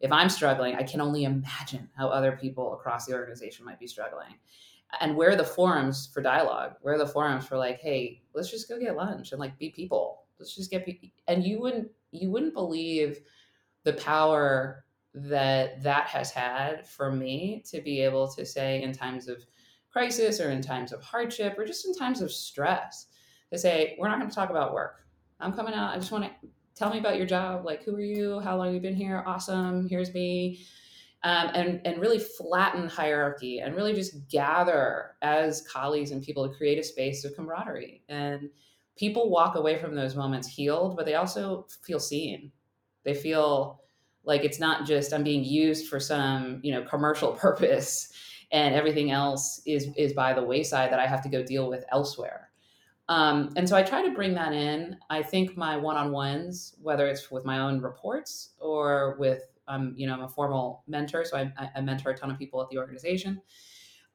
if 0.00 0.10
I'm 0.10 0.28
struggling, 0.28 0.74
I 0.74 0.82
can 0.82 1.00
only 1.00 1.24
imagine 1.24 1.88
how 1.96 2.08
other 2.08 2.32
people 2.32 2.74
across 2.74 3.06
the 3.06 3.14
organization 3.14 3.64
might 3.64 3.78
be 3.78 3.86
struggling. 3.86 4.38
And 5.00 5.16
where 5.16 5.30
are 5.30 5.36
the 5.36 5.44
forums 5.44 6.08
for 6.12 6.20
dialogue? 6.22 6.74
Where 6.80 6.94
are 6.94 6.98
the 6.98 7.06
forums 7.06 7.46
for 7.46 7.56
like, 7.56 7.80
hey, 7.80 8.22
let's 8.34 8.50
just 8.50 8.68
go 8.68 8.78
get 8.78 8.96
lunch 8.96 9.32
and 9.32 9.40
like 9.40 9.58
be 9.58 9.70
people 9.70 10.24
let's 10.38 10.54
just 10.54 10.70
get 10.70 10.84
people 10.84 11.08
and 11.28 11.44
you 11.44 11.60
wouldn't 11.60 11.88
you 12.12 12.30
wouldn't 12.30 12.54
believe 12.54 13.20
the 13.84 13.92
power 13.94 14.84
that 15.14 15.82
that 15.82 16.06
has 16.06 16.30
had 16.30 16.86
for 16.86 17.10
me 17.10 17.62
to 17.66 17.80
be 17.80 18.00
able 18.00 18.28
to 18.28 18.44
say 18.44 18.82
in 18.82 18.92
times 18.92 19.28
of 19.28 19.44
crisis 19.90 20.40
or 20.40 20.50
in 20.50 20.60
times 20.60 20.92
of 20.92 21.00
hardship 21.02 21.56
or 21.56 21.64
just 21.64 21.86
in 21.86 21.94
times 21.94 22.20
of 22.20 22.32
stress 22.32 23.06
to 23.54 23.60
say 23.60 23.96
we're 23.98 24.08
not 24.08 24.18
going 24.18 24.28
to 24.28 24.34
talk 24.34 24.50
about 24.50 24.74
work. 24.74 25.00
I'm 25.40 25.52
coming 25.52 25.74
out 25.74 25.94
i 25.94 25.98
just 25.98 26.12
want 26.12 26.24
to 26.24 26.30
tell 26.74 26.90
me 26.90 26.98
about 26.98 27.16
your 27.16 27.26
job 27.26 27.64
like 27.64 27.84
who 27.84 27.94
are 27.96 28.00
you? 28.00 28.40
How 28.40 28.56
long 28.56 28.74
you 28.74 28.80
been 28.80 28.94
here? 28.96 29.22
Awesome 29.26 29.88
here's 29.88 30.12
me. 30.14 30.60
Um, 31.22 31.50
and 31.54 31.80
and 31.86 32.00
really 32.00 32.18
flatten 32.18 32.88
hierarchy 32.88 33.60
and 33.60 33.74
really 33.74 33.94
just 33.94 34.28
gather 34.28 35.12
as 35.22 35.66
colleagues 35.66 36.10
and 36.10 36.22
people 36.22 36.46
to 36.48 36.54
create 36.54 36.78
a 36.78 36.82
space 36.82 37.24
of 37.24 37.34
camaraderie. 37.34 38.02
And 38.08 38.50
people 38.96 39.30
walk 39.30 39.56
away 39.56 39.78
from 39.78 39.94
those 39.94 40.14
moments 40.14 40.48
healed, 40.48 40.96
but 40.96 41.06
they 41.06 41.14
also 41.14 41.66
feel 41.82 41.98
seen. 41.98 42.52
They 43.04 43.14
feel 43.14 43.80
like 44.24 44.44
it's 44.44 44.60
not 44.60 44.86
just 44.86 45.12
I'm 45.12 45.24
being 45.24 45.44
used 45.44 45.88
for 45.88 46.00
some, 46.00 46.60
you 46.62 46.72
know, 46.72 46.82
commercial 46.82 47.32
purpose 47.46 48.12
and 48.52 48.74
everything 48.74 49.10
else 49.10 49.60
is 49.66 49.88
is 49.96 50.12
by 50.12 50.32
the 50.32 50.42
wayside 50.42 50.90
that 50.92 51.00
I 51.00 51.06
have 51.06 51.22
to 51.22 51.28
go 51.28 51.42
deal 51.42 51.68
with 51.68 51.84
elsewhere. 51.90 52.50
Um, 53.08 53.50
and 53.56 53.68
so 53.68 53.76
I 53.76 53.82
try 53.82 54.02
to 54.02 54.14
bring 54.14 54.34
that 54.34 54.52
in. 54.52 54.96
I 55.10 55.22
think 55.22 55.56
my 55.56 55.76
one-on-ones, 55.76 56.76
whether 56.80 57.06
it's 57.06 57.30
with 57.30 57.44
my 57.44 57.58
own 57.58 57.80
reports 57.80 58.50
or 58.58 59.16
with, 59.18 59.42
um, 59.68 59.94
you 59.96 60.06
know, 60.06 60.14
I'm 60.14 60.22
a 60.22 60.28
formal 60.28 60.82
mentor, 60.86 61.24
so 61.24 61.36
I, 61.36 61.70
I 61.74 61.80
mentor 61.80 62.10
a 62.10 62.16
ton 62.16 62.30
of 62.30 62.38
people 62.38 62.62
at 62.62 62.68
the 62.70 62.78
organization. 62.78 63.42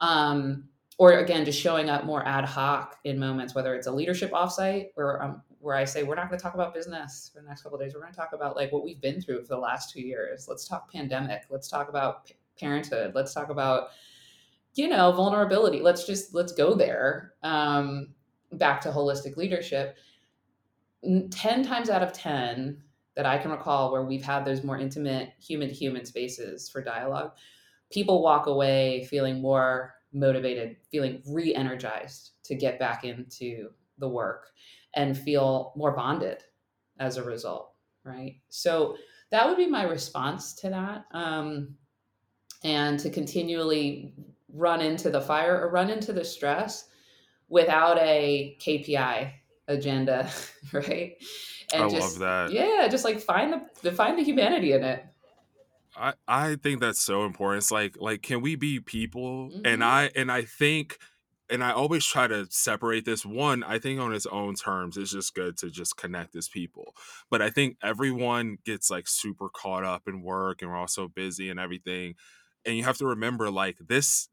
Um, 0.02 0.70
or 1.00 1.14
again 1.14 1.46
just 1.46 1.60
showing 1.60 1.90
up 1.90 2.06
more 2.06 2.26
ad 2.28 2.46
hoc 2.46 3.00
in 3.06 3.18
moments 3.18 3.56
whether 3.56 3.74
it's 3.74 3.88
a 3.88 3.92
leadership 3.92 4.32
offsite 4.32 4.90
where 4.94 5.24
um, 5.24 5.42
where 5.60 5.76
i 5.76 5.84
say 5.84 6.04
we're 6.04 6.16
not 6.16 6.30
going 6.30 6.38
to 6.38 6.44
talk 6.44 6.54
about 6.54 6.74
business 6.74 7.32
for 7.34 7.42
the 7.42 7.48
next 7.48 7.64
couple 7.64 7.78
days. 7.78 7.94
We're 7.94 8.02
going 8.02 8.14
to 8.14 8.18
talk 8.18 8.34
about 8.34 8.56
like 8.56 8.72
what 8.72 8.84
we've 8.84 9.02
been 9.02 9.22
through 9.22 9.42
for 9.42 9.56
the 9.56 9.58
last 9.58 9.92
two 9.92 10.02
years. 10.02 10.48
Let's 10.48 10.68
talk 10.68 10.92
pandemic. 10.92 11.44
Let's 11.50 11.68
talk 11.68 11.90
about 11.90 12.26
p- 12.26 12.36
parenthood. 12.60 13.14
Let's 13.16 13.34
talk 13.34 13.50
about 13.50 13.90
you 14.76 14.88
know 14.88 15.12
vulnerability. 15.12 15.82
Let's 15.82 16.06
just 16.06 16.34
let's 16.34 16.54
go 16.54 16.76
there. 16.76 17.34
Um, 17.44 18.10
back 18.54 18.82
to 18.82 18.90
holistic 18.90 19.38
leadership 19.38 19.98
10 21.04 21.30
times 21.64 21.90
out 21.90 22.04
of 22.04 22.14
10 22.14 22.82
that 23.16 23.26
i 23.26 23.38
can 23.38 23.52
recall 23.52 23.92
where 23.92 24.04
we've 24.04 24.24
had 24.24 24.44
those 24.44 24.64
more 24.64 24.78
intimate 24.78 25.34
human 25.40 25.68
to 25.68 25.74
human 25.74 26.06
spaces 26.06 26.70
for 26.70 26.82
dialogue 26.82 27.32
people 27.92 28.22
walk 28.22 28.48
away 28.48 29.06
feeling 29.06 29.42
more 29.42 29.96
motivated, 30.14 30.78
feeling 30.92 31.22
re 31.28 31.54
energized 31.54 32.32
to 32.44 32.56
get 32.56 32.80
back 32.80 33.04
into 33.04 33.70
the 33.98 34.08
work 34.08 34.52
and 34.96 35.18
feel 35.18 35.74
more 35.76 35.92
bonded 35.92 36.44
as 37.00 37.18
a 37.18 37.24
result. 37.24 37.74
Right. 38.04 38.38
So 38.50 38.96
that 39.32 39.48
would 39.48 39.58
be 39.58 39.68
my 39.68 39.84
response 39.84 40.54
to 40.56 40.70
that. 40.70 41.06
Um, 41.12 41.76
and 42.64 43.00
to 43.00 43.10
continually 43.10 44.14
run 44.54 44.82
into 44.82 45.10
the 45.10 45.22
fire 45.22 45.62
or 45.62 45.70
run 45.70 45.90
into 45.90 46.12
the 46.12 46.26
stress 46.26 46.89
without 47.50 47.98
a 48.00 48.56
KPI 48.60 49.32
agenda, 49.68 50.30
right? 50.74 51.16
And 51.74 51.84
I 51.84 51.90
just, 51.90 52.20
love 52.20 52.20
that. 52.20 52.52
Yeah, 52.52 52.88
just 52.88 53.04
like 53.04 53.20
find 53.20 53.62
the 53.82 53.92
find 53.92 54.18
the 54.18 54.24
humanity 54.24 54.74
in 54.74 54.84
it. 54.84 55.06
I 55.96 56.14
I 56.28 56.56
think 56.56 56.80
that's 56.80 57.02
so 57.02 57.26
important. 57.26 57.64
It's 57.64 57.72
like 57.72 57.96
like 58.00 58.22
can 58.22 58.42
we 58.42 58.56
be 58.56 58.80
people? 58.80 59.50
Mm-hmm. 59.50 59.66
And 59.66 59.84
I 59.84 60.10
and 60.16 60.32
I 60.32 60.44
think 60.44 60.98
and 61.50 61.64
I 61.64 61.72
always 61.72 62.06
try 62.06 62.28
to 62.28 62.48
separate 62.50 63.06
this. 63.06 63.26
One, 63.26 63.64
I 63.64 63.80
think 63.80 64.00
on 64.00 64.14
its 64.14 64.28
own 64.28 64.56
terms, 64.56 64.98
it's 64.98 65.12
just 65.12 65.34
good 65.34 65.58
to 65.58 65.70
just 65.70 65.98
connect 65.98 66.36
as 66.36 66.48
people. 66.48 66.94
But 67.30 67.42
I 67.42 67.50
think 67.50 67.78
everyone 67.82 68.58
gets 68.66 68.90
like 68.90 69.08
super 69.08 69.50
caught 69.50 69.84
up 69.84 70.04
in 70.08 70.22
work 70.22 70.62
and 70.62 70.70
we're 70.70 70.78
all 70.78 70.88
so 70.88 71.08
busy 71.08 71.50
and 71.50 71.60
everything. 71.60 72.16
And 72.66 72.78
you 72.78 72.84
have 72.84 72.98
to 72.98 73.08
remember 73.08 73.50
like 73.50 73.78
this 73.80 74.30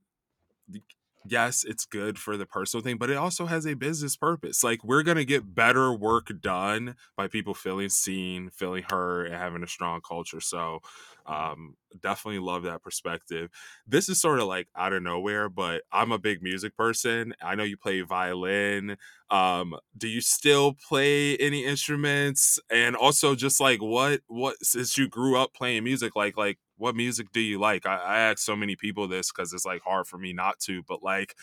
yes, 1.31 1.65
it's 1.65 1.85
good 1.85 2.19
for 2.19 2.37
the 2.37 2.47
personal 2.47 2.83
thing, 2.83 2.97
but 2.99 3.11
it 3.11 3.17
also 3.17 3.47
has 3.47 3.67
a 3.67 3.75
business 3.75 4.17
purpose. 4.17 4.65
Like 4.65 4.85
we're 4.85 5.03
gonna 5.03 5.25
get 5.25 5.55
better 5.55 5.93
work 5.93 6.31
done 6.41 6.97
by 7.17 7.29
people 7.29 7.55
feeling 7.55 7.89
seen, 7.89 8.51
feeling 8.51 8.85
heard, 8.91 9.27
and 9.27 9.35
having 9.35 9.63
a 9.63 9.67
strong 9.69 10.01
culture. 10.01 10.41
So 10.41 10.81
um, 11.27 11.77
definitely 12.01 12.39
love 12.41 12.63
that 12.65 12.83
perspective. 12.83 13.51
This 13.87 14.09
is 14.09 14.21
sort 14.21 14.39
of 14.39 14.47
like 14.47 14.69
out 14.77 14.93
of 14.93 15.03
nowhere, 15.03 15.49
but 15.49 15.83
I'm 15.93 16.13
a 16.13 16.19
big 16.19 16.43
music 16.43 16.77
person. 16.77 17.35
I 17.43 17.55
know 17.55 17.65
you 17.65 17.77
play 17.77 18.01
violin. 18.03 18.97
Um, 19.31 19.77
do 19.97 20.09
you 20.09 20.21
still 20.21 20.75
play 20.75 21.37
any 21.39 21.65
instruments? 21.65 22.59
And 22.71 22.95
also, 22.97 23.35
just 23.35 23.61
like 23.61 23.83
what 23.83 24.21
what 24.29 24.57
since 24.65 24.97
you 24.97 25.09
grew 25.09 25.37
up 25.37 25.53
playing 25.55 25.85
music, 25.85 26.15
like 26.17 26.37
like 26.37 26.59
what 26.77 26.97
music 26.97 27.33
do 27.33 27.41
you 27.41 27.59
like? 27.59 27.87
I, 27.87 27.97
I 27.97 28.19
ask 28.19 28.39
so 28.39 28.57
many 28.57 28.77
people 28.77 29.09
this 29.09 29.33
because 29.33 29.53
it's 29.53 29.67
like 29.67 29.83
hard 29.83 30.07
for 30.07 30.19
me 30.19 30.33
not 30.33 30.61
to, 30.61 30.83
but 30.83 31.03
like. 31.03 31.35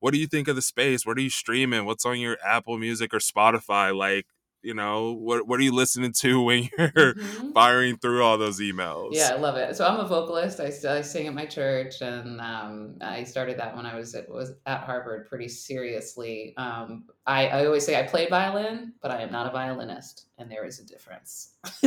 What 0.00 0.12
do 0.12 0.18
you 0.18 0.26
think 0.26 0.48
of 0.48 0.56
the 0.56 0.62
space? 0.62 1.06
What 1.06 1.16
are 1.16 1.20
you 1.20 1.30
streaming? 1.30 1.84
What's 1.84 2.04
on 2.04 2.18
your 2.18 2.36
Apple 2.44 2.76
Music 2.76 3.14
or 3.14 3.18
Spotify? 3.18 3.96
Like, 3.96 4.26
you 4.62 4.74
know, 4.74 5.12
what 5.12 5.46
what 5.46 5.58
are 5.60 5.62
you 5.62 5.74
listening 5.74 6.12
to 6.12 6.40
when 6.44 6.68
you're 6.78 7.14
Mhm. 7.14 7.52
firing 7.52 7.96
through 7.98 8.22
all 8.22 8.38
those 8.38 8.60
emails? 8.60 9.10
Yeah, 9.12 9.30
I 9.32 9.36
love 9.36 9.56
it. 9.56 9.76
So 9.76 9.86
I'm 9.86 9.98
a 10.00 10.06
vocalist. 10.06 10.60
i, 10.60 10.66
I 10.66 11.00
sing 11.02 11.26
at 11.26 11.34
my 11.34 11.46
church, 11.46 12.00
and 12.00 12.40
um, 12.40 12.96
I 13.00 13.24
started 13.24 13.58
that 13.58 13.76
when 13.76 13.86
I 13.86 13.96
was 13.96 14.14
at, 14.14 14.28
was 14.28 14.52
at 14.66 14.80
Harvard 14.80 15.28
pretty 15.28 15.48
seriously. 15.48 16.54
Um, 16.56 17.04
I, 17.26 17.48
I 17.48 17.66
always 17.66 17.84
say 17.84 17.98
I 17.98 18.04
play 18.04 18.28
violin, 18.28 18.92
but 19.02 19.10
I 19.10 19.22
am 19.22 19.32
not 19.32 19.46
a 19.46 19.50
violinist, 19.50 20.26
and 20.38 20.50
there 20.50 20.64
is 20.64 20.80
a 20.80 20.84
difference. 20.86 21.50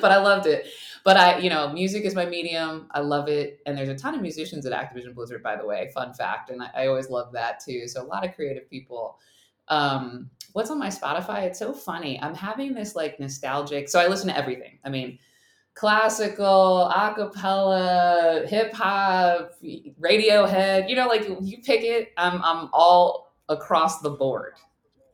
but 0.00 0.10
I 0.10 0.18
loved 0.18 0.46
it. 0.46 0.66
But 1.04 1.16
I, 1.16 1.38
you 1.38 1.50
know, 1.50 1.72
music 1.72 2.04
is 2.04 2.14
my 2.14 2.26
medium. 2.26 2.88
I 2.90 3.00
love 3.00 3.28
it, 3.28 3.60
and 3.66 3.76
there's 3.76 3.88
a 3.88 3.94
ton 3.96 4.14
of 4.14 4.20
musicians 4.20 4.66
at 4.66 4.72
Activision 4.72 5.14
Blizzard, 5.14 5.42
by 5.42 5.56
the 5.56 5.66
way. 5.66 5.90
Fun 5.94 6.12
fact, 6.14 6.50
and 6.50 6.62
I, 6.62 6.70
I 6.74 6.86
always 6.86 7.08
love 7.10 7.32
that 7.32 7.60
too. 7.60 7.86
So 7.88 8.02
a 8.02 8.06
lot 8.06 8.26
of 8.26 8.34
creative 8.34 8.68
people. 8.68 9.18
Um, 9.68 10.30
what's 10.52 10.70
on 10.70 10.78
my 10.78 10.88
Spotify? 10.88 11.42
It's 11.42 11.58
so 11.58 11.72
funny. 11.72 12.20
I'm 12.22 12.34
having 12.34 12.74
this 12.74 12.96
like 12.96 13.20
nostalgic. 13.20 13.88
So 13.88 14.00
I 14.00 14.06
listen 14.06 14.28
to 14.28 14.36
everything. 14.36 14.78
I 14.84 14.90
mean 14.90 15.18
classical, 15.78 16.90
acapella, 16.92 18.48
hip 18.48 18.72
hop, 18.72 19.52
Radiohead. 19.62 20.88
You 20.88 20.96
know, 20.96 21.06
like 21.06 21.28
you 21.40 21.58
pick 21.62 21.84
it. 21.84 22.12
I'm 22.16 22.42
I'm 22.42 22.68
all 22.72 23.32
across 23.48 24.00
the 24.00 24.10
board. 24.10 24.54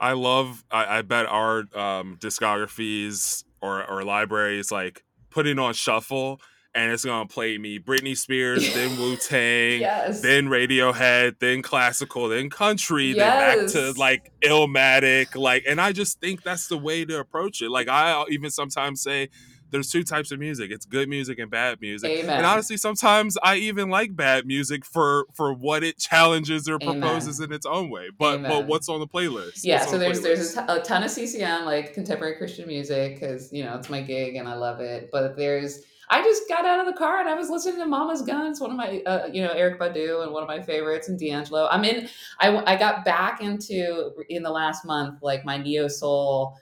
I 0.01 0.13
love. 0.13 0.65
I, 0.71 0.99
I 0.99 1.03
bet 1.03 1.27
our 1.27 1.61
um, 1.75 2.17
discographies 2.19 3.45
or 3.61 3.85
or 3.89 4.05
libraries 4.05 4.73
like 4.73 5.05
putting 5.31 5.59
on 5.59 5.75
shuffle, 5.75 6.41
and 6.75 6.91
it's 6.93 7.05
gonna 7.05 7.27
play 7.27 7.57
me 7.59 7.79
Britney 7.79 8.17
Spears, 8.17 8.73
then 8.75 8.97
Wu 8.99 9.17
Tang, 9.17 9.81
Yes. 9.81 10.21
then 10.21 10.49
Radiohead, 10.49 11.39
then 11.39 11.63
classical, 11.63 12.29
then 12.29 12.51
country, 12.51 13.13
then 13.13 13.31
back 13.31 13.67
to 13.73 13.93
like 13.99 14.33
Illmatic, 14.43 15.37
like. 15.37 15.65
And 15.69 15.81
I 15.81 15.93
just 15.93 16.21
think 16.21 16.43
that's 16.43 16.67
the 16.69 16.79
way 16.79 17.05
to 17.05 17.19
approach 17.21 17.63
it. 17.63 17.71
Like 17.71 17.89
I 17.89 18.25
even 18.31 18.51
sometimes 18.51 19.03
say. 19.03 19.29
There's 19.75 19.91
two 19.91 20.05
types 20.05 20.31
of 20.31 20.39
music. 20.39 20.71
It's 20.71 20.87
good 20.87 21.09
music 21.09 21.41
and 21.41 21.51
bad 21.51 21.81
music. 21.81 22.09
Amen. 22.09 22.37
And 22.37 22.47
honestly, 22.47 22.77
sometimes 22.77 23.37
I 23.43 23.57
even 23.57 23.91
like 23.91 24.15
bad 24.15 24.47
music 24.47 24.85
for 24.85 25.27
for 25.35 25.53
what 25.53 25.83
it 25.83 25.99
challenges 25.99 26.69
or 26.69 26.77
Amen. 26.77 27.01
proposes 27.01 27.41
in 27.41 27.53
its 27.53 27.67
own 27.67 27.91
way. 27.91 28.11
But 28.17 28.43
but 28.43 28.69
what's 28.69 28.89
on 28.89 29.01
the 29.01 29.09
playlist? 29.09 29.65
yeah, 29.65 29.79
What's 29.79 29.91
so 29.91 29.95
on 29.95 29.99
the 29.99 30.07
there's 30.07 30.23
there's 30.23 30.57
a, 30.57 30.81
ton 30.83 31.03
of 31.03 31.11
CCM 31.11 31.65
like 31.65 31.93
contemporary 31.93 32.37
Christian 32.37 32.69
music 32.69 33.19
because 33.19 33.53
you 33.53 33.65
know 33.65 33.75
it's 33.77 33.91
my 33.91 34.01
gig 34.01 34.37
and 34.37 34.49
I 34.49 34.55
love 34.55 34.79
it. 34.79 35.09
But 35.11 35.37
there's 35.37 35.81
I 36.09 36.23
just 36.23 36.49
got 36.49 36.65
out 36.65 36.79
of 36.79 36.87
the 36.87 36.97
car 36.97 37.19
and 37.19 37.29
I 37.29 37.35
was 37.35 37.51
listening 37.51 37.81
to 37.81 37.87
Mama's 37.87 38.23
Guns, 38.23 38.61
one 38.61 38.71
of 38.71 38.77
my 38.77 39.03
uh, 39.07 39.27
you 39.27 39.43
know 39.43 39.53
Erykah 39.53 39.79
Badu 39.79 40.23
and 40.23 40.33
one 40.33 40.45
of 40.45 40.49
my 40.49 40.63
favorites, 40.63 41.09
and 41.09 41.19
D'Angelo. 41.19 41.67
I'm 41.69 41.83
in. 41.83 42.09
I 42.39 42.57
I 42.73 42.77
got 42.77 43.05
back 43.05 43.41
into 43.41 44.13
in 44.29 44.45
the 44.45 44.51
last 44.51 44.85
month 44.85 45.21
like 45.21 45.45
my 45.45 45.57
neo 45.57 45.89
soul. 45.89 46.57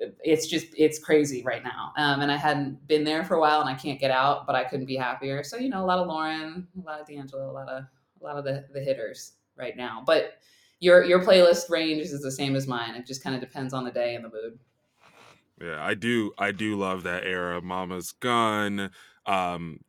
It's 0.00 0.46
just 0.46 0.66
it's 0.76 0.98
crazy 0.98 1.42
right 1.42 1.64
now, 1.64 1.92
um, 1.96 2.20
and 2.20 2.30
I 2.30 2.36
hadn't 2.36 2.86
been 2.86 3.02
there 3.02 3.24
for 3.24 3.34
a 3.34 3.40
while, 3.40 3.60
and 3.60 3.68
I 3.68 3.74
can't 3.74 3.98
get 3.98 4.12
out, 4.12 4.46
but 4.46 4.54
I 4.54 4.62
couldn't 4.62 4.86
be 4.86 4.96
happier. 4.96 5.42
So 5.42 5.56
you 5.56 5.68
know, 5.68 5.82
a 5.82 5.86
lot 5.86 5.98
of 5.98 6.06
Lauryn, 6.06 6.66
a 6.80 6.86
lot 6.86 7.00
of 7.00 7.06
D'Angelo, 7.08 7.50
a 7.50 7.52
lot 7.52 7.68
of 7.68 7.84
a 8.20 8.24
lot 8.24 8.36
of 8.36 8.44
the 8.44 8.64
the 8.72 8.80
hitters 8.80 9.32
right 9.56 9.76
now, 9.76 10.02
but 10.06 10.34
your 10.80 11.04
your 11.04 11.20
playlist 11.20 11.68
range 11.68 12.02
is 12.02 12.22
the 12.22 12.30
same 12.30 12.54
as 12.54 12.68
mine. 12.68 12.94
It 12.94 13.06
just 13.06 13.24
kind 13.24 13.34
of 13.34 13.40
depends 13.40 13.74
on 13.74 13.84
the 13.84 13.90
day 13.90 14.14
and 14.14 14.24
the 14.24 14.28
mood. 14.28 14.58
Yeah, 15.60 15.84
I 15.84 15.94
do. 15.94 16.32
I 16.38 16.52
do 16.52 16.76
love 16.76 17.02
that 17.02 17.24
era. 17.24 17.60
Mama's 17.60 18.12
Gun. 18.12 18.90
Um, 19.26 19.80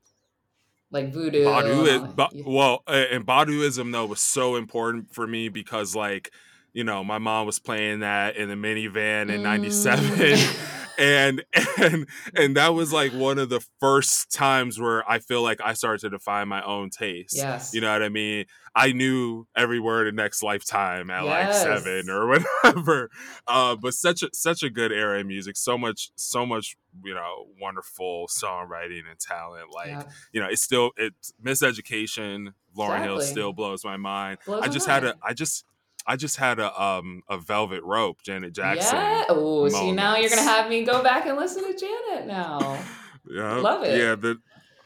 Like 0.90 1.14
voodoo. 1.14 1.46
Badu 1.46 1.86
is, 1.86 2.14
ba- 2.14 2.30
well, 2.44 2.82
and 2.88 3.24
Baduizm 3.24 3.92
though 3.92 4.08
was 4.08 4.22
so 4.22 4.56
important 4.56 5.14
for 5.14 5.28
me 5.28 5.50
because 5.50 5.96
like, 5.96 6.32
you 6.74 6.84
know, 6.84 7.04
my 7.04 7.18
mom 7.18 7.46
was 7.46 7.60
playing 7.60 8.00
that 8.00 8.36
in 8.38 8.50
the 8.50 8.56
minivan 8.56 9.30
in 9.30 9.44
'97, 9.44 10.06
Mm. 10.06 10.76
and 11.00 11.44
and 11.78 12.08
and 12.36 12.58
that 12.58 12.74
was 12.74 12.92
like 12.92 13.14
one 13.14 13.38
of 13.40 13.48
the 13.50 13.66
first 13.80 14.32
times 14.34 14.80
where 14.80 15.10
I 15.10 15.20
feel 15.20 15.42
like 15.42 15.60
I 15.64 15.74
started 15.74 16.02
to 16.02 16.10
define 16.10 16.48
my 16.50 16.62
own 16.64 16.90
taste. 16.90 17.36
yes. 17.38 17.74
You 17.74 17.80
know 17.82 17.92
what 17.94 18.04
I 18.04 18.10
mean? 18.10 18.46
I 18.76 18.92
knew 18.92 19.46
every 19.56 19.80
word 19.80 20.08
of 20.08 20.14
Next 20.14 20.44
Lifetime 20.44 21.10
at 21.10 21.26
like 21.26 21.54
seven 21.54 22.10
or 22.10 22.28
whatever. 22.64 23.10
Uh, 23.48 23.76
but 23.78 23.94
such 23.94 24.24
a 24.24 24.30
such 24.34 24.62
a 24.62 24.70
good 24.70 24.92
era 24.92 25.20
in 25.20 25.28
music. 25.28 25.56
So 25.58 25.78
much, 25.78 26.12
so 26.16 26.46
much, 26.46 26.76
you 27.04 27.14
know, 27.14 27.48
wonderful 27.62 28.28
songwriting 28.28 29.02
and 29.10 29.18
talent. 29.20 29.74
Like, 29.74 29.88
Yeah. 29.88 30.04
you 30.34 30.42
know, 30.42 30.48
it's 30.50 30.62
still 30.62 30.92
it's 30.98 31.32
miseducation. 31.44 32.54
Lauryn 32.78 33.04
Hill 33.04 33.22
still 33.22 33.54
blows 33.54 33.84
my 33.84 33.98
mind. 33.98 34.38
Blows 34.46 34.62
I 34.64 34.68
just 34.68 34.86
had 34.88 35.04
a 35.04 35.08
mind. 35.08 35.20
I 35.24 35.34
just 35.34 35.66
I 36.10 36.16
just 36.16 36.38
had 36.38 36.60
a 36.60 36.70
um 36.82 37.22
a 37.30 37.38
velvet 37.38 37.84
rope, 37.84 38.24
Janet 38.24 38.54
Jackson. 38.56 38.98
Yeah. 38.98 39.24
Oh, 39.30 39.70
see 39.70 39.92
now 39.94 40.18
you're 40.18 40.30
gonna 40.30 40.42
have 40.42 40.68
me 40.70 40.84
go 40.84 41.04
back 41.04 41.26
and 41.28 41.38
listen 41.38 41.64
to 41.72 41.80
Janet 41.80 42.28
now. 42.28 42.74
Yeah, 43.32 43.58
Love 43.58 43.84
it. 43.84 43.96
Yeah, 43.96 44.16
the 44.16 44.40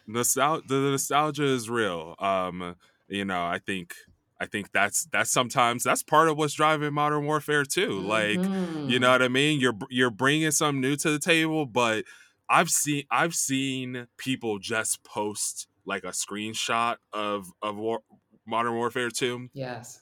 nostalgia, 0.06 0.64
the 0.68 0.76
nostalgia 0.76 1.46
is 1.46 1.70
real. 1.70 2.16
Um, 2.20 2.76
you 3.08 3.24
know, 3.24 3.42
I 3.46 3.60
think, 3.66 3.94
I 4.42 4.48
think 4.48 4.72
that's 4.74 5.06
that's 5.14 5.30
sometimes 5.32 5.84
that's 5.84 6.04
part 6.04 6.28
of 6.28 6.38
what's 6.38 6.54
driving 6.56 6.94
modern 6.94 7.26
warfare 7.26 7.64
too. 7.64 8.02
Like, 8.02 8.40
you 8.44 8.98
Mhm. 8.98 9.02
know 9.02 9.12
what 9.12 9.22
I 9.22 9.30
mean? 9.30 9.62
You're 9.62 9.78
you're 9.90 10.10
bringing 10.10 10.52
something 10.52 10.82
new 10.82 10.98
to 10.98 11.12
the 11.12 11.20
table, 11.20 11.66
but 11.66 12.04
I've 12.50 12.70
seen 12.70 13.04
I've 13.10 13.36
seen 13.36 14.08
people 14.18 14.60
just 14.60 15.04
post 15.06 15.68
like 15.86 16.04
a 16.04 16.08
screenshot 16.12 16.98
of 17.14 17.48
of 17.62 17.78
war, 17.78 18.02
modern 18.46 18.74
warfare 18.74 19.10
two, 19.10 19.50
Yes. 19.54 20.00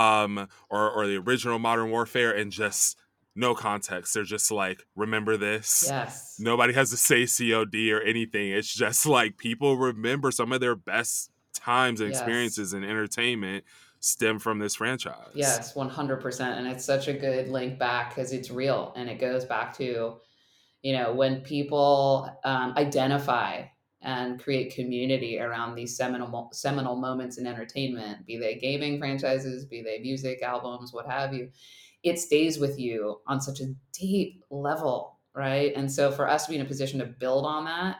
Um, 0.00 0.48
or 0.70 0.90
or 0.90 1.06
the 1.06 1.16
original 1.16 1.58
modern 1.58 1.90
warfare, 1.90 2.32
and 2.34 2.50
just 2.52 2.96
no 3.36 3.54
context. 3.54 4.14
They're 4.14 4.24
just 4.24 4.50
like, 4.50 4.82
remember 4.96 5.36
this? 5.36 5.84
Yes. 5.86 6.36
Nobody 6.38 6.72
has 6.72 6.90
to 6.90 6.96
say 6.96 7.26
COD 7.26 7.92
or 7.92 8.00
anything. 8.00 8.50
It's 8.50 8.72
just 8.74 9.06
like 9.06 9.36
people 9.36 9.76
remember 9.76 10.30
some 10.30 10.52
of 10.52 10.60
their 10.60 10.74
best 10.76 11.30
times 11.54 12.00
and 12.00 12.08
Yes. 12.08 12.18
experiences 12.20 12.72
in 12.72 12.82
entertainment 12.84 13.64
stem 14.00 14.38
from 14.38 14.58
this 14.58 14.74
franchise. 14.76 15.14
Yes, 15.34 15.74
100%. 15.76 16.58
And 16.58 16.66
it's 16.66 16.84
such 16.84 17.08
a 17.08 17.12
good 17.12 17.48
link 17.48 17.78
back 17.78 18.10
because 18.10 18.32
it's 18.32 18.50
real 18.50 18.92
and 18.96 19.08
it 19.10 19.18
goes 19.20 19.44
back 19.44 19.76
to, 19.76 20.16
you 20.82 20.92
know, 20.94 21.12
when 21.12 21.42
people 21.42 22.28
um, 22.44 22.72
identify 22.76 23.62
and 24.02 24.42
create 24.42 24.74
community 24.74 25.38
around 25.38 25.74
these 25.74 25.96
seminal, 25.96 26.48
seminal 26.52 26.96
moments 26.96 27.38
in 27.38 27.46
entertainment, 27.46 28.24
be 28.26 28.38
they 28.38 28.54
gaming 28.54 28.98
franchises, 28.98 29.66
be 29.66 29.82
they 29.82 29.98
music, 29.98 30.42
albums, 30.42 30.92
what 30.92 31.06
have 31.06 31.34
you, 31.34 31.50
it 32.02 32.18
stays 32.18 32.58
with 32.58 32.78
you 32.78 33.20
on 33.26 33.40
such 33.40 33.60
a 33.60 33.74
deep 33.92 34.42
level, 34.50 35.18
right? 35.34 35.72
And 35.76 35.90
so 35.90 36.10
for 36.10 36.28
us 36.28 36.46
to 36.46 36.50
be 36.50 36.56
in 36.56 36.62
a 36.62 36.68
position 36.68 36.98
to 37.00 37.06
build 37.06 37.44
on 37.44 37.66
that, 37.66 37.96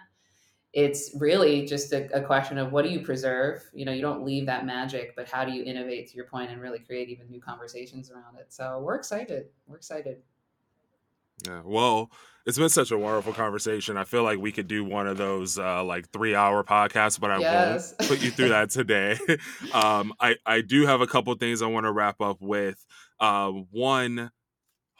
it's 0.72 1.10
really 1.18 1.66
just 1.66 1.92
a, 1.92 2.08
a 2.16 2.22
question 2.22 2.56
of 2.56 2.72
what 2.72 2.84
do 2.84 2.90
you 2.90 3.00
preserve? 3.00 3.60
You 3.74 3.84
know 3.84 3.92
you 3.92 4.02
don't 4.02 4.24
leave 4.24 4.46
that 4.46 4.64
magic 4.64 5.16
but 5.16 5.28
how 5.28 5.44
do 5.44 5.50
you 5.50 5.64
innovate 5.64 6.08
to 6.08 6.16
your 6.16 6.26
point 6.26 6.50
and 6.50 6.60
really 6.60 6.78
create 6.78 7.08
even 7.08 7.28
new 7.28 7.40
conversations 7.40 8.10
around 8.10 8.36
it? 8.38 8.52
So 8.52 8.78
we're 8.80 8.94
excited. 8.94 9.46
We're 9.66 9.76
excited 9.76 10.22
Yeah. 11.44 11.62
Well, 11.64 12.10
it's 12.46 12.58
been 12.58 12.68
such 12.68 12.90
a 12.90 12.98
wonderful 12.98 13.32
conversation. 13.32 13.96
I 13.96 14.04
feel 14.04 14.22
like 14.22 14.38
we 14.38 14.52
could 14.52 14.66
do 14.66 14.84
one 14.84 15.06
of 15.06 15.16
those 15.16 15.58
uh, 15.58 15.84
like 15.84 16.10
three 16.10 16.34
hour 16.34 16.64
podcasts, 16.64 17.20
but 17.20 17.30
I 17.30 17.38
Yes. 17.38 17.40
won't 17.40 17.84
put 18.06 18.20
you 18.20 18.30
through 18.30 18.50
that 18.50 18.70
today. 18.70 19.18
um, 19.70 20.12
I, 20.20 20.36
I 20.46 20.60
do 20.60 20.86
have 20.86 21.00
a 21.00 21.06
couple 21.06 21.34
things 21.34 21.62
I 21.62 21.66
want 21.66 21.84
to 21.84 21.92
wrap 21.92 22.20
up 22.20 22.38
with. 22.40 22.84
Uh, 23.18 23.50
one, 23.50 24.30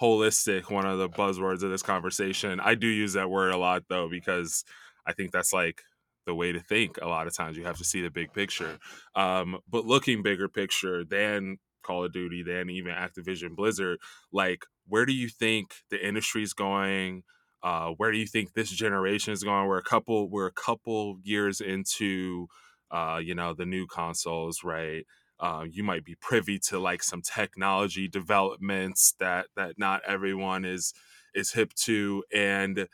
holistic, 0.01 0.71
one 0.71 0.87
of 0.87 0.99
the 0.99 1.11
buzzwords 1.11 1.63
of 1.63 1.71
this 1.71 1.83
conversation. 1.83 2.61
I 2.61 2.75
do 2.75 2.89
use 2.89 3.15
that 3.15 3.31
word 3.31 3.53
a 3.53 3.59
lot 3.59 3.85
though, 3.89 4.09
because 4.09 4.65
I 5.07 5.13
think 5.13 5.33
that's 5.33 5.53
like 5.53 5.83
the 6.27 6.35
way 6.35 6.53
to 6.53 6.61
think. 6.61 6.99
A 7.03 7.09
lot 7.09 7.27
of 7.27 7.35
times 7.35 7.57
you 7.57 7.65
have 7.65 7.79
to 7.79 7.85
see 7.85 8.03
the 8.03 8.11
big 8.11 8.33
picture. 8.33 8.79
Um, 9.15 9.61
but 9.69 9.87
looking 9.87 10.23
bigger 10.23 10.49
picture 10.49 11.05
than 11.05 11.59
Call 11.83 12.05
of 12.05 12.13
Duty, 12.13 12.43
than 12.43 12.71
even 12.71 12.93
Activision 12.93 13.55
Blizzard, 13.57 13.99
like 14.33 14.65
where 14.87 15.07
do 15.07 15.13
you 15.13 15.29
think 15.29 15.73
the 15.91 16.07
industry's 16.07 16.53
going? 16.53 17.23
Uh, 17.63 17.91
where 17.97 18.11
do 18.11 18.19
you 18.19 18.27
think 18.27 18.55
this 18.55 18.71
generation 18.71 19.33
is 19.33 19.45
going? 19.45 19.67
We're 19.69 19.79
a 19.79 19.83
couple, 19.83 20.31
we're 20.31 20.47
a 20.47 20.53
couple 20.53 21.19
years 21.23 21.61
into, 21.61 22.47
uh, 22.91 23.21
you 23.23 23.35
know, 23.35 23.55
the 23.55 23.67
new 23.67 23.87
consoles, 23.87 24.65
right? 24.65 25.05
Uh, 25.39 25.65
you 25.71 25.83
might 25.83 26.05
be 26.05 26.17
privy 26.21 26.59
to 26.59 26.79
like 26.79 27.03
some 27.03 27.23
technology 27.23 28.09
developments 28.09 29.15
that 29.21 29.47
that 29.57 29.79
not 29.79 30.03
everyone 30.07 30.65
is 30.65 30.93
is 31.35 31.53
hip 31.53 31.73
to, 31.75 32.23
and 32.33 32.89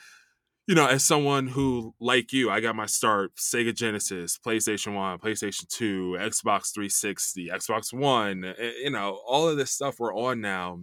you 0.66 0.74
know, 0.74 0.86
as 0.86 1.04
someone 1.04 1.46
who, 1.46 1.94
like 2.00 2.32
you, 2.32 2.50
I 2.50 2.60
got 2.60 2.74
my 2.74 2.86
start 2.86 3.36
Sega 3.36 3.74
Genesis, 3.74 4.38
PlayStation 4.44 4.94
1, 4.94 5.18
PlayStation 5.18 5.68
2, 5.68 6.16
Xbox 6.18 6.74
360, 6.74 7.48
Xbox 7.48 7.92
One, 7.92 8.44
eh, 8.44 8.72
you 8.82 8.90
know, 8.90 9.20
all 9.26 9.48
of 9.48 9.56
this 9.56 9.70
stuff 9.70 10.00
we're 10.00 10.14
on 10.14 10.40
now. 10.40 10.80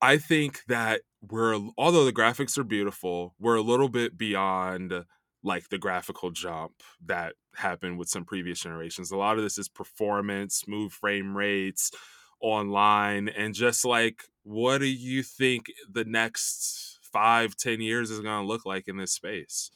I 0.00 0.18
think 0.18 0.62
that 0.68 1.02
we're, 1.28 1.58
although 1.76 2.04
the 2.04 2.12
graphics 2.12 2.58
are 2.58 2.64
beautiful, 2.64 3.34
we're 3.38 3.56
a 3.56 3.62
little 3.62 3.88
bit 3.88 4.16
beyond 4.16 4.92
like 5.44 5.68
the 5.68 5.78
graphical 5.78 6.30
jump 6.30 6.72
that 7.06 7.34
happened 7.54 7.98
with 7.98 8.08
some 8.08 8.24
previous 8.24 8.60
generations. 8.60 9.10
A 9.10 9.16
lot 9.16 9.36
of 9.36 9.44
this 9.44 9.58
is 9.58 9.68
performance, 9.68 10.56
smooth 10.56 10.92
frame 10.92 11.36
rates, 11.36 11.92
online 12.40 13.28
and 13.28 13.54
just 13.54 13.84
like 13.84 14.22
what 14.44 14.78
do 14.78 14.86
you 14.86 15.22
think 15.22 15.66
the 15.90 16.04
next 16.04 16.87
five 17.12 17.56
ten 17.56 17.80
years 17.80 18.10
is 18.10 18.20
going 18.20 18.42
to 18.42 18.46
look 18.46 18.64
like 18.64 18.88
in 18.88 18.96
this 18.96 19.12
space 19.12 19.70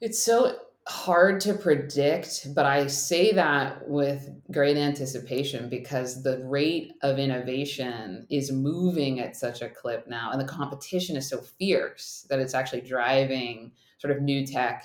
it's 0.00 0.22
so 0.22 0.56
hard 0.88 1.40
to 1.40 1.54
predict, 1.54 2.52
but 2.54 2.66
I 2.66 2.86
say 2.86 3.32
that 3.32 3.88
with 3.88 4.28
great 4.50 4.76
anticipation 4.76 5.68
because 5.68 6.22
the 6.22 6.42
rate 6.44 6.94
of 7.02 7.18
innovation 7.18 8.26
is 8.30 8.50
moving 8.50 9.20
at 9.20 9.36
such 9.36 9.62
a 9.62 9.68
clip 9.68 10.08
now, 10.08 10.30
and 10.32 10.40
the 10.40 10.46
competition 10.46 11.16
is 11.16 11.28
so 11.28 11.38
fierce 11.38 12.26
that 12.28 12.40
it's 12.40 12.54
actually 12.54 12.80
driving 12.80 13.72
sort 13.98 14.16
of 14.16 14.22
new 14.22 14.46
tech 14.46 14.84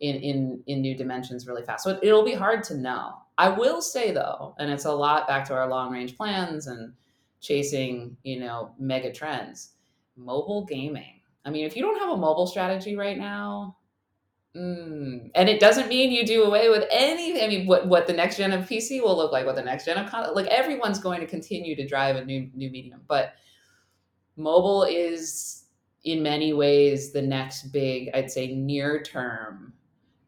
in 0.00 0.16
in 0.16 0.62
in 0.66 0.80
new 0.80 0.96
dimensions 0.96 1.46
really 1.46 1.62
fast. 1.62 1.84
So 1.84 1.98
it'll 2.02 2.24
be 2.24 2.34
hard 2.34 2.64
to 2.64 2.76
know. 2.76 3.14
I 3.36 3.48
will 3.48 3.82
say 3.82 4.12
though, 4.12 4.54
and 4.58 4.70
it's 4.70 4.86
a 4.86 4.92
lot 4.92 5.28
back 5.28 5.44
to 5.46 5.54
our 5.54 5.68
long 5.68 5.92
range 5.92 6.16
plans 6.16 6.66
and 6.66 6.94
chasing, 7.40 8.16
you 8.22 8.40
know, 8.40 8.74
mega 8.78 9.12
trends. 9.12 9.73
Mobile 10.16 10.64
gaming. 10.64 11.20
I 11.44 11.50
mean, 11.50 11.66
if 11.66 11.76
you 11.76 11.82
don't 11.82 11.98
have 12.00 12.10
a 12.10 12.16
mobile 12.16 12.46
strategy 12.46 12.96
right 12.96 13.18
now, 13.18 13.76
Mm. 14.56 15.30
And 15.34 15.48
it 15.48 15.58
doesn't 15.58 15.88
mean 15.88 16.12
you 16.12 16.24
do 16.24 16.44
away 16.44 16.68
with 16.68 16.84
any. 16.90 17.42
I 17.42 17.48
mean, 17.48 17.66
what 17.66 17.88
what 17.88 18.06
the 18.06 18.12
next 18.12 18.36
gen 18.36 18.52
of 18.52 18.68
PC 18.68 19.02
will 19.02 19.16
look 19.16 19.32
like, 19.32 19.46
what 19.46 19.56
the 19.56 19.62
next 19.62 19.84
gen 19.84 19.98
of 19.98 20.12
like 20.34 20.46
everyone's 20.46 21.00
going 21.00 21.20
to 21.20 21.26
continue 21.26 21.74
to 21.74 21.86
drive 21.86 22.14
a 22.16 22.24
new 22.24 22.48
new 22.54 22.70
medium, 22.70 23.00
but 23.08 23.34
mobile 24.36 24.84
is 24.84 25.64
in 26.04 26.22
many 26.22 26.52
ways 26.52 27.12
the 27.12 27.22
next 27.22 27.72
big, 27.72 28.10
I'd 28.14 28.30
say, 28.30 28.54
near 28.54 29.02
term 29.02 29.72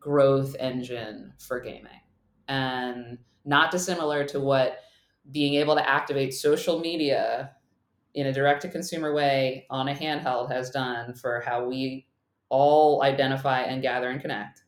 growth 0.01 0.57
engine 0.59 1.33
for 1.39 1.61
gaming, 1.61 2.01
and 2.49 3.19
not 3.45 3.71
dissimilar 3.71 4.25
to 4.25 4.41
what 4.41 4.79
being 5.31 5.55
able 5.55 5.77
to 5.77 5.89
activate 5.89 6.35
social 6.35 6.81
media 6.81 7.53
in 8.17 8.27
a 8.27 8.33
direct 8.33 8.63
to 8.63 8.69
consumer 8.69 9.15
way 9.15 9.67
on 9.71 9.89
a 9.89 9.95
handheld 9.95 10.51
has 10.51 10.71
done 10.71 11.15
for 11.15 11.43
how 11.47 11.65
we 11.65 12.07
all 12.49 13.03
identify 13.03 13.61
and 13.61 13.83
gather 13.83 14.09
and 14.09 14.21
connect. 14.21 14.63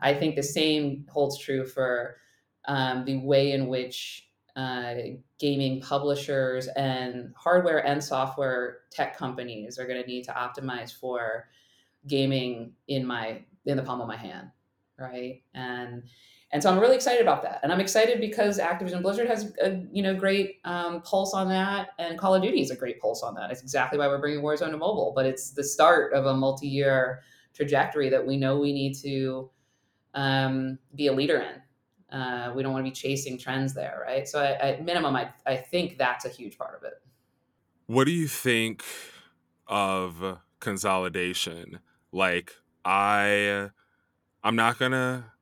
I 0.00 0.14
think 0.14 0.36
the 0.36 0.42
same 0.42 1.04
holds 1.10 1.38
true 1.38 1.66
for 1.66 2.16
um, 2.66 3.04
the 3.04 3.18
way 3.18 3.52
in 3.52 3.66
which 3.66 4.28
uh, 4.54 4.94
gaming 5.40 5.80
publishers 5.80 6.68
and 6.68 7.32
hardware 7.36 7.84
and 7.84 8.02
software 8.02 8.78
tech 8.92 9.16
companies 9.16 9.78
are 9.78 9.86
going 9.86 10.00
to 10.00 10.06
need 10.06 10.22
to 10.24 10.32
optimize 10.32 10.92
for 10.92 11.48
gaming 12.06 12.72
in 12.86 13.04
my 13.04 13.42
in 13.66 13.76
the 13.76 13.82
palm 13.82 14.00
of 14.00 14.06
my 14.06 14.16
hand, 14.16 14.50
right? 14.98 15.42
And 15.54 16.04
and 16.54 16.62
so 16.62 16.70
I'm 16.70 16.78
really 16.78 16.94
excited 16.94 17.20
about 17.20 17.42
that, 17.42 17.58
and 17.64 17.72
I'm 17.72 17.80
excited 17.80 18.20
because 18.20 18.60
Activision 18.60 19.02
Blizzard 19.02 19.26
has 19.26 19.52
a 19.60 19.82
you 19.90 20.04
know 20.04 20.14
great 20.14 20.60
um, 20.64 21.02
pulse 21.02 21.34
on 21.34 21.48
that, 21.48 21.88
and 21.98 22.16
Call 22.16 22.32
of 22.32 22.42
Duty 22.42 22.60
is 22.60 22.70
a 22.70 22.76
great 22.76 23.00
pulse 23.00 23.24
on 23.24 23.34
that. 23.34 23.50
It's 23.50 23.60
exactly 23.60 23.98
why 23.98 24.06
we're 24.06 24.20
bringing 24.20 24.40
Warzone 24.40 24.70
to 24.70 24.76
mobile, 24.76 25.12
but 25.16 25.26
it's 25.26 25.50
the 25.50 25.64
start 25.64 26.12
of 26.12 26.26
a 26.26 26.34
multi-year 26.34 27.24
trajectory 27.54 28.08
that 28.08 28.24
we 28.24 28.36
know 28.36 28.60
we 28.60 28.72
need 28.72 28.94
to 29.02 29.50
um, 30.14 30.78
be 30.94 31.08
a 31.08 31.12
leader 31.12 31.38
in. 31.42 32.16
Uh, 32.16 32.52
we 32.54 32.62
don't 32.62 32.72
want 32.72 32.86
to 32.86 32.88
be 32.88 32.94
chasing 32.94 33.36
trends 33.36 33.74
there, 33.74 34.04
right? 34.06 34.28
So, 34.28 34.38
I, 34.40 34.52
at 34.52 34.84
minimum, 34.84 35.16
I 35.16 35.30
I 35.44 35.56
think 35.56 35.98
that's 35.98 36.24
a 36.24 36.28
huge 36.28 36.56
part 36.56 36.76
of 36.76 36.84
it. 36.84 37.02
What 37.86 38.04
do 38.04 38.12
you 38.12 38.28
think 38.28 38.84
of 39.66 40.38
consolidation? 40.60 41.80
Like, 42.12 42.52
I, 42.84 43.70
I'm 44.44 44.54
not 44.54 44.78
gonna 44.78 45.33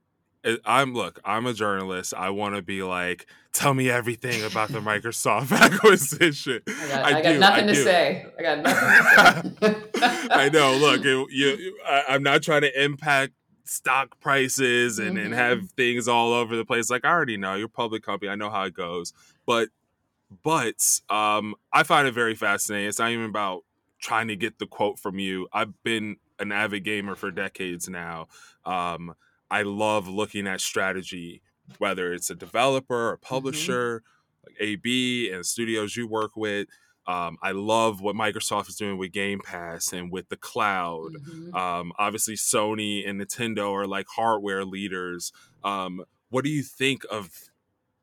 I'm 0.64 0.94
look, 0.94 1.20
I'm 1.24 1.46
a 1.46 1.52
journalist. 1.52 2.14
I 2.16 2.30
want 2.30 2.56
to 2.56 2.62
be 2.62 2.82
like, 2.82 3.26
tell 3.52 3.74
me 3.74 3.90
everything 3.90 4.42
about 4.44 4.70
the 4.70 4.80
Microsoft 4.80 5.52
acquisition. 5.60 6.62
I 6.66 6.88
got, 6.88 7.04
I 7.04 7.08
I 7.18 7.22
got 7.22 7.32
do, 7.32 7.38
nothing 7.38 7.64
I 7.64 7.72
to 7.72 7.74
say. 7.74 8.26
I 8.38 8.42
got 8.42 8.58
nothing 8.60 9.56
to 9.56 9.80
say. 10.00 10.28
I 10.30 10.48
know. 10.48 10.76
Look, 10.76 11.04
it, 11.04 11.32
you, 11.32 11.78
I, 11.86 12.14
am 12.14 12.22
not 12.22 12.42
trying 12.42 12.62
to 12.62 12.82
impact 12.82 13.32
stock 13.64 14.20
prices 14.20 14.98
and, 14.98 15.16
mm-hmm. 15.16 15.26
and 15.26 15.34
have 15.34 15.70
things 15.72 16.08
all 16.08 16.32
over 16.32 16.56
the 16.56 16.64
place. 16.64 16.90
Like 16.90 17.04
I 17.04 17.10
already 17.10 17.36
know, 17.36 17.54
you're 17.54 17.66
a 17.66 17.70
public 17.70 18.02
company. 18.02 18.30
I 18.30 18.34
know 18.34 18.50
how 18.50 18.64
it 18.64 18.74
goes. 18.74 19.12
But 19.46 19.68
but 20.42 21.00
um, 21.10 21.54
I 21.72 21.82
find 21.82 22.08
it 22.08 22.14
very 22.14 22.34
fascinating. 22.34 22.88
It's 22.88 22.98
not 22.98 23.10
even 23.10 23.26
about 23.26 23.64
trying 24.00 24.28
to 24.28 24.36
get 24.36 24.58
the 24.58 24.66
quote 24.66 24.98
from 24.98 25.18
you. 25.18 25.46
I've 25.52 25.82
been 25.82 26.16
an 26.38 26.52
avid 26.52 26.84
gamer 26.84 27.14
for 27.14 27.30
decades 27.30 27.88
now. 27.88 28.28
Um, 28.64 29.14
I 29.52 29.62
love 29.62 30.08
looking 30.08 30.46
at 30.46 30.62
strategy, 30.62 31.42
whether 31.78 32.12
it's 32.12 32.30
a 32.30 32.34
developer 32.34 33.10
or 33.10 33.16
mm-hmm. 33.18 33.34
publisher, 33.34 33.98
mm-hmm. 33.98 34.46
like 34.46 34.56
AB 34.60 35.30
and 35.30 35.44
studios 35.46 35.94
you 35.94 36.08
work 36.08 36.32
with. 36.34 36.66
Um, 37.06 37.36
I 37.42 37.50
love 37.50 38.00
what 38.00 38.16
Microsoft 38.16 38.68
is 38.68 38.76
doing 38.76 38.96
with 38.96 39.12
Game 39.12 39.40
Pass 39.44 39.92
and 39.92 40.10
with 40.10 40.28
the 40.28 40.36
cloud. 40.36 41.10
Mm-hmm. 41.14 41.54
Um, 41.54 41.92
obviously, 41.98 42.34
Sony 42.34 43.08
and 43.08 43.20
Nintendo 43.20 43.72
are 43.72 43.86
like 43.86 44.06
hardware 44.14 44.64
leaders. 44.64 45.32
Um, 45.62 46.04
what 46.30 46.44
do 46.44 46.50
you 46.50 46.62
think 46.62 47.02
of 47.10 47.30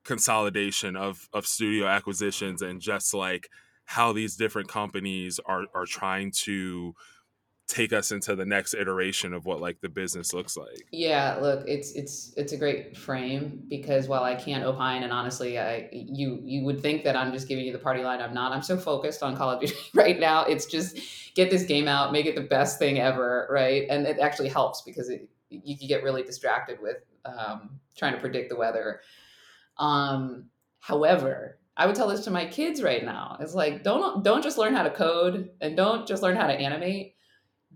consolidation 0.03 0.95
of 0.95 1.29
of 1.33 1.45
studio 1.45 1.87
acquisitions 1.87 2.61
and 2.61 2.81
just 2.81 3.13
like 3.13 3.49
how 3.85 4.13
these 4.13 4.35
different 4.35 4.67
companies 4.67 5.39
are 5.45 5.65
are 5.73 5.85
trying 5.85 6.31
to 6.31 6.93
take 7.69 7.93
us 7.93 8.11
into 8.11 8.35
the 8.35 8.45
next 8.45 8.73
iteration 8.73 9.31
of 9.31 9.45
what 9.45 9.61
like 9.61 9.79
the 9.79 9.87
business 9.87 10.33
looks 10.33 10.57
like. 10.57 10.87
Yeah 10.91 11.37
look 11.39 11.63
it's 11.67 11.91
it's 11.91 12.33
it's 12.35 12.51
a 12.51 12.57
great 12.57 12.97
frame 12.97 13.63
because 13.69 14.07
while 14.07 14.23
i 14.23 14.33
can't 14.33 14.63
opine 14.63 15.03
and 15.03 15.13
honestly 15.13 15.59
i 15.59 15.87
you 15.91 16.41
you 16.43 16.65
would 16.65 16.81
think 16.81 17.03
that 17.03 17.15
i'm 17.15 17.31
just 17.31 17.47
giving 17.47 17.63
you 17.63 17.71
the 17.71 17.79
party 17.79 18.01
line 18.01 18.21
i'm 18.21 18.33
not. 18.33 18.51
I'm 18.51 18.63
so 18.63 18.75
focused 18.75 19.21
on 19.21 19.37
call 19.37 19.51
of 19.51 19.61
duty 19.61 19.75
right 19.93 20.19
now. 20.19 20.43
It's 20.45 20.65
just 20.65 20.97
get 21.35 21.51
this 21.51 21.63
game 21.63 21.87
out 21.87 22.11
make 22.11 22.25
it 22.25 22.35
the 22.35 22.41
best 22.41 22.79
thing 22.79 22.99
ever 22.99 23.47
right? 23.51 23.85
And 23.89 24.07
it 24.07 24.19
actually 24.19 24.49
helps 24.49 24.81
because 24.81 25.09
it, 25.09 25.29
you 25.49 25.77
can 25.77 25.87
get 25.87 26.03
really 26.03 26.23
distracted 26.23 26.79
with 26.81 26.97
um, 27.25 27.79
trying 27.95 28.13
to 28.13 28.19
predict 28.19 28.49
the 28.49 28.55
weather. 28.55 29.01
Um, 29.77 30.45
however 30.79 31.59
I 31.77 31.85
would 31.85 31.95
tell 31.95 32.09
this 32.09 32.25
to 32.25 32.31
my 32.31 32.45
kids 32.45 32.83
right 32.83 33.05
now. 33.05 33.37
It's 33.39 33.53
like 33.53 33.83
don't 33.83 34.23
don't 34.23 34.43
just 34.43 34.57
learn 34.57 34.73
how 34.73 34.83
to 34.83 34.89
code 34.89 35.51
and 35.61 35.77
don't 35.77 36.07
just 36.07 36.23
learn 36.23 36.35
how 36.35 36.47
to 36.47 36.53
animate 36.53 37.13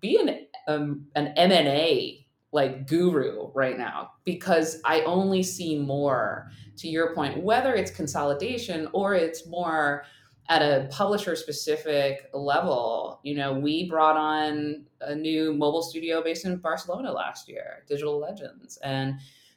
be 0.04 0.20
an 0.20 0.46
um, 0.68 1.08
an 1.16 1.28
M&A 1.36 2.28
like 2.52 2.88
guru 2.88 3.50
right 3.56 3.78
now 3.78 4.12
because 4.26 4.80
I 4.86 5.02
only 5.02 5.42
see 5.42 5.80
more 5.80 6.52
to 6.78 6.88
your 6.88 7.16
point 7.16 7.42
whether 7.42 7.74
it's 7.74 7.90
consolidation 7.90 8.88
or 8.94 9.16
it's 9.16 9.48
more 9.48 10.04
at 10.50 10.62
a 10.62 10.88
publisher 10.92 11.36
specific 11.36 12.30
level. 12.34 13.22
You 13.24 13.36
know 13.36 13.54
we 13.54 13.90
brought 13.90 14.18
on 14.18 14.86
a 15.02 15.16
new 15.16 15.54
mobile 15.54 15.82
studio 15.82 16.22
based 16.22 16.46
in 16.46 16.58
Barcelona 16.58 17.12
last 17.12 17.50
year 17.50 17.84
Digital 17.88 18.20
Legends 18.20 18.78
and 18.84 19.16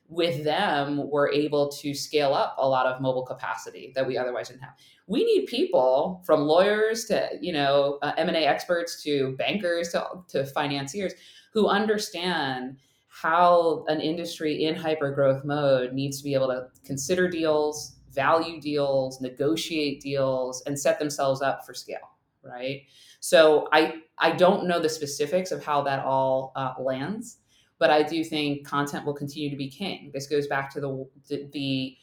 with 0.08 0.44
them 0.44 1.10
we're 1.10 1.30
able 1.30 1.68
to 1.68 1.92
scale 1.94 2.32
up 2.32 2.54
a 2.58 2.68
lot 2.68 2.86
of 2.86 3.00
mobile 3.00 3.24
capacity 3.24 3.92
that 3.94 4.06
we 4.06 4.16
otherwise 4.16 4.48
didn't 4.48 4.62
have. 4.62 4.74
We 5.06 5.24
need 5.24 5.46
people 5.46 6.22
from 6.24 6.42
lawyers 6.42 7.04
to 7.06 7.30
you 7.40 7.52
know 7.52 7.98
uh, 8.02 8.12
m&a 8.16 8.44
experts 8.44 9.02
to 9.02 9.34
bankers 9.36 9.90
to, 9.90 10.06
to 10.28 10.46
financiers 10.46 11.12
who 11.52 11.68
understand 11.68 12.76
how 13.08 13.84
an 13.88 14.00
industry 14.00 14.64
in 14.64 14.74
hyper 14.74 15.10
growth 15.10 15.44
mode 15.44 15.92
needs 15.92 16.18
to 16.18 16.24
be 16.24 16.34
able 16.34 16.48
to 16.48 16.66
consider 16.84 17.28
deals 17.28 17.96
value 18.12 18.60
deals 18.60 19.20
negotiate 19.20 20.00
deals 20.00 20.62
and 20.66 20.78
set 20.78 20.98
themselves 20.98 21.42
up 21.42 21.66
for 21.66 21.74
scale 21.74 22.10
right? 22.42 22.82
So 23.20 23.68
i 23.72 23.94
i 24.18 24.30
don't 24.30 24.68
know 24.68 24.78
the 24.78 24.88
specifics 24.88 25.50
of 25.50 25.64
how 25.64 25.82
that 25.82 26.04
all 26.04 26.52
uh, 26.54 26.74
lands 26.78 27.38
but 27.78 27.90
i 27.90 28.02
do 28.02 28.22
think 28.24 28.66
content 28.66 29.04
will 29.04 29.14
continue 29.14 29.50
to 29.50 29.56
be 29.56 29.68
king 29.68 30.10
this 30.14 30.26
goes 30.26 30.46
back 30.46 30.70
to 30.70 30.80
the 30.80 31.06
the, 31.52 31.96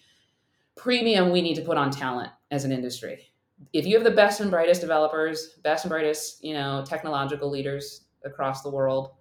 premium 0.75 1.31
we 1.31 1.41
need 1.41 1.55
to 1.55 1.61
put 1.61 1.77
on 1.77 1.91
talent 1.91 2.31
as 2.51 2.65
an 2.65 2.71
industry. 2.71 3.31
If 3.73 3.85
you 3.85 3.95
have 3.95 4.03
the 4.03 4.11
best 4.11 4.41
and 4.41 4.51
brightest 4.51 4.81
developers, 4.81 5.59
best 5.63 5.85
and 5.85 5.89
brightest, 5.89 6.43
you 6.43 6.53
know, 6.53 6.83
technological 6.85 7.49
leaders 7.49 8.05
across 8.25 8.61
the 8.61 8.69
world, 8.69 9.11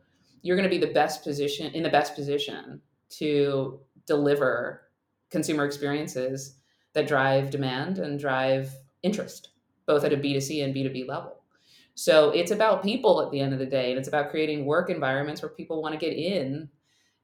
you're 0.42 0.57
going 0.57 0.68
to 0.68 0.74
be 0.74 0.84
the 0.84 0.92
best 0.92 1.22
position 1.22 1.72
in 1.74 1.82
the 1.82 1.88
best 1.88 2.14
position 2.14 2.80
to 3.11 3.80
deliver 4.07 4.82
consumer 5.30 5.64
experiences 5.64 6.57
that 6.94 7.07
drive 7.07 7.50
demand 7.50 7.98
and 7.98 8.18
drive 8.18 8.74
interest, 9.03 9.50
both 9.86 10.05
at 10.05 10.12
a 10.12 10.16
B2C 10.16 10.64
and 10.64 10.74
B2B 10.74 11.07
level. 11.07 11.41
So 11.95 12.30
it's 12.30 12.51
about 12.51 12.82
people 12.82 13.20
at 13.22 13.30
the 13.30 13.40
end 13.40 13.53
of 13.53 13.59
the 13.59 13.66
day, 13.66 13.90
and 13.90 13.99
it's 13.99 14.09
about 14.09 14.30
creating 14.30 14.64
work 14.64 14.90
environments 14.90 15.43
where 15.43 15.51
people 15.51 15.82
want 15.82 15.93
to 15.93 15.99
get 15.99 16.16
in 16.16 16.68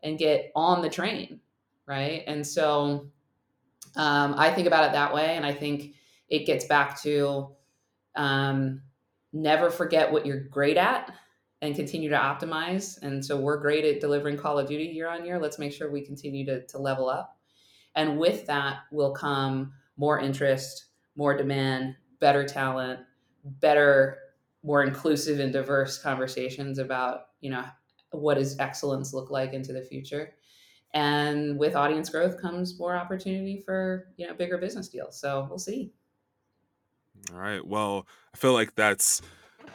and 0.02 0.18
get 0.18 0.52
on 0.54 0.82
the 0.82 0.90
train, 0.90 1.40
right? 1.86 2.22
And 2.26 2.46
so 2.46 3.08
um, 3.96 4.34
I 4.36 4.50
think 4.50 4.66
about 4.66 4.84
it 4.84 4.92
that 4.92 5.14
way, 5.14 5.36
and 5.36 5.46
I 5.46 5.52
think 5.52 5.94
it 6.28 6.46
gets 6.46 6.66
back 6.66 7.00
to 7.02 7.48
um, 8.14 8.82
never 9.32 9.70
forget 9.70 10.12
what 10.12 10.26
you're 10.26 10.40
great 10.40 10.76
at 10.76 11.12
and 11.62 11.74
continue 11.74 12.08
to 12.10 12.16
optimize. 12.16 13.00
And 13.02 13.24
so 13.24 13.36
we're 13.36 13.56
great 13.56 13.84
at 13.84 14.00
delivering 14.00 14.36
Call 14.36 14.58
of 14.58 14.68
Duty 14.68 14.84
year 14.84 15.08
on 15.08 15.24
year. 15.24 15.40
Let's 15.40 15.58
make 15.58 15.72
sure 15.72 15.90
we 15.90 16.04
continue 16.04 16.44
to, 16.46 16.64
to 16.66 16.78
level 16.78 17.08
up. 17.08 17.36
And 17.94 18.18
with 18.18 18.46
that 18.46 18.80
will 18.92 19.12
come 19.12 19.72
more 19.96 20.20
interest, 20.20 20.86
more 21.16 21.36
demand, 21.36 21.96
better 22.20 22.44
talent, 22.44 23.00
better, 23.44 24.18
more 24.68 24.84
inclusive 24.84 25.40
and 25.40 25.50
diverse 25.50 25.96
conversations 25.96 26.78
about, 26.78 27.28
you 27.40 27.48
know, 27.48 27.64
what 28.10 28.34
does 28.34 28.58
excellence 28.58 29.14
look 29.14 29.30
like 29.30 29.54
into 29.54 29.72
the 29.72 29.80
future. 29.80 30.34
And 30.92 31.58
with 31.58 31.74
audience 31.74 32.10
growth 32.10 32.38
comes 32.38 32.78
more 32.78 32.94
opportunity 32.94 33.62
for, 33.64 34.08
you 34.18 34.26
know, 34.26 34.34
bigger 34.34 34.58
business 34.58 34.90
deals. 34.90 35.18
So 35.18 35.46
we'll 35.48 35.58
see. 35.58 35.94
All 37.32 37.38
right. 37.38 37.66
Well, 37.66 38.06
I 38.34 38.36
feel 38.36 38.52
like 38.52 38.74
that's 38.74 39.22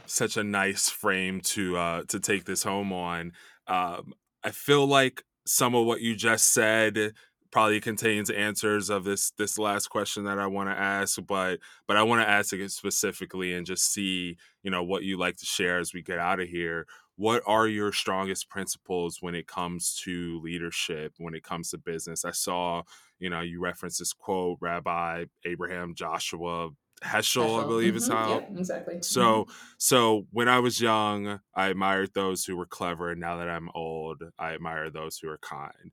such 0.05 0.37
a 0.37 0.43
nice 0.43 0.89
frame 0.89 1.41
to 1.41 1.75
uh 1.75 2.03
to 2.09 2.19
take 2.19 2.45
this 2.45 2.61
home 2.61 2.93
on. 2.93 3.31
Um 3.67 4.13
I 4.43 4.51
feel 4.51 4.85
like 4.85 5.23
some 5.47 5.73
of 5.73 5.87
what 5.87 6.01
you 6.01 6.15
just 6.15 6.53
said 6.53 7.13
probably 7.53 7.79
contains 7.79 8.31
answers 8.31 8.89
of 8.89 9.03
this 9.03 9.31
this 9.37 9.59
last 9.59 9.87
question 9.89 10.23
that 10.23 10.39
I 10.39 10.47
want 10.47 10.69
to 10.69 10.77
ask, 10.77 11.19
but 11.25 11.59
but 11.87 11.95
I 11.95 12.03
want 12.03 12.21
to 12.23 12.29
ask 12.29 12.51
it 12.51 12.71
specifically 12.71 13.53
and 13.53 13.65
just 13.65 13.93
see, 13.93 14.37
you 14.63 14.71
know, 14.71 14.83
what 14.83 15.03
you 15.03 15.17
like 15.17 15.37
to 15.37 15.45
share 15.45 15.77
as 15.77 15.93
we 15.93 16.01
get 16.01 16.17
out 16.17 16.39
of 16.39 16.49
here. 16.49 16.87
What 17.15 17.43
are 17.45 17.67
your 17.67 17.93
strongest 17.93 18.49
principles 18.49 19.19
when 19.21 19.35
it 19.35 19.45
comes 19.45 20.01
to 20.03 20.41
leadership, 20.43 21.13
when 21.19 21.35
it 21.35 21.43
comes 21.43 21.69
to 21.69 21.77
business? 21.77 22.25
I 22.25 22.31
saw, 22.31 22.81
you 23.19 23.29
know, 23.29 23.41
you 23.41 23.61
referenced 23.61 23.99
this 23.99 24.13
quote, 24.13 24.57
Rabbi 24.59 25.25
Abraham 25.45 25.93
Joshua 25.93 26.71
Heschel, 27.03 27.63
I 27.63 27.67
believe 27.67 27.95
is 27.95 28.09
mm-hmm. 28.09 28.17
how. 28.17 28.39
Yeah, 28.39 28.59
exactly. 28.59 28.97
So, 29.01 29.47
so 29.77 30.25
when 30.31 30.49
I 30.49 30.59
was 30.59 30.81
young, 30.81 31.39
I 31.55 31.67
admired 31.67 32.11
those 32.15 32.45
who 32.45 32.57
were 32.57 32.65
clever, 32.65 33.11
and 33.11 33.21
now 33.21 33.37
that 33.37 33.49
I'm 33.49 33.69
old, 33.75 34.23
I 34.39 34.53
admire 34.53 34.89
those 34.89 35.17
who 35.17 35.29
are 35.29 35.37
kind. 35.39 35.91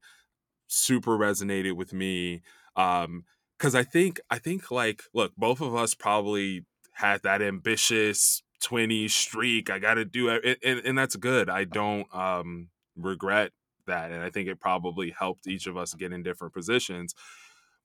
Super 0.72 1.18
resonated 1.18 1.74
with 1.76 1.92
me, 1.92 2.42
um, 2.76 3.24
because 3.58 3.74
I 3.74 3.82
think 3.82 4.20
I 4.30 4.38
think 4.38 4.70
like, 4.70 5.02
look, 5.14 5.34
both 5.36 5.60
of 5.60 5.74
us 5.74 5.94
probably 5.94 6.64
had 6.92 7.22
that 7.22 7.42
ambitious 7.42 8.42
20 8.62 9.08
streak. 9.08 9.70
I 9.70 9.78
got 9.78 9.94
to 9.94 10.04
do 10.04 10.28
it, 10.28 10.58
and, 10.62 10.80
and 10.80 10.98
that's 10.98 11.16
good. 11.16 11.50
I 11.50 11.64
don't 11.64 12.12
um 12.14 12.68
regret 12.96 13.52
that, 13.86 14.12
and 14.12 14.22
I 14.22 14.30
think 14.30 14.48
it 14.48 14.60
probably 14.60 15.10
helped 15.10 15.46
each 15.46 15.66
of 15.66 15.76
us 15.76 15.94
get 15.94 16.12
in 16.12 16.22
different 16.22 16.54
positions 16.54 17.14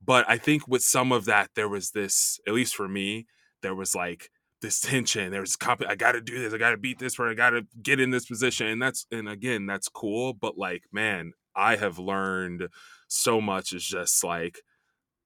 but 0.03 0.25
I 0.27 0.37
think 0.37 0.67
with 0.67 0.83
some 0.83 1.11
of 1.11 1.25
that, 1.25 1.51
there 1.55 1.69
was 1.69 1.91
this, 1.91 2.39
at 2.47 2.53
least 2.53 2.75
for 2.75 2.87
me, 2.87 3.27
there 3.61 3.75
was 3.75 3.95
like 3.95 4.29
this 4.61 4.79
tension. 4.81 5.31
There 5.31 5.41
was 5.41 5.55
comp- 5.55 5.87
I 5.87 5.95
got 5.95 6.13
to 6.13 6.21
do 6.21 6.39
this. 6.39 6.53
I 6.53 6.57
got 6.57 6.71
to 6.71 6.77
beat 6.77 6.99
this. 6.99 7.17
Or 7.19 7.29
I 7.29 7.33
got 7.33 7.51
to 7.51 7.65
get 7.81 7.99
in 7.99 8.11
this 8.11 8.25
position. 8.25 8.67
And 8.67 8.81
that's 8.81 9.05
and 9.11 9.27
again, 9.27 9.65
that's 9.65 9.89
cool. 9.89 10.33
But 10.33 10.57
like, 10.57 10.83
man, 10.91 11.33
I 11.55 11.75
have 11.75 11.99
learned 11.99 12.67
so 13.07 13.41
much. 13.41 13.73
Is 13.73 13.85
just 13.85 14.23
like, 14.23 14.61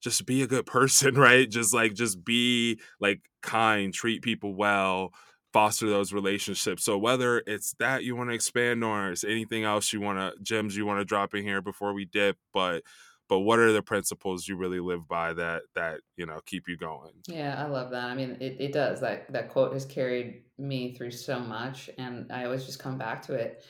just 0.01 0.25
be 0.25 0.41
a 0.41 0.47
good 0.47 0.65
person, 0.65 1.15
right? 1.15 1.49
Just 1.49 1.73
like, 1.73 1.93
just 1.93 2.23
be 2.23 2.80
like 2.99 3.21
kind, 3.41 3.93
treat 3.93 4.21
people 4.21 4.53
well, 4.55 5.11
foster 5.53 5.89
those 5.89 6.13
relationships. 6.13 6.84
So 6.84 6.97
whether 6.97 7.41
it's 7.47 7.73
that 7.80 8.03
you 8.03 8.15
want 8.15 8.30
to 8.30 8.36
expand 8.36 8.84
or 8.84 9.11
it's 9.11 9.23
anything 9.23 9.63
else 9.63 9.93
you 9.93 10.01
want 10.01 10.19
to 10.19 10.41
gems 10.43 10.75
you 10.75 10.86
want 10.86 10.99
to 10.99 11.05
drop 11.05 11.34
in 11.34 11.43
here 11.43 11.61
before 11.61 11.93
we 11.93 12.05
dip, 12.05 12.38
but 12.53 12.84
but 13.30 13.39
what 13.41 13.59
are 13.59 13.71
the 13.71 13.82
principles 13.82 14.47
you 14.47 14.57
really 14.57 14.80
live 14.80 15.07
by 15.07 15.32
that 15.34 15.61
that 15.75 16.01
you 16.17 16.25
know 16.25 16.39
keep 16.45 16.67
you 16.67 16.75
going 16.75 17.13
yeah 17.27 17.63
i 17.63 17.67
love 17.67 17.91
that 17.91 18.05
i 18.05 18.15
mean 18.15 18.36
it, 18.41 18.57
it 18.59 18.73
does 18.73 18.99
that 18.99 19.32
that 19.32 19.49
quote 19.49 19.71
has 19.71 19.86
carried 19.86 20.41
me 20.57 20.93
through 20.95 21.11
so 21.11 21.39
much 21.39 21.89
and 21.97 22.30
i 22.32 22.43
always 22.43 22.65
just 22.65 22.80
come 22.80 22.97
back 22.97 23.21
to 23.21 23.34
it 23.34 23.63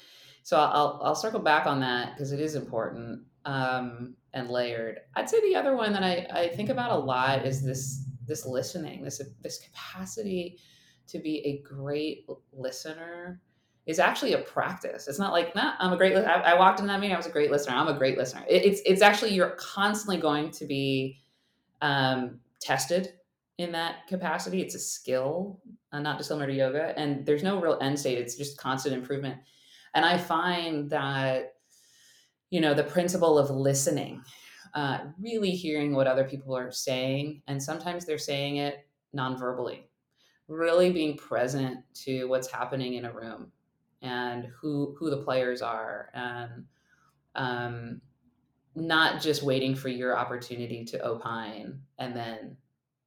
so 0.44 0.58
i'll 0.58 1.00
i'll 1.04 1.16
circle 1.16 1.40
back 1.40 1.66
on 1.66 1.80
that 1.80 2.14
because 2.14 2.32
it 2.32 2.40
is 2.40 2.56
important 2.56 3.22
um, 3.46 4.16
and 4.34 4.50
layered 4.50 5.00
i'd 5.16 5.30
say 5.30 5.40
the 5.42 5.56
other 5.56 5.76
one 5.76 5.94
that 5.94 6.04
i 6.04 6.28
i 6.32 6.48
think 6.48 6.70
about 6.70 6.92
a 6.92 6.96
lot 6.96 7.46
is 7.46 7.64
this 7.64 8.06
this 8.28 8.46
listening 8.46 9.04
this 9.04 9.22
this 9.42 9.60
capacity 9.60 10.58
to 11.08 11.20
be 11.20 11.40
a 11.46 11.62
great 11.68 12.28
listener 12.54 13.42
is 13.90 13.98
actually 13.98 14.34
a 14.34 14.38
practice. 14.38 15.08
It's 15.08 15.18
not 15.18 15.32
like, 15.32 15.56
nah, 15.56 15.74
I'm 15.80 15.92
a 15.92 15.98
great. 15.98 16.16
I, 16.16 16.42
I, 16.42 16.60
walked 16.60 16.80
in 16.80 16.86
that 16.86 17.00
meeting. 17.00 17.16
I 17.16 17.18
was 17.18 17.26
a 17.26 17.32
great 17.32 17.50
listener. 17.50 17.76
I'm 17.76 17.88
a 17.88 17.98
great 17.98 18.20
listener. 18.20 18.46
It, 18.48 18.64
it's 18.64 18.82
it's 18.86 19.02
actually 19.02 19.34
you're 19.34 19.56
constantly 19.58 20.18
going 20.18 20.52
to 20.52 20.66
be 20.66 21.20
um, 21.82 22.40
tested 22.62 23.14
in 23.58 23.72
that 23.72 24.06
capacity. 24.08 24.62
It's 24.62 24.76
a 24.76 24.80
skill, 24.80 25.60
uh, 25.92 26.00
not 26.00 26.20
dissimilar 26.20 26.46
to 26.46 26.54
yoga, 26.54 26.94
and 27.00 27.26
there's 27.26 27.42
no 27.42 27.60
real 27.60 27.80
end 27.82 28.00
state. 28.00 28.20
It's 28.20 28.36
just 28.36 28.60
constant 28.60 28.94
improvement. 28.94 29.40
And 29.96 30.06
I 30.06 30.18
find 30.18 30.90
that 30.90 31.54
you 32.50 32.62
know 32.62 32.74
the 32.74 32.84
principle 32.84 33.38
of 33.38 33.50
listening, 33.50 34.24
uh, 34.74 35.00
really 35.20 35.52
hearing 35.52 35.94
what 35.94 36.08
other 36.08 36.24
people 36.24 36.56
are 36.56 36.72
saying, 36.72 37.42
and 37.48 37.62
sometimes 37.62 38.06
they're 38.06 38.18
saying 38.18 38.58
it 38.58 38.86
non-verbally 39.14 39.90
really 40.50 40.92
being 40.92 41.16
present 41.16 41.78
to 41.94 42.26
what's 42.26 42.52
happening 42.52 42.96
in 42.96 43.06
a 43.06 43.14
room 43.14 43.52
and 44.02 44.46
who 44.60 44.96
who 44.98 45.10
the 45.10 45.18
players 45.18 45.62
are 45.62 46.10
and 46.14 46.66
um, 47.36 48.02
not 48.76 49.22
just 49.22 49.44
waiting 49.44 49.76
for 49.76 49.90
your 49.90 50.18
opportunity 50.18 50.84
to 50.84 51.06
opine 51.06 51.80
and 52.00 52.16
then 52.16 52.58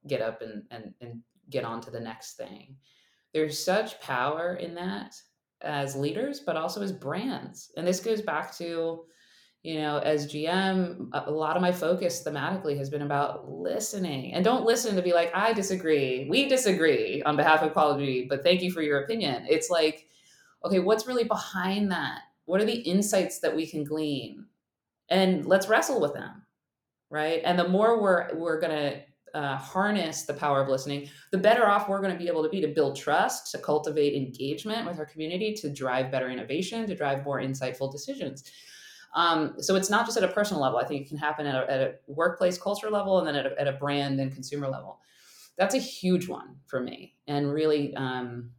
get 0.07 0.21
up 0.21 0.41
and, 0.41 0.63
and, 0.71 0.93
and 1.01 1.21
get 1.49 1.65
on 1.65 1.81
to 1.81 1.91
the 1.91 1.99
next 1.99 2.35
thing. 2.37 2.75
There's 3.33 3.63
such 3.63 3.99
power 3.99 4.55
in 4.55 4.73
that 4.75 5.15
as 5.63 5.95
leaders, 5.95 6.39
but 6.39 6.55
also 6.55 6.81
as 6.81 6.91
brands. 6.91 7.71
And 7.77 7.87
this 7.87 7.99
goes 7.99 8.21
back 8.21 8.55
to, 8.57 9.05
you 9.63 9.75
know, 9.75 9.99
as 9.99 10.31
GM, 10.31 11.09
a 11.13 11.31
lot 11.31 11.55
of 11.55 11.61
my 11.61 11.71
focus 11.71 12.23
thematically 12.25 12.77
has 12.77 12.89
been 12.89 13.01
about 13.01 13.49
listening. 13.49 14.33
And 14.33 14.43
don't 14.43 14.65
listen 14.65 14.95
to 14.95 15.01
be 15.01 15.13
like, 15.13 15.31
I 15.33 15.53
disagree. 15.53 16.27
We 16.29 16.47
disagree 16.47 17.23
on 17.23 17.37
behalf 17.37 17.61
of 17.61 17.97
Duty, 17.97 18.27
but 18.29 18.43
thank 18.43 18.61
you 18.61 18.71
for 18.71 18.81
your 18.81 19.01
opinion. 19.03 19.45
It's 19.49 19.69
like, 19.69 20.07
okay, 20.65 20.79
what's 20.79 21.07
really 21.07 21.23
behind 21.23 21.91
that? 21.91 22.19
What 22.45 22.61
are 22.61 22.65
the 22.65 22.73
insights 22.73 23.39
that 23.39 23.55
we 23.55 23.65
can 23.65 23.83
glean? 23.83 24.45
And 25.09 25.45
let's 25.45 25.67
wrestle 25.67 26.01
with 26.01 26.13
them, 26.13 26.43
right? 27.09 27.41
And 27.43 27.57
the 27.57 27.67
more 27.67 28.01
we're 28.01 28.35
we're 28.35 28.59
gonna 28.59 29.01
uh, 29.33 29.57
harness 29.57 30.23
the 30.23 30.33
power 30.33 30.61
of 30.61 30.69
listening, 30.69 31.09
the 31.31 31.37
better 31.37 31.67
off 31.67 31.89
we're 31.89 32.01
going 32.01 32.13
to 32.13 32.17
be 32.17 32.27
able 32.27 32.43
to 32.43 32.49
be 32.49 32.61
to 32.61 32.67
build 32.67 32.95
trust, 32.95 33.51
to 33.51 33.57
cultivate 33.57 34.15
engagement 34.15 34.87
with 34.87 34.99
our 34.99 35.05
community, 35.05 35.53
to 35.53 35.69
drive 35.69 36.11
better 36.11 36.29
innovation, 36.29 36.85
to 36.87 36.95
drive 36.95 37.23
more 37.23 37.39
insightful 37.39 37.91
decisions. 37.91 38.43
Um, 39.15 39.55
so 39.59 39.75
it's 39.75 39.89
not 39.89 40.05
just 40.05 40.17
at 40.17 40.23
a 40.23 40.27
personal 40.27 40.61
level. 40.61 40.79
I 40.79 40.85
think 40.85 41.01
it 41.01 41.09
can 41.09 41.17
happen 41.17 41.45
at 41.45 41.55
a, 41.55 41.71
at 41.71 41.81
a 41.81 41.93
workplace 42.07 42.57
culture 42.57 42.89
level 42.89 43.19
and 43.19 43.27
then 43.27 43.35
at 43.35 43.45
a, 43.45 43.61
at 43.61 43.67
a, 43.67 43.73
brand 43.73 44.19
and 44.19 44.33
consumer 44.33 44.67
level. 44.67 44.99
That's 45.57 45.75
a 45.75 45.79
huge 45.79 46.27
one 46.27 46.55
for 46.65 46.79
me, 46.79 47.13
and 47.27 47.53
really 47.53 47.95
um, 47.95 48.49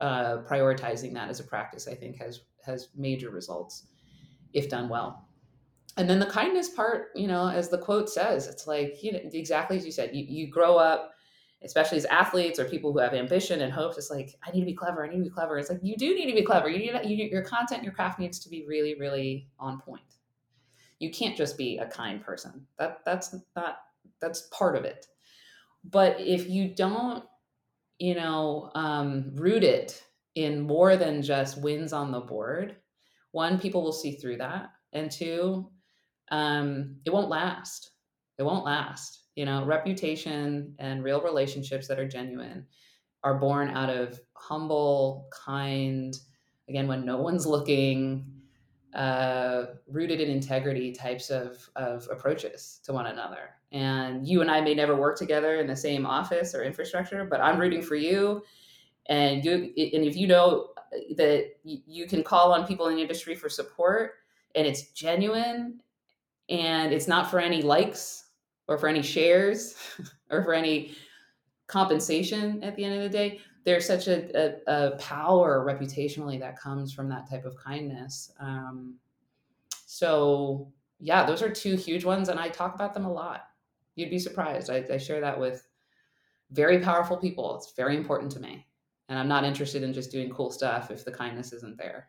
uh, 0.00 0.38
prioritizing 0.38 1.14
that 1.14 1.28
as 1.30 1.38
a 1.38 1.44
practice, 1.44 1.86
I 1.86 1.94
think, 1.94 2.16
has 2.20 2.40
has 2.64 2.88
major 2.96 3.30
results 3.30 3.86
if 4.52 4.68
done 4.68 4.88
well. 4.88 5.25
And 5.96 6.08
then 6.08 6.18
the 6.18 6.26
kindness 6.26 6.68
part, 6.68 7.08
you 7.14 7.26
know, 7.26 7.48
as 7.48 7.68
the 7.68 7.78
quote 7.78 8.10
says, 8.10 8.46
it's 8.46 8.66
like 8.66 9.02
you 9.02 9.12
know 9.12 9.20
exactly 9.32 9.76
as 9.76 9.84
you 9.86 9.92
said. 9.92 10.14
You, 10.14 10.24
you 10.28 10.50
grow 10.50 10.76
up, 10.76 11.12
especially 11.62 11.98
as 11.98 12.04
athletes 12.06 12.58
or 12.58 12.66
people 12.66 12.92
who 12.92 12.98
have 12.98 13.14
ambition 13.14 13.62
and 13.62 13.72
hopes. 13.72 13.96
It's 13.96 14.10
like 14.10 14.34
I 14.46 14.50
need 14.50 14.60
to 14.60 14.66
be 14.66 14.74
clever. 14.74 15.04
I 15.04 15.08
need 15.08 15.18
to 15.18 15.24
be 15.24 15.30
clever. 15.30 15.58
It's 15.58 15.70
like 15.70 15.80
you 15.82 15.96
do 15.96 16.14
need 16.14 16.26
to 16.26 16.36
be 16.36 16.42
clever. 16.42 16.68
You 16.68 16.78
need, 16.78 17.08
you, 17.08 17.26
your 17.26 17.42
content, 17.42 17.82
your 17.82 17.92
craft 17.92 18.18
needs 18.18 18.38
to 18.40 18.50
be 18.50 18.66
really, 18.66 18.94
really 18.98 19.48
on 19.58 19.80
point. 19.80 20.02
You 20.98 21.10
can't 21.10 21.36
just 21.36 21.56
be 21.56 21.78
a 21.78 21.86
kind 21.86 22.22
person. 22.22 22.66
That 22.78 23.00
that's 23.04 23.34
not 23.54 23.78
that's 24.20 24.48
part 24.52 24.76
of 24.76 24.84
it. 24.84 25.06
But 25.84 26.20
if 26.20 26.48
you 26.48 26.74
don't 26.74 27.24
you 27.98 28.14
know, 28.14 28.70
um, 28.74 29.32
it 29.42 30.04
in 30.34 30.60
more 30.60 30.96
than 30.96 31.22
just 31.22 31.60
wins 31.60 31.92
on 31.92 32.10
the 32.12 32.20
board, 32.20 32.76
one, 33.32 33.58
people 33.58 33.82
will 33.82 33.92
see 33.92 34.12
through 34.12 34.36
that. 34.38 34.70
And 34.92 35.10
two, 35.10 35.70
um, 36.30 36.96
it 37.04 37.12
won't 37.12 37.28
last. 37.28 37.90
It 38.38 38.42
won't 38.42 38.64
last. 38.64 39.20
You 39.34 39.44
know, 39.44 39.64
reputation 39.64 40.74
and 40.78 41.04
real 41.04 41.20
relationships 41.20 41.88
that 41.88 41.98
are 41.98 42.08
genuine 42.08 42.66
are 43.22 43.38
born 43.38 43.70
out 43.70 43.90
of 43.90 44.20
humble, 44.34 45.28
kind, 45.32 46.16
again, 46.68 46.86
when 46.86 47.04
no 47.04 47.16
one's 47.18 47.46
looking, 47.46 48.24
uh, 48.94 49.66
rooted 49.88 50.20
in 50.20 50.30
integrity 50.30 50.92
types 50.92 51.28
of, 51.28 51.68
of 51.76 52.08
approaches 52.10 52.80
to 52.84 52.92
one 52.92 53.06
another. 53.06 53.50
And 53.72 54.26
you 54.26 54.40
and 54.40 54.50
I 54.50 54.60
may 54.60 54.74
never 54.74 54.96
work 54.96 55.18
together 55.18 55.56
in 55.56 55.66
the 55.66 55.76
same 55.76 56.06
office 56.06 56.54
or 56.54 56.62
infrastructure, 56.62 57.24
but 57.24 57.40
I'm 57.40 57.58
rooting 57.58 57.82
for 57.82 57.96
you. 57.96 58.42
And 59.06 59.44
you, 59.44 59.52
and 59.52 60.04
if 60.04 60.16
you 60.16 60.26
know 60.26 60.68
that 61.16 61.56
you 61.64 62.06
can 62.06 62.22
call 62.22 62.52
on 62.52 62.66
people 62.66 62.88
in 62.88 62.96
the 62.96 63.02
industry 63.02 63.34
for 63.34 63.48
support, 63.48 64.12
and 64.54 64.66
it's 64.66 64.92
genuine, 64.92 65.80
and 66.48 66.92
it's 66.92 67.08
not 67.08 67.30
for 67.30 67.38
any 67.38 67.62
likes 67.62 68.24
or 68.68 68.78
for 68.78 68.88
any 68.88 69.02
shares 69.02 69.74
or 70.30 70.42
for 70.44 70.54
any 70.54 70.94
compensation 71.66 72.62
at 72.62 72.76
the 72.76 72.84
end 72.84 72.94
of 72.94 73.02
the 73.02 73.08
day, 73.08 73.40
there's 73.64 73.86
such 73.86 74.06
a, 74.06 74.30
a, 74.38 74.54
a 74.66 74.90
power 74.96 75.66
reputationally 75.66 76.38
that 76.38 76.58
comes 76.58 76.92
from 76.92 77.08
that 77.08 77.28
type 77.28 77.44
of 77.44 77.56
kindness. 77.56 78.30
Um, 78.38 78.94
so 79.86 80.72
yeah, 81.00 81.26
those 81.26 81.42
are 81.42 81.50
two 81.50 81.76
huge 81.76 82.04
ones, 82.04 82.28
and 82.28 82.38
I 82.38 82.48
talk 82.48 82.74
about 82.74 82.94
them 82.94 83.04
a 83.04 83.12
lot. 83.12 83.48
You'd 83.96 84.10
be 84.10 84.18
surprised. 84.18 84.70
I, 84.70 84.84
I 84.90 84.98
share 84.98 85.20
that 85.20 85.38
with 85.38 85.66
very 86.50 86.78
powerful 86.78 87.16
people. 87.16 87.56
It's 87.56 87.72
very 87.72 87.96
important 87.96 88.30
to 88.32 88.40
me. 88.40 88.66
And 89.08 89.18
I'm 89.18 89.28
not 89.28 89.44
interested 89.44 89.82
in 89.82 89.92
just 89.92 90.10
doing 90.10 90.30
cool 90.30 90.50
stuff 90.50 90.90
if 90.90 91.04
the 91.04 91.12
kindness 91.12 91.52
isn't 91.52 91.78
there. 91.78 92.08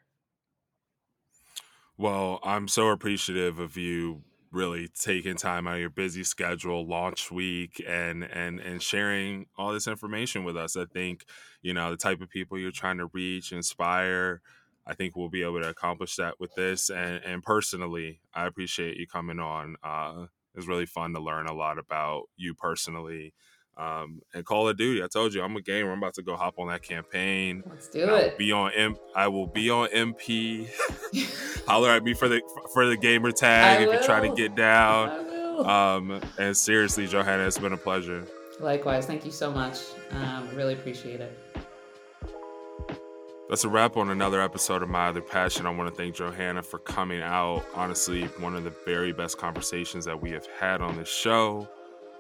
Well, 1.98 2.40
I'm 2.44 2.68
so 2.68 2.90
appreciative 2.90 3.60
of 3.60 3.78
you 3.78 4.24
really 4.52 4.88
taking 4.88 5.36
time 5.36 5.68
out 5.68 5.76
of 5.76 5.80
your 5.80 5.90
busy 5.90 6.24
schedule, 6.24 6.88
launch 6.88 7.32
week, 7.32 7.84
and 7.88 8.24
and 8.24 8.60
and 8.60 8.82
sharing 8.82 9.48
all 9.58 9.74
this 9.74 9.88
information 9.88 10.44
with 10.44 10.58
us. 10.58 10.76
I 10.76 10.86
think 10.86 11.26
you 11.62 11.74
know 11.74 11.92
the 11.92 11.98
type 11.98 12.22
of 12.22 12.30
people 12.30 12.58
you're 12.58 12.72
trying 12.72 12.98
to 12.98 13.08
reach, 13.08 13.52
inspire. 13.52 14.42
I 14.86 14.94
think 14.94 15.16
we'll 15.16 15.30
be 15.30 15.44
able 15.44 15.62
to 15.62 15.70
accomplish 15.70 16.16
that 16.16 16.40
with 16.40 16.56
this. 16.56 16.90
And 16.90 17.24
and 17.24 17.44
personally, 17.44 18.22
I 18.34 18.46
appreciate 18.48 18.98
you 18.98 19.08
coming 19.08 19.40
on. 19.40 19.76
Uh, 19.84 20.28
it 20.54 20.58
was 20.58 20.68
really 20.68 20.86
fun 20.86 21.14
to 21.14 21.20
learn 21.20 21.48
a 21.48 21.54
lot 21.54 21.78
about 21.78 22.24
you 22.36 22.54
personally 22.56 23.34
um, 23.78 24.22
and 24.34 24.44
Call 24.46 24.68
of 24.68 24.78
Duty, 24.78 25.04
I 25.04 25.08
told 25.08 25.34
you 25.34 25.42
I'm 25.44 25.56
a 25.56 25.62
gamer. 25.62 25.92
I'm 25.92 26.00
about 26.00 26.16
to 26.16 26.24
go 26.24 26.36
hop 26.36 26.56
on 26.58 26.68
that 26.70 26.82
campaign. 26.82 27.64
Let's 27.70 27.88
do 27.88 28.14
it. 28.16 28.38
be 28.38 28.52
on 28.52 28.72
M. 28.74 28.96
I 29.16 29.28
will 29.28 29.48
be 29.48 29.70
on 29.70 29.88
MP. 29.90 30.68
Holler 31.68 31.92
at 31.92 32.04
me 32.04 32.14
for 32.14 32.28
the 32.28 32.42
for 32.74 32.88
the 32.88 32.98
gamer 32.98 33.32
tag 33.32 33.80
I 33.80 33.84
if 33.84 33.94
you're 33.94 34.04
trying 34.04 34.30
to 34.30 34.36
get 34.36 34.56
down. 34.56 35.10
I. 35.10 35.96
Um, 35.96 36.22
and 36.38 36.56
seriously, 36.56 37.08
Johanna, 37.08 37.46
it's 37.46 37.58
been 37.58 37.74
a 37.74 37.78
pleasure. 37.78 38.26
Likewise, 38.60 39.06
thank 39.06 39.26
you 39.26 39.32
so 39.32 39.52
much. 39.52 39.80
Um, 40.12 40.50
really 40.56 40.74
appreciate 40.74 41.22
it. 41.22 41.38
That's 43.50 43.64
a 43.64 43.70
wrap 43.70 43.96
on 43.96 44.10
another 44.10 44.42
episode 44.42 44.84
of 44.84 44.90
My 44.90 45.08
Other 45.08 45.22
Passion. 45.22 45.66
I 45.66 45.70
want 45.70 45.90
to 45.90 45.96
thank 45.96 46.16
Johanna 46.16 46.62
for 46.62 46.80
coming 46.80 47.22
out. 47.22 47.64
Honestly, 47.74 48.26
one 48.40 48.56
of 48.56 48.66
the 48.66 48.74
very 48.86 49.14
best 49.14 49.38
conversations 49.38 50.04
that 50.06 50.22
we 50.22 50.32
have 50.32 50.46
had 50.60 50.82
on 50.82 50.98
this 50.98 51.08
show. 51.08 51.68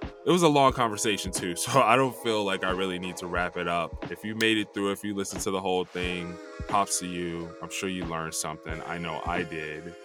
It 0.01 0.31
was 0.31 0.43
a 0.43 0.47
long 0.47 0.73
conversation 0.73 1.31
too, 1.31 1.55
so 1.57 1.81
I 1.81 1.95
don't 1.95 2.15
feel 2.15 2.43
like 2.43 2.63
I 2.63 2.71
really 2.71 2.99
need 2.99 3.17
to 3.17 3.27
wrap 3.27 3.57
it 3.57 3.67
up. 3.67 4.11
If 4.11 4.23
you 4.25 4.35
made 4.35 4.57
it 4.57 4.73
through, 4.73 4.91
if 4.91 5.03
you 5.03 5.15
listened 5.15 5.41
to 5.43 5.51
the 5.51 5.61
whole 5.61 5.85
thing, 5.85 6.35
props 6.67 6.99
to 6.99 7.07
you. 7.07 7.49
I'm 7.61 7.69
sure 7.69 7.87
you 7.89 8.03
learned 8.05 8.33
something. 8.33 8.81
I 8.85 8.97
know 8.97 9.21
I 9.25 9.43
did. 9.43 9.95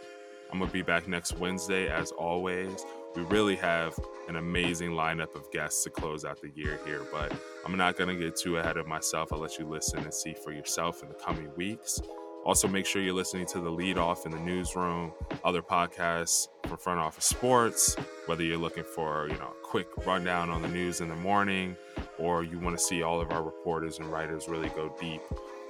I'm 0.52 0.58
gonna 0.58 0.70
be 0.70 0.82
back 0.82 1.08
next 1.08 1.38
Wednesday 1.38 1.88
as 1.88 2.12
always. 2.12 2.84
We 3.16 3.22
really 3.22 3.56
have 3.56 3.98
an 4.28 4.36
amazing 4.36 4.92
lineup 4.92 5.34
of 5.34 5.50
guests 5.50 5.82
to 5.84 5.90
close 5.90 6.24
out 6.24 6.40
the 6.40 6.50
year 6.54 6.78
here, 6.84 7.02
but 7.10 7.32
I'm 7.64 7.76
not 7.76 7.96
gonna 7.96 8.14
get 8.14 8.36
too 8.36 8.58
ahead 8.58 8.76
of 8.76 8.86
myself. 8.86 9.32
I'll 9.32 9.38
let 9.40 9.58
you 9.58 9.66
listen 9.66 10.00
and 10.00 10.14
see 10.14 10.34
for 10.34 10.52
yourself 10.52 11.02
in 11.02 11.08
the 11.08 11.14
coming 11.14 11.50
weeks. 11.56 12.00
Also, 12.44 12.66
make 12.66 12.86
sure 12.86 13.00
you're 13.00 13.14
listening 13.14 13.46
to 13.46 13.60
the 13.60 13.70
lead 13.70 13.96
off 13.96 14.26
in 14.26 14.32
the 14.32 14.38
newsroom, 14.38 15.12
other 15.44 15.62
podcasts 15.62 16.48
from 16.64 16.76
front 16.76 16.98
office 16.98 17.24
sports, 17.24 17.96
whether 18.26 18.42
you're 18.42 18.58
looking 18.58 18.82
for, 18.82 19.28
you 19.28 19.36
know, 19.38 19.52
a 19.58 19.66
quick 19.66 19.86
rundown 20.04 20.50
on 20.50 20.60
the 20.60 20.68
news 20.68 21.00
in 21.00 21.08
the 21.08 21.16
morning, 21.16 21.76
or 22.18 22.42
you 22.42 22.58
want 22.58 22.76
to 22.76 22.82
see 22.82 23.02
all 23.02 23.20
of 23.20 23.30
our 23.30 23.42
reporters 23.42 23.98
and 23.98 24.10
writers 24.10 24.48
really 24.48 24.70
go 24.70 24.92
deep 25.00 25.22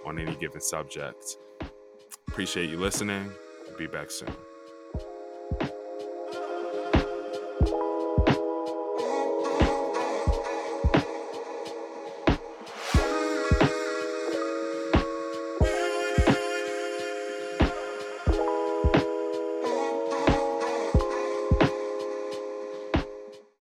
on 0.07 0.19
any 0.19 0.35
given 0.36 0.61
subject. 0.61 1.36
Appreciate 2.28 2.70
you 2.70 2.78
listening. 2.78 3.31
Be 3.77 3.86
back 3.86 4.11
soon. 4.11 4.35